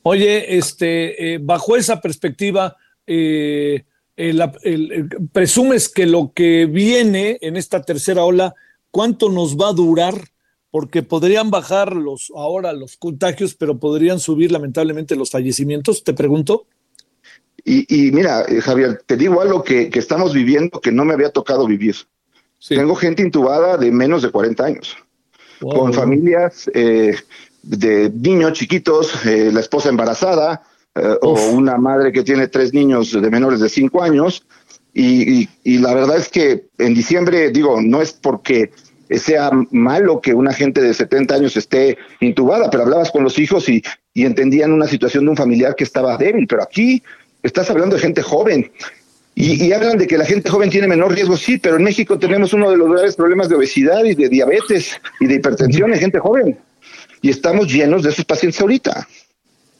Oye, 0.04 0.56
este, 0.56 1.34
eh, 1.34 1.38
bajo 1.38 1.76
esa 1.76 2.00
perspectiva, 2.00 2.78
eh, 3.06 3.84
el- 4.16 4.40
el- 4.62 4.92
el- 4.92 5.08
presumes 5.34 5.90
que 5.90 6.06
lo 6.06 6.32
que 6.34 6.64
viene 6.64 7.36
en 7.42 7.58
esta 7.58 7.82
tercera 7.82 8.24
ola, 8.24 8.54
¿cuánto 8.90 9.28
nos 9.28 9.54
va 9.54 9.68
a 9.68 9.72
durar? 9.74 10.14
Porque 10.74 11.04
podrían 11.04 11.52
bajar 11.52 11.94
los 11.94 12.32
ahora 12.34 12.72
los 12.72 12.96
contagios, 12.96 13.54
pero 13.54 13.78
podrían 13.78 14.18
subir 14.18 14.50
lamentablemente 14.50 15.14
los 15.14 15.30
fallecimientos. 15.30 16.02
Te 16.02 16.14
pregunto. 16.14 16.66
Y, 17.64 17.86
y 18.08 18.10
mira, 18.10 18.42
eh, 18.48 18.60
Javier, 18.60 19.00
te 19.06 19.16
digo 19.16 19.40
algo 19.40 19.62
que, 19.62 19.88
que 19.88 20.00
estamos 20.00 20.34
viviendo 20.34 20.80
que 20.80 20.90
no 20.90 21.04
me 21.04 21.14
había 21.14 21.30
tocado 21.30 21.64
vivir. 21.68 21.94
Tengo 22.68 22.96
gente 22.96 23.22
intubada 23.22 23.76
de 23.76 23.92
menos 23.92 24.22
de 24.22 24.32
40 24.32 24.64
años, 24.64 24.96
Wow. 25.60 25.78
con 25.78 25.94
familias 25.94 26.68
eh, 26.74 27.14
de 27.62 28.10
niños 28.10 28.54
chiquitos, 28.54 29.24
eh, 29.26 29.50
la 29.52 29.60
esposa 29.60 29.90
embarazada, 29.90 30.64
eh, 30.96 31.14
o 31.22 31.34
una 31.52 31.76
madre 31.78 32.10
que 32.10 32.24
tiene 32.24 32.48
tres 32.48 32.74
niños 32.74 33.12
de 33.12 33.30
menores 33.30 33.60
de 33.60 33.68
5 33.68 34.02
años. 34.02 34.44
Y, 34.92 35.42
y- 35.42 35.48
y 35.62 35.78
la 35.78 35.94
verdad 35.94 36.16
es 36.16 36.28
que 36.28 36.66
en 36.78 36.94
diciembre, 36.94 37.50
digo, 37.52 37.80
no 37.80 38.02
es 38.02 38.12
porque 38.12 38.72
sea 39.10 39.50
malo 39.70 40.20
que 40.20 40.34
una 40.34 40.52
gente 40.52 40.80
de 40.80 40.94
70 40.94 41.34
años 41.34 41.56
esté 41.56 41.98
intubada, 42.20 42.70
pero 42.70 42.84
hablabas 42.84 43.10
con 43.10 43.24
los 43.24 43.38
hijos 43.38 43.68
y, 43.68 43.82
y 44.12 44.24
entendían 44.24 44.72
una 44.72 44.86
situación 44.86 45.24
de 45.24 45.30
un 45.30 45.36
familiar 45.36 45.74
que 45.76 45.84
estaba 45.84 46.16
débil, 46.16 46.46
pero 46.46 46.62
aquí 46.62 47.02
estás 47.42 47.70
hablando 47.70 47.96
de 47.96 48.02
gente 48.02 48.22
joven. 48.22 48.70
Y, 49.36 49.64
y 49.64 49.72
hablan 49.72 49.98
de 49.98 50.06
que 50.06 50.16
la 50.16 50.24
gente 50.24 50.48
joven 50.48 50.70
tiene 50.70 50.86
menor 50.86 51.12
riesgo, 51.12 51.36
sí, 51.36 51.58
pero 51.58 51.76
en 51.76 51.82
México 51.82 52.18
tenemos 52.18 52.52
uno 52.52 52.70
de 52.70 52.76
los 52.76 52.90
graves 52.90 53.16
problemas 53.16 53.48
de 53.48 53.56
obesidad 53.56 54.04
y 54.04 54.14
de 54.14 54.28
diabetes 54.28 54.96
y 55.20 55.26
de 55.26 55.34
hipertensión 55.34 55.92
en 55.92 56.00
gente 56.00 56.18
joven. 56.20 56.58
Y 57.20 57.30
estamos 57.30 57.72
llenos 57.72 58.02
de 58.02 58.10
esos 58.10 58.24
pacientes 58.24 58.60
ahorita. 58.60 59.08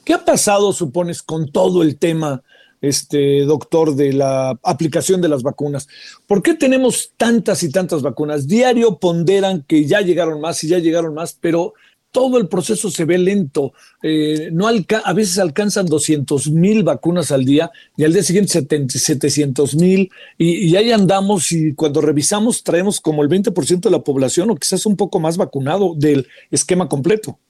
¿Qué 0.05 0.13
ha 0.13 0.25
pasado, 0.25 0.73
supones, 0.73 1.23
con 1.23 1.51
todo 1.51 1.83
el 1.83 1.97
tema, 1.97 2.43
este 2.89 3.41
doctor, 3.45 3.95
de 3.95 4.13
la 4.13 4.59
aplicación 4.63 5.21
de 5.21 5.29
las 5.29 5.43
vacunas? 5.43 5.89
¿Por 6.27 6.43
qué 6.43 6.55
tenemos 6.55 7.13
tantas 7.17 7.63
y 7.63 7.71
tantas 7.71 8.03
vacunas? 8.03 8.47
Diario 8.47 8.99
ponderan 8.99 9.63
que 9.67 9.87
ya 9.87 10.01
llegaron 10.01 10.41
más 10.41 10.63
y 10.65 10.69
ya 10.69 10.79
llegaron 10.79 11.15
más, 11.15 11.37
pero 11.41 11.75
todo 12.15 12.39
el 12.39 12.47
proceso 12.47 12.91
se 12.91 13.05
ve 13.05 13.19
lento. 13.19 13.73
Eh, 14.01 14.51
no 14.53 14.69
a 14.69 15.13
veces 15.13 15.39
alcanzan 15.41 15.87
200 15.87 16.49
mil 16.53 16.85
vacunas 16.85 17.33
al 17.33 17.45
día 17.45 17.73
y 17.97 18.05
al 18.05 18.13
día 18.13 18.23
siguiente 18.23 18.53
700 18.89 19.75
mil 19.75 20.11
y, 20.39 20.69
y 20.69 20.77
ahí 20.77 20.93
andamos 20.93 21.51
y 21.51 21.75
cuando 21.75 22.01
revisamos 22.01 22.63
traemos 22.63 23.01
como 23.01 23.25
el 23.25 23.29
20% 23.29 23.81
de 23.81 23.91
la 23.91 24.05
población 24.05 24.49
o 24.51 24.55
quizás 24.55 24.87
un 24.87 24.97
poco 24.97 25.19
más 25.19 25.37
vacunado 25.37 25.95
del 25.97 26.29
esquema 26.53 26.89
completo. 26.89 27.41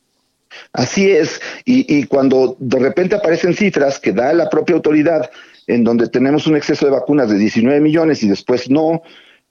Así 0.72 1.10
es, 1.10 1.40
y, 1.64 2.04
cuando 2.04 2.56
de 2.58 2.78
repente 2.78 3.14
aparecen 3.14 3.54
cifras 3.54 3.98
que 3.98 4.12
da 4.12 4.32
la 4.32 4.48
propia 4.48 4.74
autoridad, 4.74 5.30
en 5.66 5.84
donde 5.84 6.08
tenemos 6.08 6.46
un 6.46 6.56
exceso 6.56 6.84
de 6.84 6.92
vacunas 6.92 7.30
de 7.30 7.38
19 7.38 7.80
millones 7.80 8.22
y 8.22 8.28
después 8.28 8.68
no, 8.68 9.02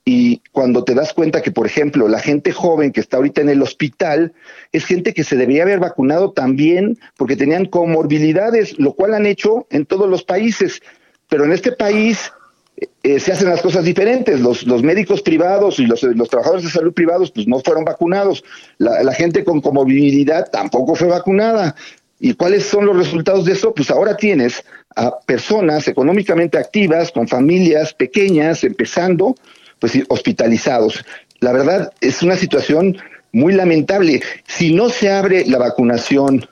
y 0.04 0.42
cuando 0.52 0.84
te 0.84 0.94
das 0.94 1.14
cuenta 1.14 1.40
que, 1.40 1.50
por 1.50 1.66
ejemplo, 1.66 2.08
la 2.08 2.18
gente 2.18 2.52
joven 2.52 2.92
que 2.92 3.00
está 3.00 3.16
ahorita 3.16 3.40
en 3.40 3.48
el 3.48 3.62
hospital 3.62 4.34
es 4.70 4.84
gente 4.84 5.14
que 5.14 5.24
se 5.24 5.36
debería 5.36 5.62
haber 5.62 5.78
vacunado 5.78 6.32
también 6.32 6.98
porque 7.16 7.36
tenían 7.36 7.64
comorbilidades, 7.64 8.78
lo 8.78 8.92
cual 8.92 9.14
han 9.14 9.24
hecho 9.24 9.66
en 9.70 9.86
todos 9.86 10.08
los 10.08 10.22
países, 10.22 10.82
pero 11.30 11.44
en 11.44 11.52
este 11.52 11.72
país 11.72 12.30
eh, 12.76 13.20
se 13.20 13.32
hacen 13.32 13.48
las 13.48 13.62
cosas 13.62 13.84
diferentes. 13.84 14.40
Los, 14.40 14.66
los 14.66 14.82
médicos 14.82 15.22
privados 15.22 15.78
y 15.78 15.86
los, 15.86 16.02
los 16.02 16.28
trabajadores 16.28 16.64
de 16.64 16.70
salud 16.70 16.92
privados 16.92 17.30
pues 17.30 17.46
no 17.46 17.60
fueron 17.60 17.84
vacunados. 17.84 18.44
La, 18.78 19.12
gente 19.12 19.44
con 19.44 19.60
comorbilidad 19.60 20.50
tampoco 20.50 20.94
fue 20.94 21.08
vacunada. 21.08 21.76
¿Y 22.18 22.34
cuáles 22.34 22.64
son 22.64 22.86
los 22.86 22.96
resultados 22.96 23.44
de 23.44 23.52
eso? 23.52 23.74
Pues 23.74 23.90
ahora 23.90 24.16
tienes 24.16 24.64
a 24.96 25.18
personas 25.20 25.86
económicamente 25.88 26.58
activas, 26.58 27.12
con 27.12 27.28
familias 27.28 27.92
pequeñas, 27.92 28.64
empezando, 28.64 29.34
pues 29.78 29.92
hospitalizados. 30.08 31.04
La 31.40 31.52
verdad 31.52 31.92
es 32.00 32.22
una 32.22 32.36
situación 32.36 32.96
muy 33.32 33.52
lamentable. 33.52 34.22
Si 34.46 34.72
no 34.72 34.88
se 34.88 35.12
abre 35.12 35.44
la 35.44 35.58
vacunación 35.58 36.46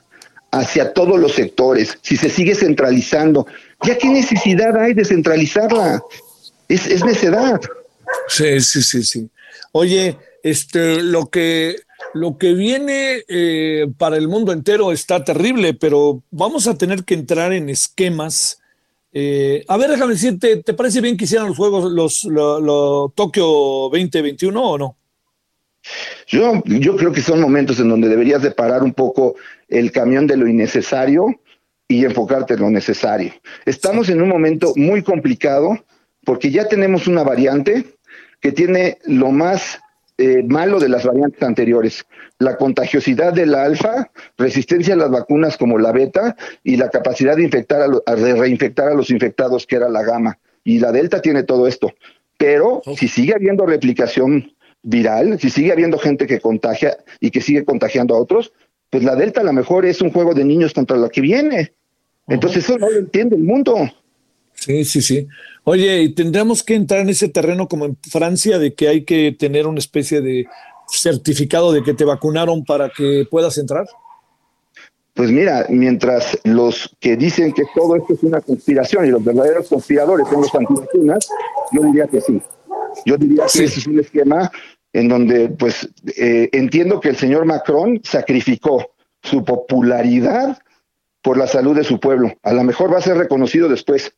hacia 0.53 0.93
todos 0.93 1.19
los 1.19 1.33
sectores, 1.33 1.97
si 2.01 2.15
se 2.15 2.29
sigue 2.29 2.53
centralizando, 2.53 3.47
¿ya 3.81 3.97
qué 3.97 4.07
necesidad 4.07 4.77
hay 4.77 4.93
de 4.93 5.03
centralizarla? 5.03 6.01
Es, 6.69 6.85
es 6.85 7.03
necedad. 7.03 7.59
Sí, 8.27 8.61
sí, 8.61 8.83
sí, 8.83 9.03
sí. 9.03 9.29
Oye, 9.71 10.15
este, 10.43 11.01
lo 11.01 11.25
que, 11.25 11.77
lo 12.13 12.37
que 12.37 12.53
viene 12.53 13.23
eh, 13.27 13.87
para 13.97 14.17
el 14.17 14.27
mundo 14.27 14.51
entero 14.51 14.91
está 14.91 15.23
terrible, 15.23 15.73
pero 15.73 16.21
vamos 16.29 16.67
a 16.67 16.77
tener 16.77 17.03
que 17.03 17.15
entrar 17.15 17.51
en 17.51 17.69
esquemas. 17.69 18.59
Eh, 19.11 19.65
a 19.67 19.77
ver, 19.77 19.89
déjame 19.89 20.13
decirte, 20.13 20.57
¿te 20.57 20.73
parece 20.75 21.01
bien 21.01 21.17
que 21.17 21.25
hicieran 21.25 21.47
los 21.47 21.57
juegos, 21.57 21.91
los, 21.91 22.25
lo, 22.25 22.59
lo 22.59 23.11
Tokio 23.15 23.45
2021 23.91 24.63
o 24.63 24.77
no? 24.77 24.97
Yo, 26.27 26.61
yo 26.65 26.95
creo 26.95 27.11
que 27.11 27.21
son 27.21 27.41
momentos 27.41 27.79
en 27.79 27.89
donde 27.89 28.07
deberías 28.09 28.41
de 28.41 28.51
parar 28.51 28.83
un 28.83 28.93
poco 28.93 29.35
el 29.67 29.91
camión 29.91 30.27
de 30.27 30.37
lo 30.37 30.47
innecesario 30.47 31.39
y 31.87 32.05
enfocarte 32.05 32.53
en 32.53 32.61
lo 32.61 32.69
necesario. 32.69 33.33
Estamos 33.65 34.09
en 34.09 34.21
un 34.21 34.29
momento 34.29 34.73
muy 34.75 35.03
complicado 35.03 35.77
porque 36.25 36.51
ya 36.51 36.67
tenemos 36.67 37.07
una 37.07 37.23
variante 37.23 37.85
que 38.39 38.51
tiene 38.51 38.97
lo 39.05 39.31
más 39.31 39.79
eh, 40.17 40.43
malo 40.47 40.79
de 40.79 40.89
las 40.89 41.05
variantes 41.05 41.41
anteriores, 41.43 42.05
la 42.39 42.55
contagiosidad 42.55 43.33
de 43.33 43.45
la 43.45 43.63
alfa, 43.63 44.11
resistencia 44.37 44.93
a 44.93 44.97
las 44.97 45.09
vacunas 45.09 45.57
como 45.57 45.77
la 45.79 45.91
beta 45.91 46.35
y 46.63 46.77
la 46.77 46.89
capacidad 46.89 47.35
de 47.35 47.43
infectar 47.43 47.81
a, 47.81 47.87
lo- 47.87 48.03
a 48.05 48.15
de 48.15 48.35
reinfectar 48.35 48.89
a 48.89 48.93
los 48.93 49.09
infectados 49.09 49.65
que 49.65 49.75
era 49.77 49.89
la 49.89 50.03
gamma. 50.03 50.39
Y 50.63 50.79
la 50.79 50.91
delta 50.91 51.21
tiene 51.21 51.43
todo 51.43 51.67
esto. 51.67 51.91
Pero 52.37 52.81
si 52.97 53.07
sigue 53.07 53.33
habiendo 53.33 53.65
replicación 53.65 54.53
viral, 54.83 55.39
si 55.39 55.49
sigue 55.49 55.71
habiendo 55.71 55.97
gente 55.97 56.27
que 56.27 56.39
contagia 56.39 56.97
y 57.19 57.31
que 57.31 57.41
sigue 57.41 57.65
contagiando 57.65 58.15
a 58.15 58.19
otros, 58.19 58.53
pues 58.89 59.03
la 59.03 59.15
delta 59.15 59.41
a 59.41 59.45
lo 59.45 59.53
mejor 59.53 59.85
es 59.85 60.01
un 60.01 60.11
juego 60.11 60.33
de 60.33 60.45
niños 60.45 60.73
contra 60.73 60.97
la 60.97 61.09
que 61.09 61.21
viene. 61.21 61.73
Entonces 62.27 62.63
eso 62.63 62.77
no 62.77 62.89
lo 62.89 62.99
entiende 62.99 63.35
el 63.35 63.43
mundo. 63.43 63.75
Sí, 64.53 64.85
sí, 64.85 65.01
sí. 65.01 65.27
Oye, 65.63 66.03
y 66.03 66.13
tendríamos 66.13 66.63
que 66.63 66.75
entrar 66.75 67.01
en 67.01 67.09
ese 67.09 67.29
terreno 67.29 67.67
como 67.67 67.85
en 67.85 67.97
Francia 68.09 68.59
de 68.59 68.73
que 68.73 68.87
hay 68.87 69.03
que 69.03 69.35
tener 69.37 69.65
una 69.65 69.79
especie 69.79 70.21
de 70.21 70.45
certificado 70.87 71.71
de 71.71 71.83
que 71.83 71.93
te 71.93 72.05
vacunaron 72.05 72.63
para 72.63 72.89
que 72.89 73.25
puedas 73.29 73.57
entrar. 73.57 73.87
Pues 75.13 75.31
mira, 75.31 75.65
mientras 75.69 76.37
los 76.43 76.95
que 76.99 77.15
dicen 77.15 77.53
que 77.53 77.63
todo 77.75 77.95
esto 77.95 78.13
es 78.13 78.23
una 78.23 78.41
conspiración 78.41 79.05
y 79.05 79.09
los 79.09 79.23
verdaderos 79.23 79.69
conspiradores 79.69 80.27
son 80.27 80.41
los 80.41 80.55
antivacunas, 80.55 81.27
yo 81.71 81.83
diría 81.83 82.07
que 82.07 82.19
sí. 82.19 82.41
Yo 83.05 83.17
diría 83.17 83.43
que 83.51 83.63
ese 83.63 83.79
es 83.79 83.87
un 83.87 83.99
esquema 83.99 84.51
en 84.93 85.09
donde, 85.09 85.49
pues, 85.49 85.89
eh, 86.17 86.49
entiendo 86.53 86.99
que 86.99 87.09
el 87.09 87.17
señor 87.17 87.45
Macron 87.45 87.99
sacrificó 88.03 88.93
su 89.21 89.43
popularidad 89.43 90.59
por 91.21 91.37
la 91.37 91.47
salud 91.47 91.75
de 91.75 91.83
su 91.83 91.99
pueblo. 91.99 92.33
A 92.43 92.53
lo 92.53 92.63
mejor 92.63 92.93
va 92.93 92.99
a 92.99 93.01
ser 93.01 93.17
reconocido 93.17 93.67
después, 93.67 94.15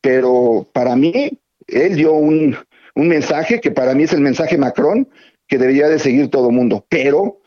pero 0.00 0.66
para 0.72 0.94
mí, 0.94 1.40
él 1.66 1.96
dio 1.96 2.12
un, 2.12 2.56
un 2.94 3.08
mensaje 3.08 3.60
que 3.60 3.70
para 3.70 3.94
mí 3.94 4.04
es 4.04 4.12
el 4.12 4.20
mensaje 4.20 4.56
Macron, 4.56 5.08
que 5.48 5.58
debería 5.58 5.88
de 5.88 5.98
seguir 5.98 6.30
todo 6.30 6.48
el 6.48 6.54
mundo, 6.54 6.86
pero 6.88 7.40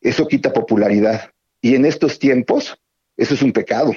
eso 0.00 0.26
quita 0.26 0.52
popularidad. 0.52 1.30
Y 1.60 1.76
en 1.76 1.84
estos 1.84 2.18
tiempos, 2.18 2.78
eso 3.16 3.34
es 3.34 3.42
un 3.42 3.52
pecado. 3.52 3.92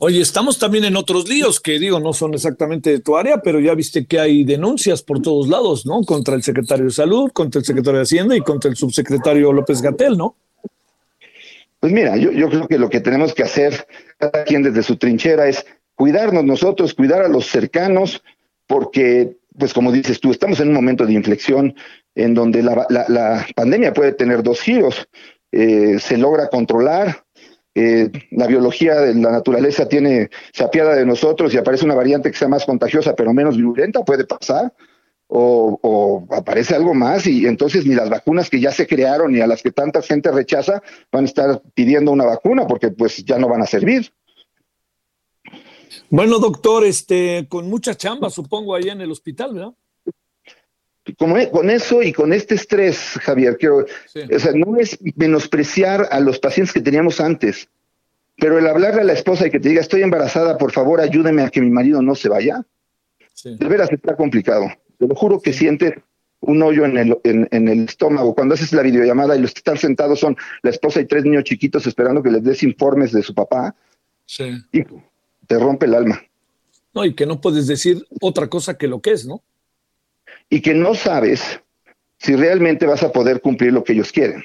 Oye, 0.00 0.20
estamos 0.20 0.60
también 0.60 0.84
en 0.84 0.94
otros 0.94 1.28
líos 1.28 1.58
que 1.58 1.80
digo, 1.80 1.98
no 1.98 2.12
son 2.12 2.32
exactamente 2.32 2.90
de 2.90 3.00
tu 3.00 3.16
área, 3.16 3.38
pero 3.38 3.58
ya 3.58 3.74
viste 3.74 4.06
que 4.06 4.20
hay 4.20 4.44
denuncias 4.44 5.02
por 5.02 5.20
todos 5.20 5.48
lados, 5.48 5.86
¿no? 5.86 6.02
Contra 6.04 6.36
el 6.36 6.44
secretario 6.44 6.84
de 6.84 6.92
Salud, 6.92 7.32
contra 7.32 7.58
el 7.58 7.64
secretario 7.64 7.98
de 7.98 8.04
Hacienda 8.04 8.36
y 8.36 8.40
contra 8.40 8.70
el 8.70 8.76
subsecretario 8.76 9.52
López 9.52 9.82
Gatel, 9.82 10.16
¿no? 10.16 10.36
Pues 11.80 11.92
mira, 11.92 12.16
yo, 12.16 12.30
creo 12.48 12.68
que 12.68 12.78
lo 12.78 12.88
que 12.88 13.00
tenemos 13.00 13.34
que 13.34 13.42
hacer, 13.42 13.88
cada 14.18 14.44
quien 14.44 14.62
desde 14.62 14.84
su 14.84 14.96
trinchera, 14.96 15.48
es 15.48 15.66
cuidarnos 15.96 16.44
nosotros, 16.44 16.94
cuidar 16.94 17.22
a 17.22 17.28
los 17.28 17.46
cercanos, 17.46 18.22
porque, 18.68 19.36
pues 19.58 19.74
como 19.74 19.90
dices 19.90 20.20
tú, 20.20 20.30
estamos 20.30 20.60
en 20.60 20.68
un 20.68 20.74
momento 20.74 21.06
de 21.06 21.14
inflexión 21.14 21.74
en 22.14 22.34
donde 22.34 22.62
la 22.62 23.46
pandemia 23.56 23.92
puede 23.92 24.12
tener 24.12 24.44
dos 24.44 24.60
giros. 24.60 25.08
Eh, 25.50 25.98
se 25.98 26.18
logra 26.18 26.48
controlar, 26.48 27.24
eh, 27.80 28.10
la 28.32 28.48
biología 28.48 28.96
de 28.96 29.14
la 29.14 29.30
naturaleza 29.30 29.88
tiene, 29.88 30.30
se 30.52 30.64
apiada 30.64 30.96
de 30.96 31.06
nosotros 31.06 31.54
y 31.54 31.58
aparece 31.58 31.84
una 31.84 31.94
variante 31.94 32.28
que 32.28 32.36
sea 32.36 32.48
más 32.48 32.64
contagiosa 32.64 33.14
pero 33.14 33.32
menos 33.32 33.56
virulenta, 33.56 34.04
puede 34.04 34.24
pasar, 34.24 34.74
o, 35.28 36.26
aparece 36.30 36.74
algo 36.74 36.92
más 36.92 37.26
y 37.28 37.46
entonces 37.46 37.86
ni 37.86 37.94
las 37.94 38.10
vacunas 38.10 38.50
que 38.50 38.58
ya 38.58 38.72
se 38.72 38.88
crearon 38.88 39.30
ni 39.30 39.40
a 39.40 39.46
las 39.46 39.62
que 39.62 39.70
tanta 39.70 40.02
gente 40.02 40.32
rechaza 40.32 40.82
van 41.12 41.24
a 41.24 41.26
estar 41.26 41.62
pidiendo 41.74 42.10
una 42.10 42.24
vacuna 42.24 42.66
porque 42.66 42.90
pues 42.90 43.24
ya 43.24 43.38
no 43.38 43.48
van 43.48 43.62
a 43.62 43.66
servir. 43.66 44.12
Bueno, 46.10 46.40
doctor, 46.40 46.84
este, 46.84 47.46
con 47.48 47.68
mucha 47.68 47.94
chamba, 47.94 48.28
supongo, 48.28 48.74
allá 48.74 48.92
en 48.92 49.02
el 49.02 49.12
hospital, 49.12 49.54
¿verdad? 49.54 49.74
Como, 51.16 51.36
con 51.50 51.70
eso 51.70 52.02
y 52.02 52.12
con 52.12 52.32
este 52.32 52.54
estrés, 52.54 53.18
Javier, 53.22 53.56
quiero, 53.56 53.86
sí. 54.06 54.20
o 54.34 54.38
sea, 54.38 54.52
no 54.52 54.76
es 54.78 54.98
menospreciar 55.16 56.08
a 56.10 56.20
los 56.20 56.38
pacientes 56.38 56.72
que 56.72 56.80
teníamos 56.80 57.20
antes, 57.20 57.68
pero 58.36 58.58
el 58.58 58.66
hablarle 58.66 59.00
a 59.00 59.04
la 59.04 59.12
esposa 59.12 59.46
y 59.46 59.50
que 59.50 59.60
te 59.60 59.68
diga, 59.68 59.80
estoy 59.80 60.02
embarazada, 60.02 60.58
por 60.58 60.72
favor, 60.72 61.00
ayúdeme 61.00 61.42
a 61.42 61.50
que 61.50 61.60
mi 61.60 61.70
marido 61.70 62.02
no 62.02 62.14
se 62.14 62.28
vaya, 62.28 62.64
sí. 63.32 63.56
de 63.58 63.68
veras 63.68 63.90
está 63.90 64.16
complicado. 64.16 64.66
Te 64.98 65.06
lo 65.06 65.14
juro 65.14 65.40
que 65.40 65.52
sientes 65.52 65.94
un 66.40 66.62
hoyo 66.62 66.84
en 66.84 66.96
el, 66.96 67.18
en, 67.24 67.48
en, 67.50 67.68
el 67.68 67.84
estómago. 67.84 68.34
Cuando 68.34 68.54
haces 68.54 68.72
la 68.72 68.82
videollamada 68.82 69.36
y 69.36 69.40
los 69.40 69.52
que 69.52 69.58
están 69.58 69.76
sentados 69.76 70.20
son 70.20 70.36
la 70.62 70.70
esposa 70.70 71.00
y 71.00 71.06
tres 71.06 71.24
niños 71.24 71.44
chiquitos 71.44 71.86
esperando 71.86 72.22
que 72.22 72.30
les 72.30 72.42
des 72.42 72.62
informes 72.62 73.12
de 73.12 73.22
su 73.22 73.34
papá, 73.34 73.74
sí. 74.24 74.44
y 74.72 74.82
te 75.46 75.58
rompe 75.58 75.86
el 75.86 75.94
alma. 75.94 76.22
No, 76.94 77.04
y 77.04 77.14
que 77.14 77.26
no 77.26 77.40
puedes 77.40 77.66
decir 77.66 78.06
otra 78.20 78.48
cosa 78.48 78.78
que 78.78 78.86
lo 78.86 79.00
que 79.00 79.12
es, 79.12 79.26
¿no? 79.26 79.42
Y 80.50 80.60
que 80.60 80.74
no 80.74 80.94
sabes 80.94 81.60
si 82.18 82.34
realmente 82.36 82.86
vas 82.86 83.02
a 83.02 83.12
poder 83.12 83.40
cumplir 83.40 83.72
lo 83.72 83.84
que 83.84 83.92
ellos 83.92 84.12
quieren. 84.12 84.44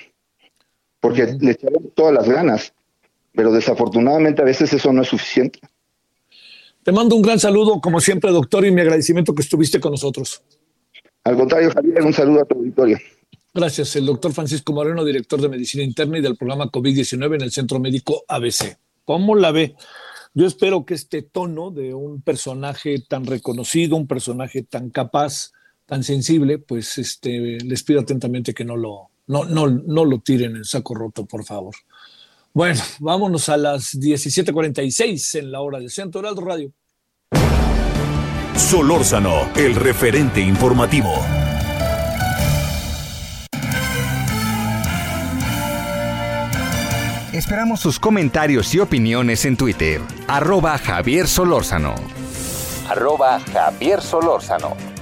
Porque 0.99 1.23
uh 1.23 1.27
-huh. 1.27 1.41
le 1.41 1.51
echaron 1.51 1.91
todas 1.95 2.13
las 2.13 2.29
ganas, 2.29 2.73
pero 3.33 3.51
desafortunadamente 3.51 4.41
a 4.41 4.45
veces 4.45 4.71
eso 4.73 4.93
no 4.93 5.01
es 5.01 5.07
suficiente. 5.07 5.59
Te 6.83 6.91
mando 6.91 7.15
un 7.15 7.21
gran 7.21 7.39
saludo, 7.39 7.79
como 7.79 8.01
siempre, 8.01 8.31
doctor, 8.31 8.65
y 8.65 8.71
mi 8.71 8.81
agradecimiento 8.81 9.33
que 9.33 9.41
estuviste 9.41 9.79
con 9.79 9.91
nosotros. 9.91 10.43
Al 11.23 11.37
contrario, 11.37 11.71
Javier, 11.71 12.01
un 12.01 12.13
saludo 12.13 12.41
a 12.41 12.45
tu 12.45 12.55
auditorio. 12.55 12.97
Gracias. 13.53 13.95
El 13.95 14.05
doctor 14.05 14.33
Francisco 14.33 14.73
Moreno, 14.73 15.05
director 15.05 15.39
de 15.39 15.47
Medicina 15.47 15.83
Interna 15.83 16.17
y 16.17 16.21
del 16.21 16.35
programa 16.35 16.65
COVID-19 16.69 17.35
en 17.35 17.41
el 17.41 17.51
Centro 17.51 17.79
Médico 17.79 18.25
ABC. 18.27 18.77
¿Cómo 19.05 19.35
la 19.35 19.51
ve? 19.51 19.75
Yo 20.33 20.47
espero 20.47 20.85
que 20.85 20.95
este 20.95 21.21
tono 21.21 21.69
de 21.69 21.93
un 21.93 22.21
personaje 22.21 22.99
tan 23.07 23.25
reconocido, 23.25 23.95
un 23.95 24.07
personaje 24.07 24.63
tan 24.63 24.89
capaz, 24.89 25.51
tan 25.86 26.03
sensible, 26.03 26.59
pues 26.59 26.97
este, 26.97 27.57
les 27.59 27.84
pido 27.84 28.01
atentamente 28.01 28.53
que 28.53 28.65
no 28.65 28.75
lo, 28.75 29.09
no, 29.27 29.45
no, 29.45 29.69
no 29.69 30.05
lo 30.05 30.19
tiren 30.19 30.55
en 30.55 30.65
saco 30.65 30.95
roto, 30.95 31.25
por 31.25 31.43
favor. 31.43 31.75
Bueno, 32.53 32.81
vámonos 32.99 33.49
a 33.49 33.57
las 33.57 33.95
17:46 33.95 35.39
en 35.39 35.51
la 35.51 35.61
hora 35.61 35.79
del 35.79 35.89
Centro 35.89 36.21
Heraldo 36.21 36.41
Radio. 36.41 36.71
Solórzano, 38.55 39.49
el 39.55 39.75
referente 39.75 40.39
informativo. 40.39 41.11
Esperamos 47.34 47.79
sus 47.79 47.99
comentarios 47.99 48.75
y 48.75 48.79
opiniones 48.79 49.45
en 49.45 49.57
Twitter. 49.57 50.01
Arroba 50.27 50.77
Javier 50.77 51.27
Solórzano. 51.27 51.95
Arroba 52.88 53.39
Javier 53.39 54.01
Solórzano. 54.01 54.92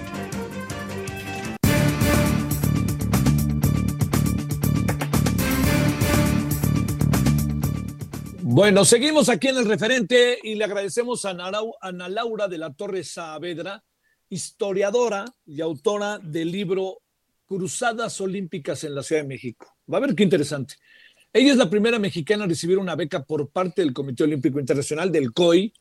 Bueno, 8.53 8.83
seguimos 8.83 9.29
aquí 9.29 9.47
en 9.47 9.59
el 9.59 9.65
referente 9.65 10.37
y 10.43 10.55
le 10.55 10.65
agradecemos 10.65 11.23
a 11.23 11.29
Ana 11.79 12.09
Laura 12.09 12.49
de 12.49 12.57
la 12.57 12.73
Torre 12.73 13.05
Saavedra, 13.05 13.81
historiadora 14.27 15.23
y 15.45 15.61
autora 15.61 16.19
del 16.19 16.51
libro 16.51 16.97
Cruzadas 17.45 18.19
Olímpicas 18.19 18.83
en 18.83 18.93
la 18.93 19.03
Ciudad 19.03 19.21
de 19.21 19.29
México. 19.29 19.73
Va 19.91 19.99
a 19.99 20.01
ver 20.01 20.15
qué 20.15 20.23
interesante. 20.23 20.75
Ella 21.31 21.53
es 21.53 21.57
la 21.57 21.69
primera 21.69 21.97
mexicana 21.97 22.43
a 22.43 22.47
recibir 22.47 22.77
una 22.77 22.97
beca 22.97 23.23
por 23.23 23.49
parte 23.51 23.83
del 23.83 23.93
Comité 23.93 24.25
Olímpico 24.25 24.59
Internacional, 24.59 25.13
del 25.13 25.31
COI, 25.31 25.71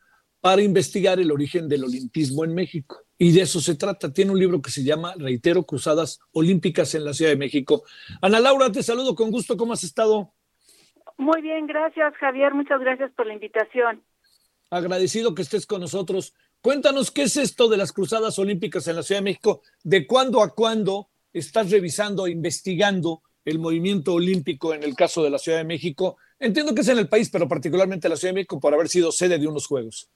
para 0.40 0.62
investigar 0.62 1.18
el 1.18 1.32
origen 1.32 1.68
del 1.68 1.82
olimpismo 1.82 2.44
en 2.44 2.54
México. 2.54 3.00
Y 3.18 3.32
de 3.32 3.40
eso 3.40 3.60
se 3.60 3.74
trata. 3.74 4.12
Tiene 4.12 4.30
un 4.30 4.38
libro 4.38 4.62
que 4.62 4.70
se 4.70 4.84
llama, 4.84 5.16
reitero, 5.18 5.64
Cruzadas 5.64 6.20
Olímpicas 6.30 6.94
en 6.94 7.04
la 7.04 7.14
Ciudad 7.14 7.32
de 7.32 7.36
México. 7.36 7.82
Ana 8.22 8.38
Laura, 8.38 8.70
te 8.70 8.84
saludo 8.84 9.16
con 9.16 9.32
gusto. 9.32 9.56
¿Cómo 9.56 9.72
has 9.72 9.82
estado? 9.82 10.32
Muy 11.20 11.42
bien, 11.42 11.66
gracias 11.66 12.16
Javier, 12.16 12.54
muchas 12.54 12.80
gracias 12.80 13.12
por 13.12 13.26
la 13.26 13.34
invitación. 13.34 14.02
Agradecido 14.70 15.34
que 15.34 15.42
estés 15.42 15.66
con 15.66 15.82
nosotros. 15.82 16.34
Cuéntanos 16.62 17.10
qué 17.10 17.24
es 17.24 17.36
esto 17.36 17.68
de 17.68 17.76
las 17.76 17.92
Cruzadas 17.92 18.38
Olímpicas 18.38 18.88
en 18.88 18.96
la 18.96 19.02
Ciudad 19.02 19.20
de 19.20 19.24
México, 19.24 19.60
de 19.84 20.06
cuándo 20.06 20.42
a 20.42 20.54
cuándo 20.54 21.08
estás 21.30 21.70
revisando, 21.70 22.26
investigando 22.26 23.20
el 23.44 23.58
movimiento 23.58 24.14
olímpico 24.14 24.72
en 24.72 24.82
el 24.82 24.94
caso 24.96 25.22
de 25.22 25.28
la 25.28 25.36
Ciudad 25.36 25.58
de 25.58 25.64
México. 25.64 26.16
Entiendo 26.38 26.74
que 26.74 26.80
es 26.80 26.88
en 26.88 26.96
el 26.96 27.08
país, 27.10 27.28
pero 27.30 27.46
particularmente 27.46 28.08
la 28.08 28.16
Ciudad 28.16 28.32
de 28.32 28.36
México 28.36 28.58
por 28.58 28.72
haber 28.72 28.88
sido 28.88 29.12
sede 29.12 29.38
de 29.38 29.46
unos 29.46 29.66
Juegos. 29.66 30.10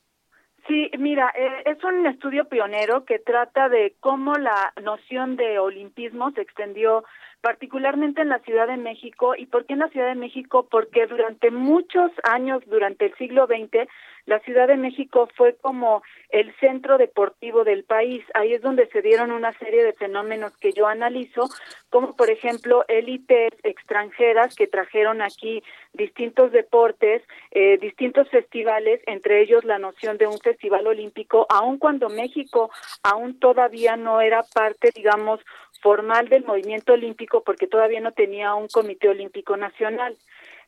Sí, 0.67 0.91
mira, 0.99 1.31
eh, 1.37 1.65
es 1.67 1.85
un 1.85 2.07
estudio 2.07 2.49
pionero 2.49 3.05
que 3.05 3.19
trata 3.19 3.69
de 3.69 3.95
cómo 4.01 4.37
la 4.37 4.73
noción 4.83 5.37
de 5.37 5.59
olimpismo 5.59 6.31
se 6.31 6.41
extendió 6.41 7.05
particularmente 7.45 8.23
en 8.23 8.31
la 8.31 8.39
Ciudad 8.39 8.67
de 8.67 8.79
México. 8.79 9.35
¿Y 9.37 9.45
por 9.45 9.67
qué 9.67 9.75
en 9.75 9.81
la 9.81 9.91
Ciudad 9.91 10.09
de 10.09 10.15
México? 10.15 10.67
Porque 10.71 11.07
durante 11.07 11.51
muchos 11.51 12.11
años, 12.23 12.63
durante 12.67 13.05
el 13.05 13.15
siglo 13.17 13.47
XX, 13.47 13.87
la 14.27 14.41
Ciudad 14.41 14.69
de 14.69 14.77
México 14.77 15.29
fue 15.37 15.55
como 15.57 16.03
el 16.31 16.55
centro 16.57 16.99
deportivo 16.99 17.65
del 17.65 17.85
país. 17.85 18.25
Ahí 18.35 18.55
es 18.55 18.63
donde 18.63 18.87
se 18.89 19.03
dieron 19.03 19.31
una 19.31 19.53
serie 19.53 19.85
de 19.85 19.93
fenómenos 19.93 20.57
que 20.57 20.73
yo 20.73 20.87
analizo, 20.87 21.49
como 21.91 22.17
por 22.17 22.31
ejemplo 22.31 22.85
élites 22.89 23.53
extranjeras 23.63 24.55
que 24.55 24.67
trajeron 24.67 25.21
aquí 25.23 25.63
distintos 25.93 26.53
deportes, 26.53 27.23
eh, 27.51 27.79
distintos 27.79 28.29
festivales, 28.31 29.01
entre 29.07 29.43
ellos 29.43 29.65
la 29.65 29.79
noción 29.79 30.17
de 30.17 30.27
un 30.27 30.39
festival 30.39 30.87
olímpico, 30.87 31.47
aun 31.51 31.79
cuando 31.79 32.09
México 32.09 32.71
aún 33.03 33.39
todavía 33.39 33.97
no 33.97 34.21
era 34.21 34.43
parte, 34.55 34.91
digamos, 34.95 35.41
formal 35.83 36.29
del 36.31 36.45
movimiento 36.45 36.95
olímpico 36.95 37.43
porque 37.45 37.67
todavía 37.67 38.01
no 38.01 38.13
tenía 38.13 38.55
un 38.55 38.69
comité 38.69 39.11
olímpico 39.11 39.57
nacional. 39.59 40.17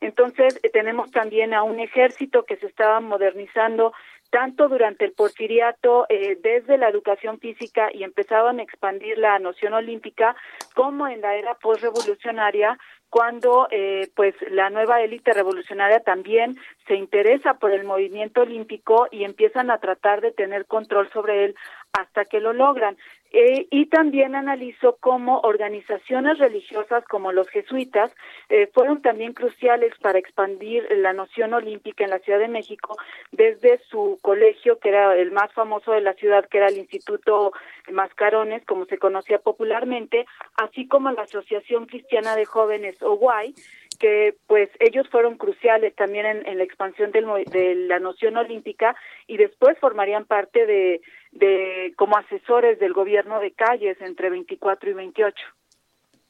Entonces, 0.01 0.59
eh, 0.63 0.69
tenemos 0.69 1.11
también 1.11 1.53
a 1.53 1.63
un 1.63 1.79
ejército 1.79 2.43
que 2.43 2.57
se 2.57 2.67
estaba 2.67 2.99
modernizando 2.99 3.93
tanto 4.29 4.67
durante 4.67 5.05
el 5.05 5.13
porfiriato, 5.13 6.05
eh, 6.09 6.37
desde 6.41 6.77
la 6.77 6.89
educación 6.89 7.39
física 7.39 7.89
y 7.93 8.03
empezaban 8.03 8.59
a 8.59 8.63
expandir 8.63 9.17
la 9.17 9.39
noción 9.39 9.73
olímpica, 9.73 10.35
como 10.75 11.07
en 11.07 11.21
la 11.21 11.35
era 11.35 11.55
postrevolucionaria, 11.55 12.77
cuando 13.09 13.67
eh, 13.71 14.09
pues 14.15 14.35
la 14.51 14.69
nueva 14.69 15.01
élite 15.01 15.31
revolucionaria 15.31 16.01
también 16.01 16.57
se 16.87 16.95
interesa 16.95 17.53
por 17.53 17.71
el 17.71 17.85
movimiento 17.85 18.41
olímpico 18.41 19.07
y 19.11 19.23
empiezan 19.23 19.71
a 19.71 19.77
tratar 19.77 20.19
de 20.19 20.33
tener 20.33 20.65
control 20.65 21.09
sobre 21.11 21.45
él 21.45 21.55
hasta 21.93 22.25
que 22.25 22.41
lo 22.41 22.51
logran. 22.51 22.97
Eh, 23.31 23.67
y 23.71 23.87
también 23.87 24.35
analizo 24.35 24.97
cómo 25.01 25.41
organizaciones 25.41 26.39
religiosas 26.39 27.03
como 27.05 27.33
los 27.33 27.49
jesuitas 27.49 28.15
eh, 28.47 28.69
fueron 28.73 29.01
también 29.01 29.33
cruciales 29.33 29.93
para 30.01 30.17
expandir 30.17 30.87
la 30.89 31.11
noción 31.11 31.53
olímpica 31.53 32.05
en 32.05 32.11
la 32.11 32.19
Ciudad 32.19 32.39
de 32.39 32.47
México 32.47 32.95
desde 33.31 33.79
su 33.89 34.17
colegio, 34.21 34.79
que 34.79 34.89
era 34.89 35.15
el 35.15 35.31
más 35.31 35.51
famoso 35.53 35.91
de 35.91 36.01
la 36.01 36.13
ciudad, 36.13 36.47
que 36.47 36.57
era 36.57 36.67
el 36.67 36.77
Instituto 36.77 37.51
Mascarones, 37.91 38.63
como 38.65 38.85
se 38.85 38.97
conocía 38.97 39.39
popularmente, 39.39 40.25
así 40.55 40.87
como 40.87 41.11
la 41.11 41.23
Asociación 41.23 41.85
Cristiana 41.85 42.35
de 42.35 42.45
Jóvenes, 42.45 43.01
OWAI, 43.01 43.53
que 43.99 44.35
pues 44.47 44.69
ellos 44.79 45.07
fueron 45.09 45.37
cruciales 45.37 45.95
también 45.95 46.25
en, 46.25 46.47
en 46.47 46.57
la 46.59 46.63
expansión 46.63 47.11
del, 47.11 47.25
de 47.51 47.75
la 47.75 47.99
noción 47.99 48.37
olímpica 48.37 48.95
y 49.25 49.37
después 49.37 49.77
formarían 49.79 50.25
parte 50.25 50.65
de, 50.65 51.01
de 51.37 51.93
como 51.95 52.17
asesores 52.17 52.79
del 52.79 52.93
gobierno 52.93 53.39
de 53.39 53.51
calles 53.51 53.97
entre 54.01 54.29
24 54.29 54.89
y 54.89 54.93
28. 54.93 55.35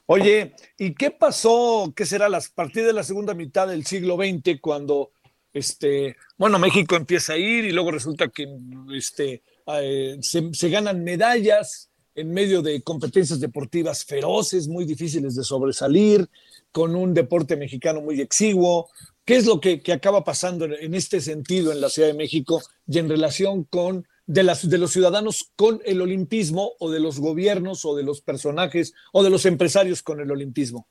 Oye, 0.05 0.53
¿y 0.77 0.93
qué 0.93 1.11
pasó? 1.11 1.91
¿Qué 1.95 2.05
será 2.05 2.29
las 2.29 2.49
partidas 2.49 2.87
de 2.87 2.93
la 2.93 3.03
segunda 3.03 3.33
mitad 3.33 3.67
del 3.67 3.85
siglo 3.85 4.15
XX 4.15 4.59
cuando 4.61 5.11
este, 5.57 6.15
bueno, 6.37 6.59
México 6.59 6.95
empieza 6.95 7.33
a 7.33 7.37
ir 7.37 7.65
y 7.65 7.71
luego 7.71 7.91
resulta 7.91 8.27
que 8.27 8.47
este, 8.93 9.41
eh, 9.67 10.17
se, 10.21 10.69
ganan 10.69 11.03
medallas 11.03 11.89
en 12.15 12.31
medio 12.31 12.61
de 12.61 12.81
competencias 12.81 13.39
deportivas 13.39 14.05
feroces, 14.05 14.67
muy 14.67 14.85
difíciles 14.85 15.35
de 15.35 15.43
sobresalir, 15.43 16.29
con 16.71 16.95
un 16.95 17.13
deporte 17.13 17.55
mexicano 17.55 18.01
muy 18.01 18.21
exiguo. 18.21 18.89
¿Qué 19.25 19.35
es 19.35 19.45
lo 19.45 19.59
que, 19.59 19.81
acaba 19.91 20.23
pasando 20.23 20.65
en 20.65 20.93
este 20.93 21.21
sentido 21.21 21.71
en 21.71 21.81
la 21.81 21.89
Ciudad 21.89 22.09
de 22.09 22.13
México 22.13 22.61
y 22.87 22.99
en 22.99 23.09
relación 23.09 23.63
con 23.63 24.07
de, 24.27 24.43
las, 24.43 24.69
de 24.69 24.77
los 24.77 24.91
ciudadanos 24.91 25.51
con 25.55 25.79
el 25.85 26.01
olimpismo 26.01 26.73
o 26.79 26.91
de 26.91 26.99
los 26.99 27.19
gobiernos 27.19 27.83
o 27.85 27.95
de 27.95 28.03
los 28.03 28.21
personajes 28.21 28.93
o 29.13 29.23
de 29.23 29.29
los 29.31 29.45
empresarios 29.45 30.03
con 30.03 30.19
el 30.19 30.29
olimpismo? 30.29 30.87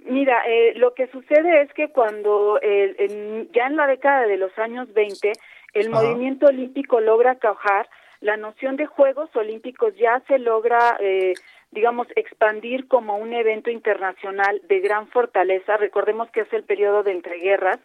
Mira, 0.00 0.42
eh, 0.46 0.74
lo 0.76 0.94
que 0.94 1.06
sucede 1.10 1.62
es 1.62 1.72
que 1.74 1.90
cuando 1.90 2.58
eh, 2.62 2.94
en- 2.98 3.50
ya 3.52 3.66
en 3.66 3.76
la 3.76 3.86
década 3.86 4.26
de 4.26 4.36
los 4.36 4.56
años 4.58 4.92
20 4.92 5.32
el 5.74 5.92
Ajá. 5.92 6.02
movimiento 6.02 6.46
olímpico 6.46 7.00
logra 7.00 7.36
caujar, 7.38 7.88
la 8.20 8.36
noción 8.36 8.76
de 8.76 8.86
Juegos 8.86 9.30
Olímpicos 9.36 9.94
ya 9.96 10.22
se 10.26 10.38
logra, 10.38 10.96
eh, 11.00 11.34
digamos, 11.70 12.08
expandir 12.16 12.88
como 12.88 13.16
un 13.18 13.32
evento 13.32 13.70
internacional 13.70 14.60
de 14.68 14.80
gran 14.80 15.06
fortaleza. 15.08 15.76
Recordemos 15.76 16.28
que 16.30 16.40
es 16.40 16.52
el 16.52 16.64
periodo 16.64 17.02
de 17.04 17.12
entreguerras. 17.12 17.78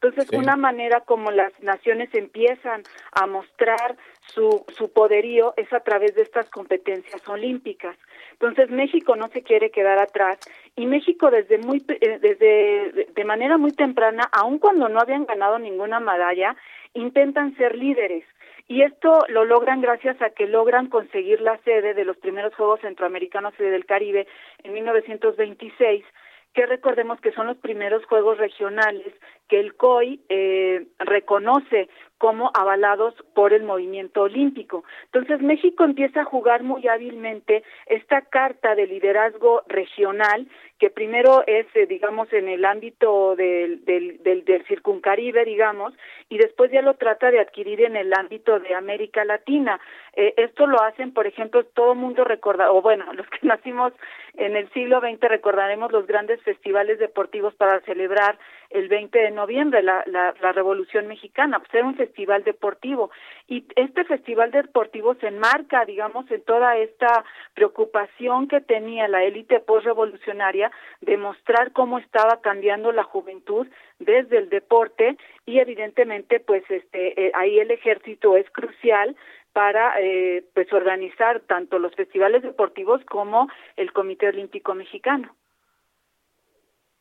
Entonces, 0.00 0.28
Sí. 0.30 0.36
una 0.36 0.54
manera 0.56 1.00
como 1.00 1.32
las 1.32 1.52
naciones 1.60 2.08
empiezan 2.14 2.82
a 3.12 3.26
mostrar 3.26 3.96
su, 4.20 4.64
su 4.68 4.92
poderío 4.92 5.54
es 5.56 5.72
a 5.72 5.80
través 5.80 6.14
de 6.14 6.22
estas 6.22 6.48
competencias 6.50 7.28
olímpicas. 7.28 7.96
Entonces, 8.32 8.70
México 8.70 9.16
no 9.16 9.26
se 9.28 9.42
quiere 9.42 9.70
quedar 9.70 9.98
atrás 9.98 10.38
y 10.76 10.86
México 10.86 11.32
desde 11.32 11.58
muy 11.58 11.84
eh, 11.88 12.18
desde 12.20 13.08
de 13.12 13.24
manera 13.24 13.58
muy 13.58 13.72
temprana, 13.72 14.28
aun 14.30 14.60
cuando 14.60 14.88
no 14.88 15.00
habían 15.00 15.26
ganado 15.26 15.58
ninguna 15.58 15.98
medalla, 15.98 16.54
intentan 16.94 17.56
ser 17.56 17.74
líderes. 17.74 18.24
Y 18.68 18.82
esto 18.82 19.24
lo 19.28 19.44
logran 19.44 19.80
gracias 19.80 20.20
a 20.22 20.30
que 20.30 20.46
logran 20.46 20.88
conseguir 20.88 21.40
la 21.40 21.58
sede 21.64 21.94
de 21.94 22.04
los 22.04 22.18
primeros 22.18 22.54
Juegos 22.54 22.80
Centroamericanos 22.82 23.54
y 23.58 23.64
del 23.64 23.86
Caribe 23.86 24.28
en 24.62 24.74
1926 24.74 26.04
que 26.54 26.66
recordemos 26.66 27.20
que 27.20 27.32
son 27.32 27.46
los 27.46 27.56
primeros 27.58 28.04
juegos 28.06 28.38
regionales 28.38 29.12
que 29.48 29.60
el 29.60 29.74
COI 29.74 30.20
eh, 30.28 30.86
reconoce 30.98 31.88
como 32.18 32.50
avalados 32.52 33.14
por 33.34 33.52
el 33.52 33.62
movimiento 33.62 34.22
olímpico. 34.22 34.84
Entonces 35.06 35.40
México 35.40 35.84
empieza 35.84 36.22
a 36.22 36.24
jugar 36.24 36.64
muy 36.64 36.86
hábilmente 36.88 37.62
esta 37.86 38.22
carta 38.22 38.74
de 38.74 38.86
liderazgo 38.86 39.62
regional 39.68 40.48
que 40.78 40.90
primero 40.90 41.42
es, 41.46 41.66
eh, 41.74 41.86
digamos, 41.86 42.32
en 42.32 42.48
el 42.48 42.64
ámbito 42.64 43.34
del, 43.36 43.84
del, 43.84 44.22
del, 44.22 44.44
del 44.44 44.64
circuncaribe, 44.66 45.44
digamos, 45.44 45.92
y 46.28 46.38
después 46.38 46.70
ya 46.70 46.82
lo 46.82 46.94
trata 46.94 47.30
de 47.30 47.40
adquirir 47.40 47.82
en 47.82 47.96
el 47.96 48.12
ámbito 48.14 48.60
de 48.60 48.74
América 48.74 49.24
Latina. 49.24 49.80
Eh, 50.14 50.34
esto 50.36 50.66
lo 50.66 50.80
hacen, 50.82 51.12
por 51.12 51.26
ejemplo, 51.26 51.64
todo 51.64 51.96
mundo 51.96 52.22
recorda, 52.22 52.70
o 52.70 52.80
bueno, 52.80 53.12
los 53.14 53.26
que 53.28 53.46
nacimos 53.46 53.92
en 54.34 54.56
el 54.56 54.70
siglo 54.72 55.00
XX 55.00 55.20
recordaremos 55.22 55.90
los 55.90 56.06
grandes 56.06 56.40
festivales 56.42 57.00
deportivos 57.00 57.54
para 57.56 57.80
celebrar 57.80 58.38
el 58.70 58.88
20 58.88 59.18
de 59.18 59.30
noviembre, 59.30 59.82
la, 59.82 60.02
la, 60.06 60.34
la 60.40 60.52
Revolución 60.52 61.06
Mexicana, 61.06 61.58
pues 61.58 61.72
era 61.74 61.86
un 61.86 61.96
festival 61.96 62.44
deportivo. 62.44 63.10
Y 63.46 63.64
este 63.76 64.04
festival 64.04 64.50
deportivo 64.50 65.14
se 65.16 65.28
enmarca, 65.28 65.84
digamos, 65.84 66.30
en 66.30 66.42
toda 66.42 66.76
esta 66.76 67.24
preocupación 67.54 68.48
que 68.48 68.60
tenía 68.60 69.08
la 69.08 69.24
élite 69.24 69.60
postrevolucionaria 69.60 70.70
de 71.00 71.16
mostrar 71.16 71.72
cómo 71.72 71.98
estaba 71.98 72.40
cambiando 72.40 72.92
la 72.92 73.04
juventud 73.04 73.66
desde 73.98 74.38
el 74.38 74.48
deporte 74.48 75.16
y 75.44 75.58
evidentemente 75.58 76.40
pues 76.40 76.62
este 76.68 77.26
eh, 77.26 77.32
ahí 77.34 77.58
el 77.58 77.70
ejército 77.70 78.36
es 78.36 78.48
crucial 78.50 79.16
para 79.52 80.00
eh, 80.00 80.44
pues 80.54 80.72
organizar 80.72 81.40
tanto 81.40 81.78
los 81.78 81.94
festivales 81.94 82.42
deportivos 82.42 83.04
como 83.06 83.48
el 83.76 83.92
Comité 83.92 84.28
Olímpico 84.28 84.74
Mexicano. 84.74 85.34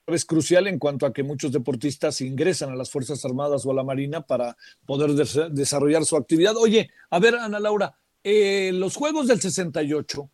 Es 0.08 0.24
crucial 0.24 0.68
en 0.68 0.80
cuanto 0.80 1.06
a 1.06 1.12
que 1.12 1.22
muchos 1.22 1.52
deportistas 1.52 2.22
ingresan 2.22 2.70
a 2.72 2.76
las 2.78 2.90
Fuerzas 2.90 3.26
Armadas 3.26 3.66
o 3.66 3.72
a 3.72 3.76
la 3.76 3.84
Marina 3.84 4.22
para 4.22 4.56
poder 4.86 5.12
des- 5.12 5.38
desarrollar 5.52 6.06
su 6.06 6.16
actividad. 6.16 6.56
Oye, 6.56 6.90
a 7.10 7.20
ver, 7.20 7.36
Ana 7.36 7.60
Laura, 7.60 7.94
eh, 8.24 8.72
los 8.74 8.96
Juegos 8.96 9.28
del 9.28 9.42
68, 9.42 10.30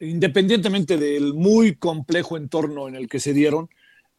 independientemente 0.00 0.96
del 0.96 1.34
muy 1.34 1.76
complejo 1.76 2.38
entorno 2.38 2.88
en 2.88 2.94
el 2.94 3.06
que 3.06 3.20
se 3.20 3.34
dieron, 3.34 3.68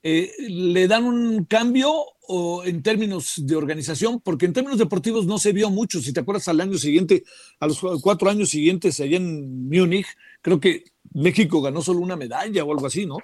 eh, 0.03 0.31
¿le 0.47 0.87
dan 0.87 1.05
un 1.05 1.43
cambio 1.45 1.91
o 2.27 2.63
en 2.63 2.83
términos 2.83 3.33
de 3.37 3.55
organización? 3.55 4.21
Porque 4.21 4.45
en 4.45 4.53
términos 4.53 4.77
deportivos 4.77 5.25
no 5.25 5.39
se 5.39 5.53
vio 5.53 5.71
mucho. 5.71 6.01
Si 6.01 6.13
te 6.13 6.19
acuerdas, 6.19 6.47
al 6.49 6.61
año 6.61 6.77
siguiente, 6.77 7.23
a 7.59 7.65
los 7.65 7.79
cuatro 8.03 8.29
años 8.29 8.49
siguientes, 8.49 8.99
allá 8.99 9.17
en 9.17 9.67
Múnich, 9.69 10.05
creo 10.43 10.59
que 10.59 10.83
México 11.13 11.61
ganó 11.63 11.81
solo 11.81 11.99
una 12.01 12.15
medalla 12.15 12.63
o 12.63 12.71
algo 12.71 12.85
así, 12.85 13.07
¿no? 13.07 13.17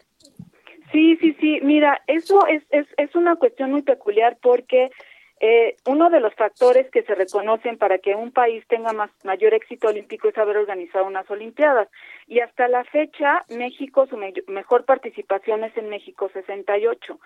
Sí, 0.96 1.18
sí, 1.18 1.36
sí. 1.41 1.60
Mira, 1.62 2.02
eso 2.08 2.48
es, 2.48 2.64
es, 2.70 2.88
es 2.96 3.14
una 3.16 3.36
cuestión 3.36 3.72
muy 3.72 3.82
peculiar 3.82 4.38
porque 4.41 4.91
eh, 5.41 5.76
uno 5.86 6.10
de 6.10 6.22
los 6.22 6.34
factores 6.36 6.89
que 6.89 7.04
se 7.04 7.14
reconocen 7.16 7.78
para 7.78 7.98
que 7.98 8.16
un 8.16 8.32
país 8.32 8.64
tenga 8.70 8.93
más, 8.93 9.12
mayor 9.26 9.54
éxito 9.54 9.89
olímpico 9.89 10.30
es 10.30 10.38
haber 10.38 10.56
organizado 10.56 11.06
unas 11.06 11.30
Olimpiadas. 11.30 11.89
Y 12.28 12.39
hasta 12.39 12.70
la 12.70 12.86
fecha, 12.86 13.43
México, 13.50 14.08
su 14.08 14.16
me- 14.16 14.32
mejor 14.48 14.86
participación 14.86 15.66
es 15.66 15.76
en 15.76 15.89
México 15.89 16.30
68. 16.34 17.20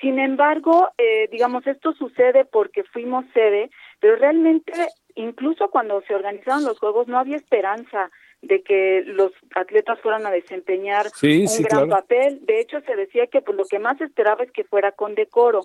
Sin 0.00 0.18
embargo, 0.18 0.90
eh, 0.98 1.28
digamos, 1.30 1.64
esto 1.68 1.92
sucede 1.92 2.44
porque 2.44 2.82
fuimos 2.82 3.24
sede, 3.32 3.70
pero 4.00 4.16
realmente, 4.16 4.72
incluso 5.14 5.70
cuando 5.70 6.00
se 6.02 6.14
organizaron 6.16 6.64
los 6.64 6.80
Juegos, 6.80 7.06
no 7.06 7.20
había 7.20 7.36
esperanza 7.36 8.10
de 8.42 8.62
que 8.62 9.02
los 9.06 9.32
atletas 9.54 9.98
fueran 10.00 10.26
a 10.26 10.30
desempeñar 10.30 11.08
Sí, 11.14 11.42
un 11.42 11.48
sí, 11.48 11.62
gran 11.62 11.88
claro. 11.88 12.02
papel. 12.02 12.44
De 12.44 12.60
hecho, 12.60 12.80
se 12.82 12.96
decía 12.96 13.26
que 13.28 13.40
pues, 13.40 13.56
lo 13.56 13.64
que 13.64 13.78
más 13.78 14.00
esperaba 14.00 14.44
es 14.44 14.50
que 14.50 14.64
fuera 14.64 14.92
con 14.92 15.14
decoro. 15.14 15.62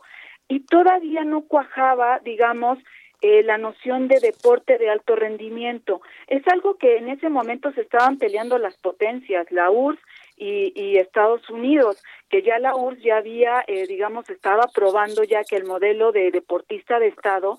Y 0.47 0.61
todavía 0.61 1.23
no 1.23 1.41
cuajaba, 1.41 2.19
digamos, 2.23 2.77
eh, 3.21 3.41
la 3.41 3.57
noción 3.57 4.07
de 4.07 4.19
deporte 4.19 4.77
de 4.77 4.91
alto 4.91 5.15
rendimiento. 5.15 6.01
Es 6.27 6.47
algo 6.47 6.77
que 6.77 6.97
en 6.97 7.09
ese 7.09 7.29
momento 7.29 7.71
se 7.71 7.81
estaban 7.81 8.19
peleando 8.19 8.59
las 8.59 8.77
potencias, 8.77 9.51
la 9.51 9.71
URSS 9.71 9.99
y, 10.37 10.71
y 10.75 10.97
Estados 10.99 11.49
Unidos, 11.49 12.01
que 12.29 12.43
ya 12.43 12.59
la 12.59 12.75
URSS 12.75 13.01
ya 13.01 13.17
había, 13.17 13.63
eh, 13.65 13.87
digamos, 13.87 14.29
estaba 14.29 14.67
probando 14.71 15.23
ya 15.23 15.43
que 15.43 15.55
el 15.55 15.65
modelo 15.65 16.11
de 16.11 16.29
deportista 16.29 16.99
de 16.99 17.07
Estado 17.07 17.57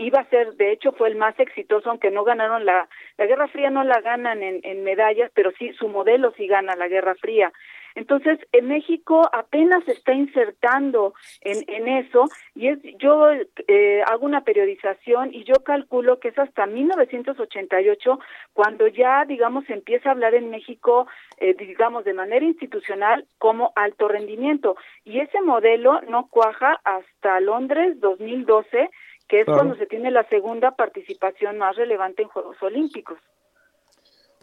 iba 0.00 0.20
a 0.20 0.28
ser, 0.30 0.54
de 0.54 0.72
hecho 0.72 0.92
fue 0.92 1.08
el 1.08 1.16
más 1.16 1.38
exitoso, 1.38 1.90
aunque 1.90 2.10
no 2.10 2.24
ganaron 2.24 2.64
la, 2.64 2.88
la 3.18 3.26
Guerra 3.26 3.48
Fría 3.48 3.70
no 3.70 3.84
la 3.84 4.00
ganan 4.00 4.42
en, 4.42 4.60
en 4.62 4.82
medallas, 4.82 5.30
pero 5.34 5.52
sí 5.58 5.72
su 5.74 5.88
modelo 5.88 6.32
sí 6.36 6.46
gana 6.46 6.74
la 6.76 6.88
Guerra 6.88 7.14
Fría. 7.14 7.52
Entonces, 7.94 8.38
en 8.52 8.68
México 8.68 9.28
apenas 9.32 9.84
se 9.84 9.92
está 9.92 10.12
insertando 10.12 11.14
en, 11.40 11.64
en 11.66 11.88
eso 11.88 12.26
y 12.54 12.68
es, 12.68 12.78
yo 12.98 13.30
eh, 13.66 14.02
hago 14.06 14.26
una 14.26 14.42
periodización 14.42 15.34
y 15.34 15.44
yo 15.44 15.54
calculo 15.64 16.20
que 16.20 16.28
es 16.28 16.38
hasta 16.38 16.66
1988 16.66 18.18
cuando 18.52 18.86
ya, 18.86 19.24
digamos, 19.24 19.64
se 19.66 19.74
empieza 19.74 20.08
a 20.08 20.12
hablar 20.12 20.34
en 20.34 20.50
México, 20.50 21.08
eh, 21.38 21.54
digamos, 21.54 22.04
de 22.04 22.14
manera 22.14 22.44
institucional 22.44 23.26
como 23.38 23.72
alto 23.74 24.08
rendimiento. 24.08 24.76
Y 25.04 25.20
ese 25.20 25.40
modelo 25.42 26.00
no 26.02 26.28
cuaja 26.28 26.80
hasta 26.84 27.40
Londres 27.40 27.98
2012, 28.00 28.90
que 29.30 29.40
es 29.40 29.44
Claro. 29.44 29.60
cuando 29.60 29.76
se 29.76 29.86
tiene 29.86 30.10
la 30.10 30.28
segunda 30.28 30.72
participación 30.72 31.56
más 31.56 31.76
relevante 31.76 32.22
en 32.22 32.28
Juegos 32.28 32.56
Olímpicos. 32.60 33.16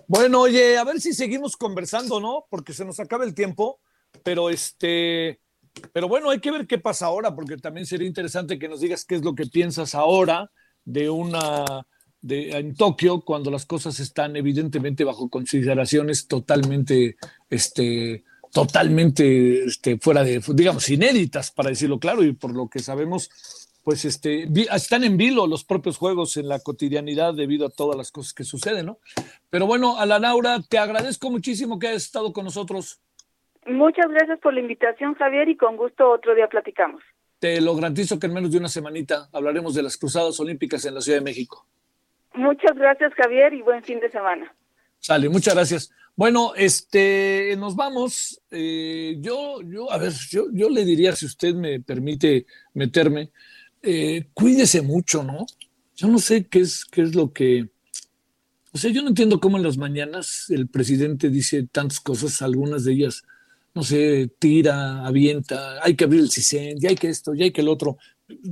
Bueno, 0.08 0.42
oye, 0.42 0.78
a 0.78 0.86
ver 0.86 1.02
si 1.02 1.12
seguimos 1.12 1.58
conversando, 1.58 2.22
¿no? 2.22 2.46
Porque 2.50 2.72
se 2.72 2.86
nos 2.86 2.98
acaba 3.02 3.26
el 3.26 3.36
tiempo, 3.36 3.82
pero 4.24 4.50
este, 4.50 5.42
pero 5.92 6.08
bueno, 6.08 6.30
hay 6.30 6.40
que 6.40 6.52
ver 6.52 6.66
qué 6.66 6.78
pasa 6.78 7.08
ahora, 7.08 7.36
porque 7.36 7.58
también 7.58 7.86
sería 7.86 8.08
interesante 8.08 8.58
que 8.58 8.70
nos 8.70 8.80
digas 8.80 9.04
qué 9.04 9.16
es 9.16 9.26
lo 9.26 9.36
que 9.36 9.48
piensas 9.48 9.94
ahora 9.94 10.50
de 10.86 11.10
una 11.10 11.86
de 12.22 12.52
en 12.52 12.74
Tokio 12.74 13.20
cuando 13.22 13.52
las 13.52 13.66
cosas 13.66 14.00
están 14.00 14.38
evidentemente 14.38 15.04
bajo 15.04 15.30
consideraciones 15.30 16.28
totalmente 16.28 17.18
este 17.50 18.24
totalmente 18.52 19.66
este, 19.66 20.00
fuera 20.00 20.24
de 20.24 20.42
digamos 20.54 20.90
inéditas 20.90 21.52
para 21.52 21.70
decirlo 21.70 22.00
claro 22.00 22.24
y 22.24 22.32
por 22.34 22.56
lo 22.56 22.70
que 22.70 22.80
sabemos 22.80 23.30
pues 23.88 24.04
este, 24.04 24.50
están 24.74 25.06
en 25.06 25.16
vilo 25.16 25.48
los 25.48 25.64
propios 25.64 25.96
juegos 25.96 26.36
en 26.36 26.50
la 26.50 26.60
cotidianidad 26.60 27.34
debido 27.34 27.66
a 27.66 27.70
todas 27.70 27.96
las 27.96 28.12
cosas 28.12 28.34
que 28.34 28.44
suceden, 28.44 28.88
¿no? 28.88 29.00
Pero 29.50 29.66
bueno, 29.66 29.98
a 29.98 30.06
la 30.06 30.20
Laura, 30.20 30.60
te 30.70 30.78
agradezco 30.78 31.32
muchísimo 31.32 31.80
que 31.80 31.88
hayas 31.88 32.04
estado 32.04 32.34
con 32.34 32.44
nosotros. 32.44 33.00
Muchas 33.66 34.10
gracias 34.10 34.42
por 34.42 34.54
la 34.54 34.60
invitación, 34.60 35.14
Javier, 35.14 35.48
y 35.48 35.56
con 35.56 35.78
gusto 35.78 36.12
otro 36.12 36.36
día 36.36 36.50
platicamos. 36.50 37.02
Te 37.40 37.62
lo 37.62 37.76
garantizo 37.76 38.20
que 38.20 38.28
en 38.28 38.34
menos 38.34 38.52
de 38.52 38.58
una 38.58 38.68
semanita 38.68 39.30
hablaremos 39.32 39.74
de 39.74 39.84
las 39.84 39.96
Cruzadas 39.96 40.38
Olímpicas 40.42 40.84
en 40.84 40.94
la 40.94 41.00
Ciudad 41.00 41.20
de 41.20 41.24
México. 41.24 41.66
Muchas 42.34 42.76
gracias, 42.76 43.14
Javier, 43.14 43.54
y 43.54 43.62
buen 43.62 43.82
fin 43.84 44.02
de 44.02 44.12
semana. 44.12 44.54
Sale, 45.00 45.30
muchas 45.30 45.56
gracias. 45.56 45.94
Bueno, 46.14 46.52
este, 46.58 47.56
nos 47.58 47.78
vamos. 47.78 48.42
Eh, 48.52 49.16
yo, 49.22 49.62
yo, 49.62 49.90
a 49.90 49.98
ver, 49.98 50.12
yo, 50.30 50.48
yo 50.52 50.70
le 50.70 50.84
diría, 50.84 51.16
si 51.16 51.26
usted 51.26 51.56
me 51.56 51.80
permite 51.80 52.48
meterme, 52.74 53.32
eh, 53.90 54.28
cuídese 54.34 54.82
mucho, 54.82 55.24
¿no? 55.24 55.46
Yo 55.96 56.08
no 56.08 56.20
sé 56.20 56.48
qué 56.48 56.60
es, 56.60 56.84
qué 56.86 57.02
es 57.02 57.16
lo 57.16 57.32
que. 57.32 57.70
O 58.74 58.78
sea, 58.78 58.92
yo 58.92 59.02
no 59.02 59.08
entiendo 59.08 59.40
cómo 59.40 59.58
en 59.58 59.64
las 59.64 59.78
mañanas 59.78 60.46
el 60.50 60.68
presidente 60.68 61.30
dice 61.30 61.68
tantas 61.72 62.00
cosas, 62.02 62.42
algunas 62.42 62.84
de 62.84 62.94
ellas, 62.94 63.24
no 63.74 63.84
sé, 63.84 64.30
tira, 64.40 65.06
avienta, 65.06 65.82
hay 65.84 65.96
que 65.96 66.04
abrir 66.04 66.20
el 66.20 66.30
CISEN, 66.30 66.78
ya 66.80 66.90
hay 66.90 66.96
que 66.96 67.10
esto, 67.10 67.34
ya 67.34 67.46
hay 67.46 67.52
que 67.52 67.62
el 67.62 67.70
otro. 67.70 67.98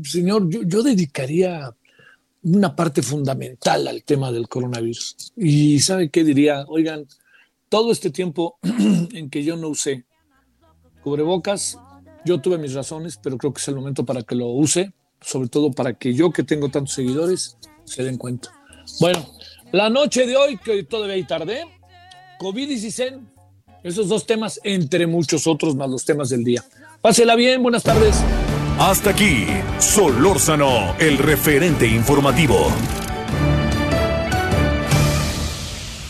Señor, 0.04 0.50
yo, 0.50 0.64
yo 0.64 0.82
dedicaría 0.82 1.76
una 2.44 2.76
parte 2.76 3.02
fundamental 3.02 3.88
al 3.88 4.04
tema 4.04 4.32
del 4.32 4.48
coronavirus. 4.48 5.34
Y 5.36 5.80
¿sabe 5.80 6.10
qué 6.10 6.24
diría? 6.24 6.64
Oigan, 6.68 7.06
todo 7.70 7.92
este 7.92 8.10
tiempo 8.10 8.58
en 9.12 9.30
que 9.30 9.44
yo 9.44 9.58
no 9.58 9.68
usé 9.68 10.06
cubrebocas, 11.04 11.78
yo 12.26 12.42
tuve 12.42 12.58
mis 12.58 12.74
razones, 12.74 13.20
pero 13.22 13.38
creo 13.38 13.54
que 13.54 13.62
es 13.62 13.68
el 13.68 13.76
momento 13.76 14.06
para 14.06 14.24
que 14.24 14.34
lo 14.34 14.48
use, 14.48 14.94
sobre 15.22 15.50
todo 15.50 15.72
para 15.72 15.94
que 15.94 16.14
yo 16.14 16.32
que 16.32 16.44
tengo 16.44 16.70
tantos 16.70 16.94
seguidores 16.94 17.58
se 17.84 18.04
den 18.04 18.18
cuenta. 18.18 18.50
Bueno, 19.00 19.26
la 19.72 19.90
noche 19.90 20.26
de 20.26 20.38
hoy, 20.38 20.58
que 20.58 20.84
todavía 20.84 21.16
hay 21.16 21.24
tarde, 21.24 21.66
COVID 22.40 22.70
y 22.70 22.80
CISEN, 22.80 23.28
esos 23.84 24.08
dos 24.08 24.26
temas, 24.26 24.60
entre 24.64 25.08
muchos 25.08 25.48
otros 25.48 25.76
más 25.76 25.90
los 25.90 26.06
temas 26.06 26.30
del 26.30 26.44
día. 26.44 26.64
Pásela 27.02 27.36
bien, 27.36 27.62
buenas 27.62 27.84
tardes. 27.84 28.16
Hasta 28.80 29.12
aquí, 29.12 29.46
Solórzano, 29.80 30.96
el 31.00 31.18
referente 31.18 31.88
informativo. 31.88 32.68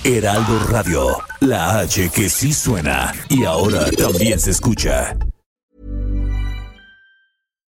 Heraldo 0.03 0.59
Radio, 0.67 1.17
la 1.39 1.79
H 1.79 2.09
que 2.09 2.29
sí 2.29 2.53
suena 2.53 3.13
y 3.27 3.43
ahora 3.43 3.89
también 3.91 4.39
se 4.39 4.51
escucha. 4.51 5.17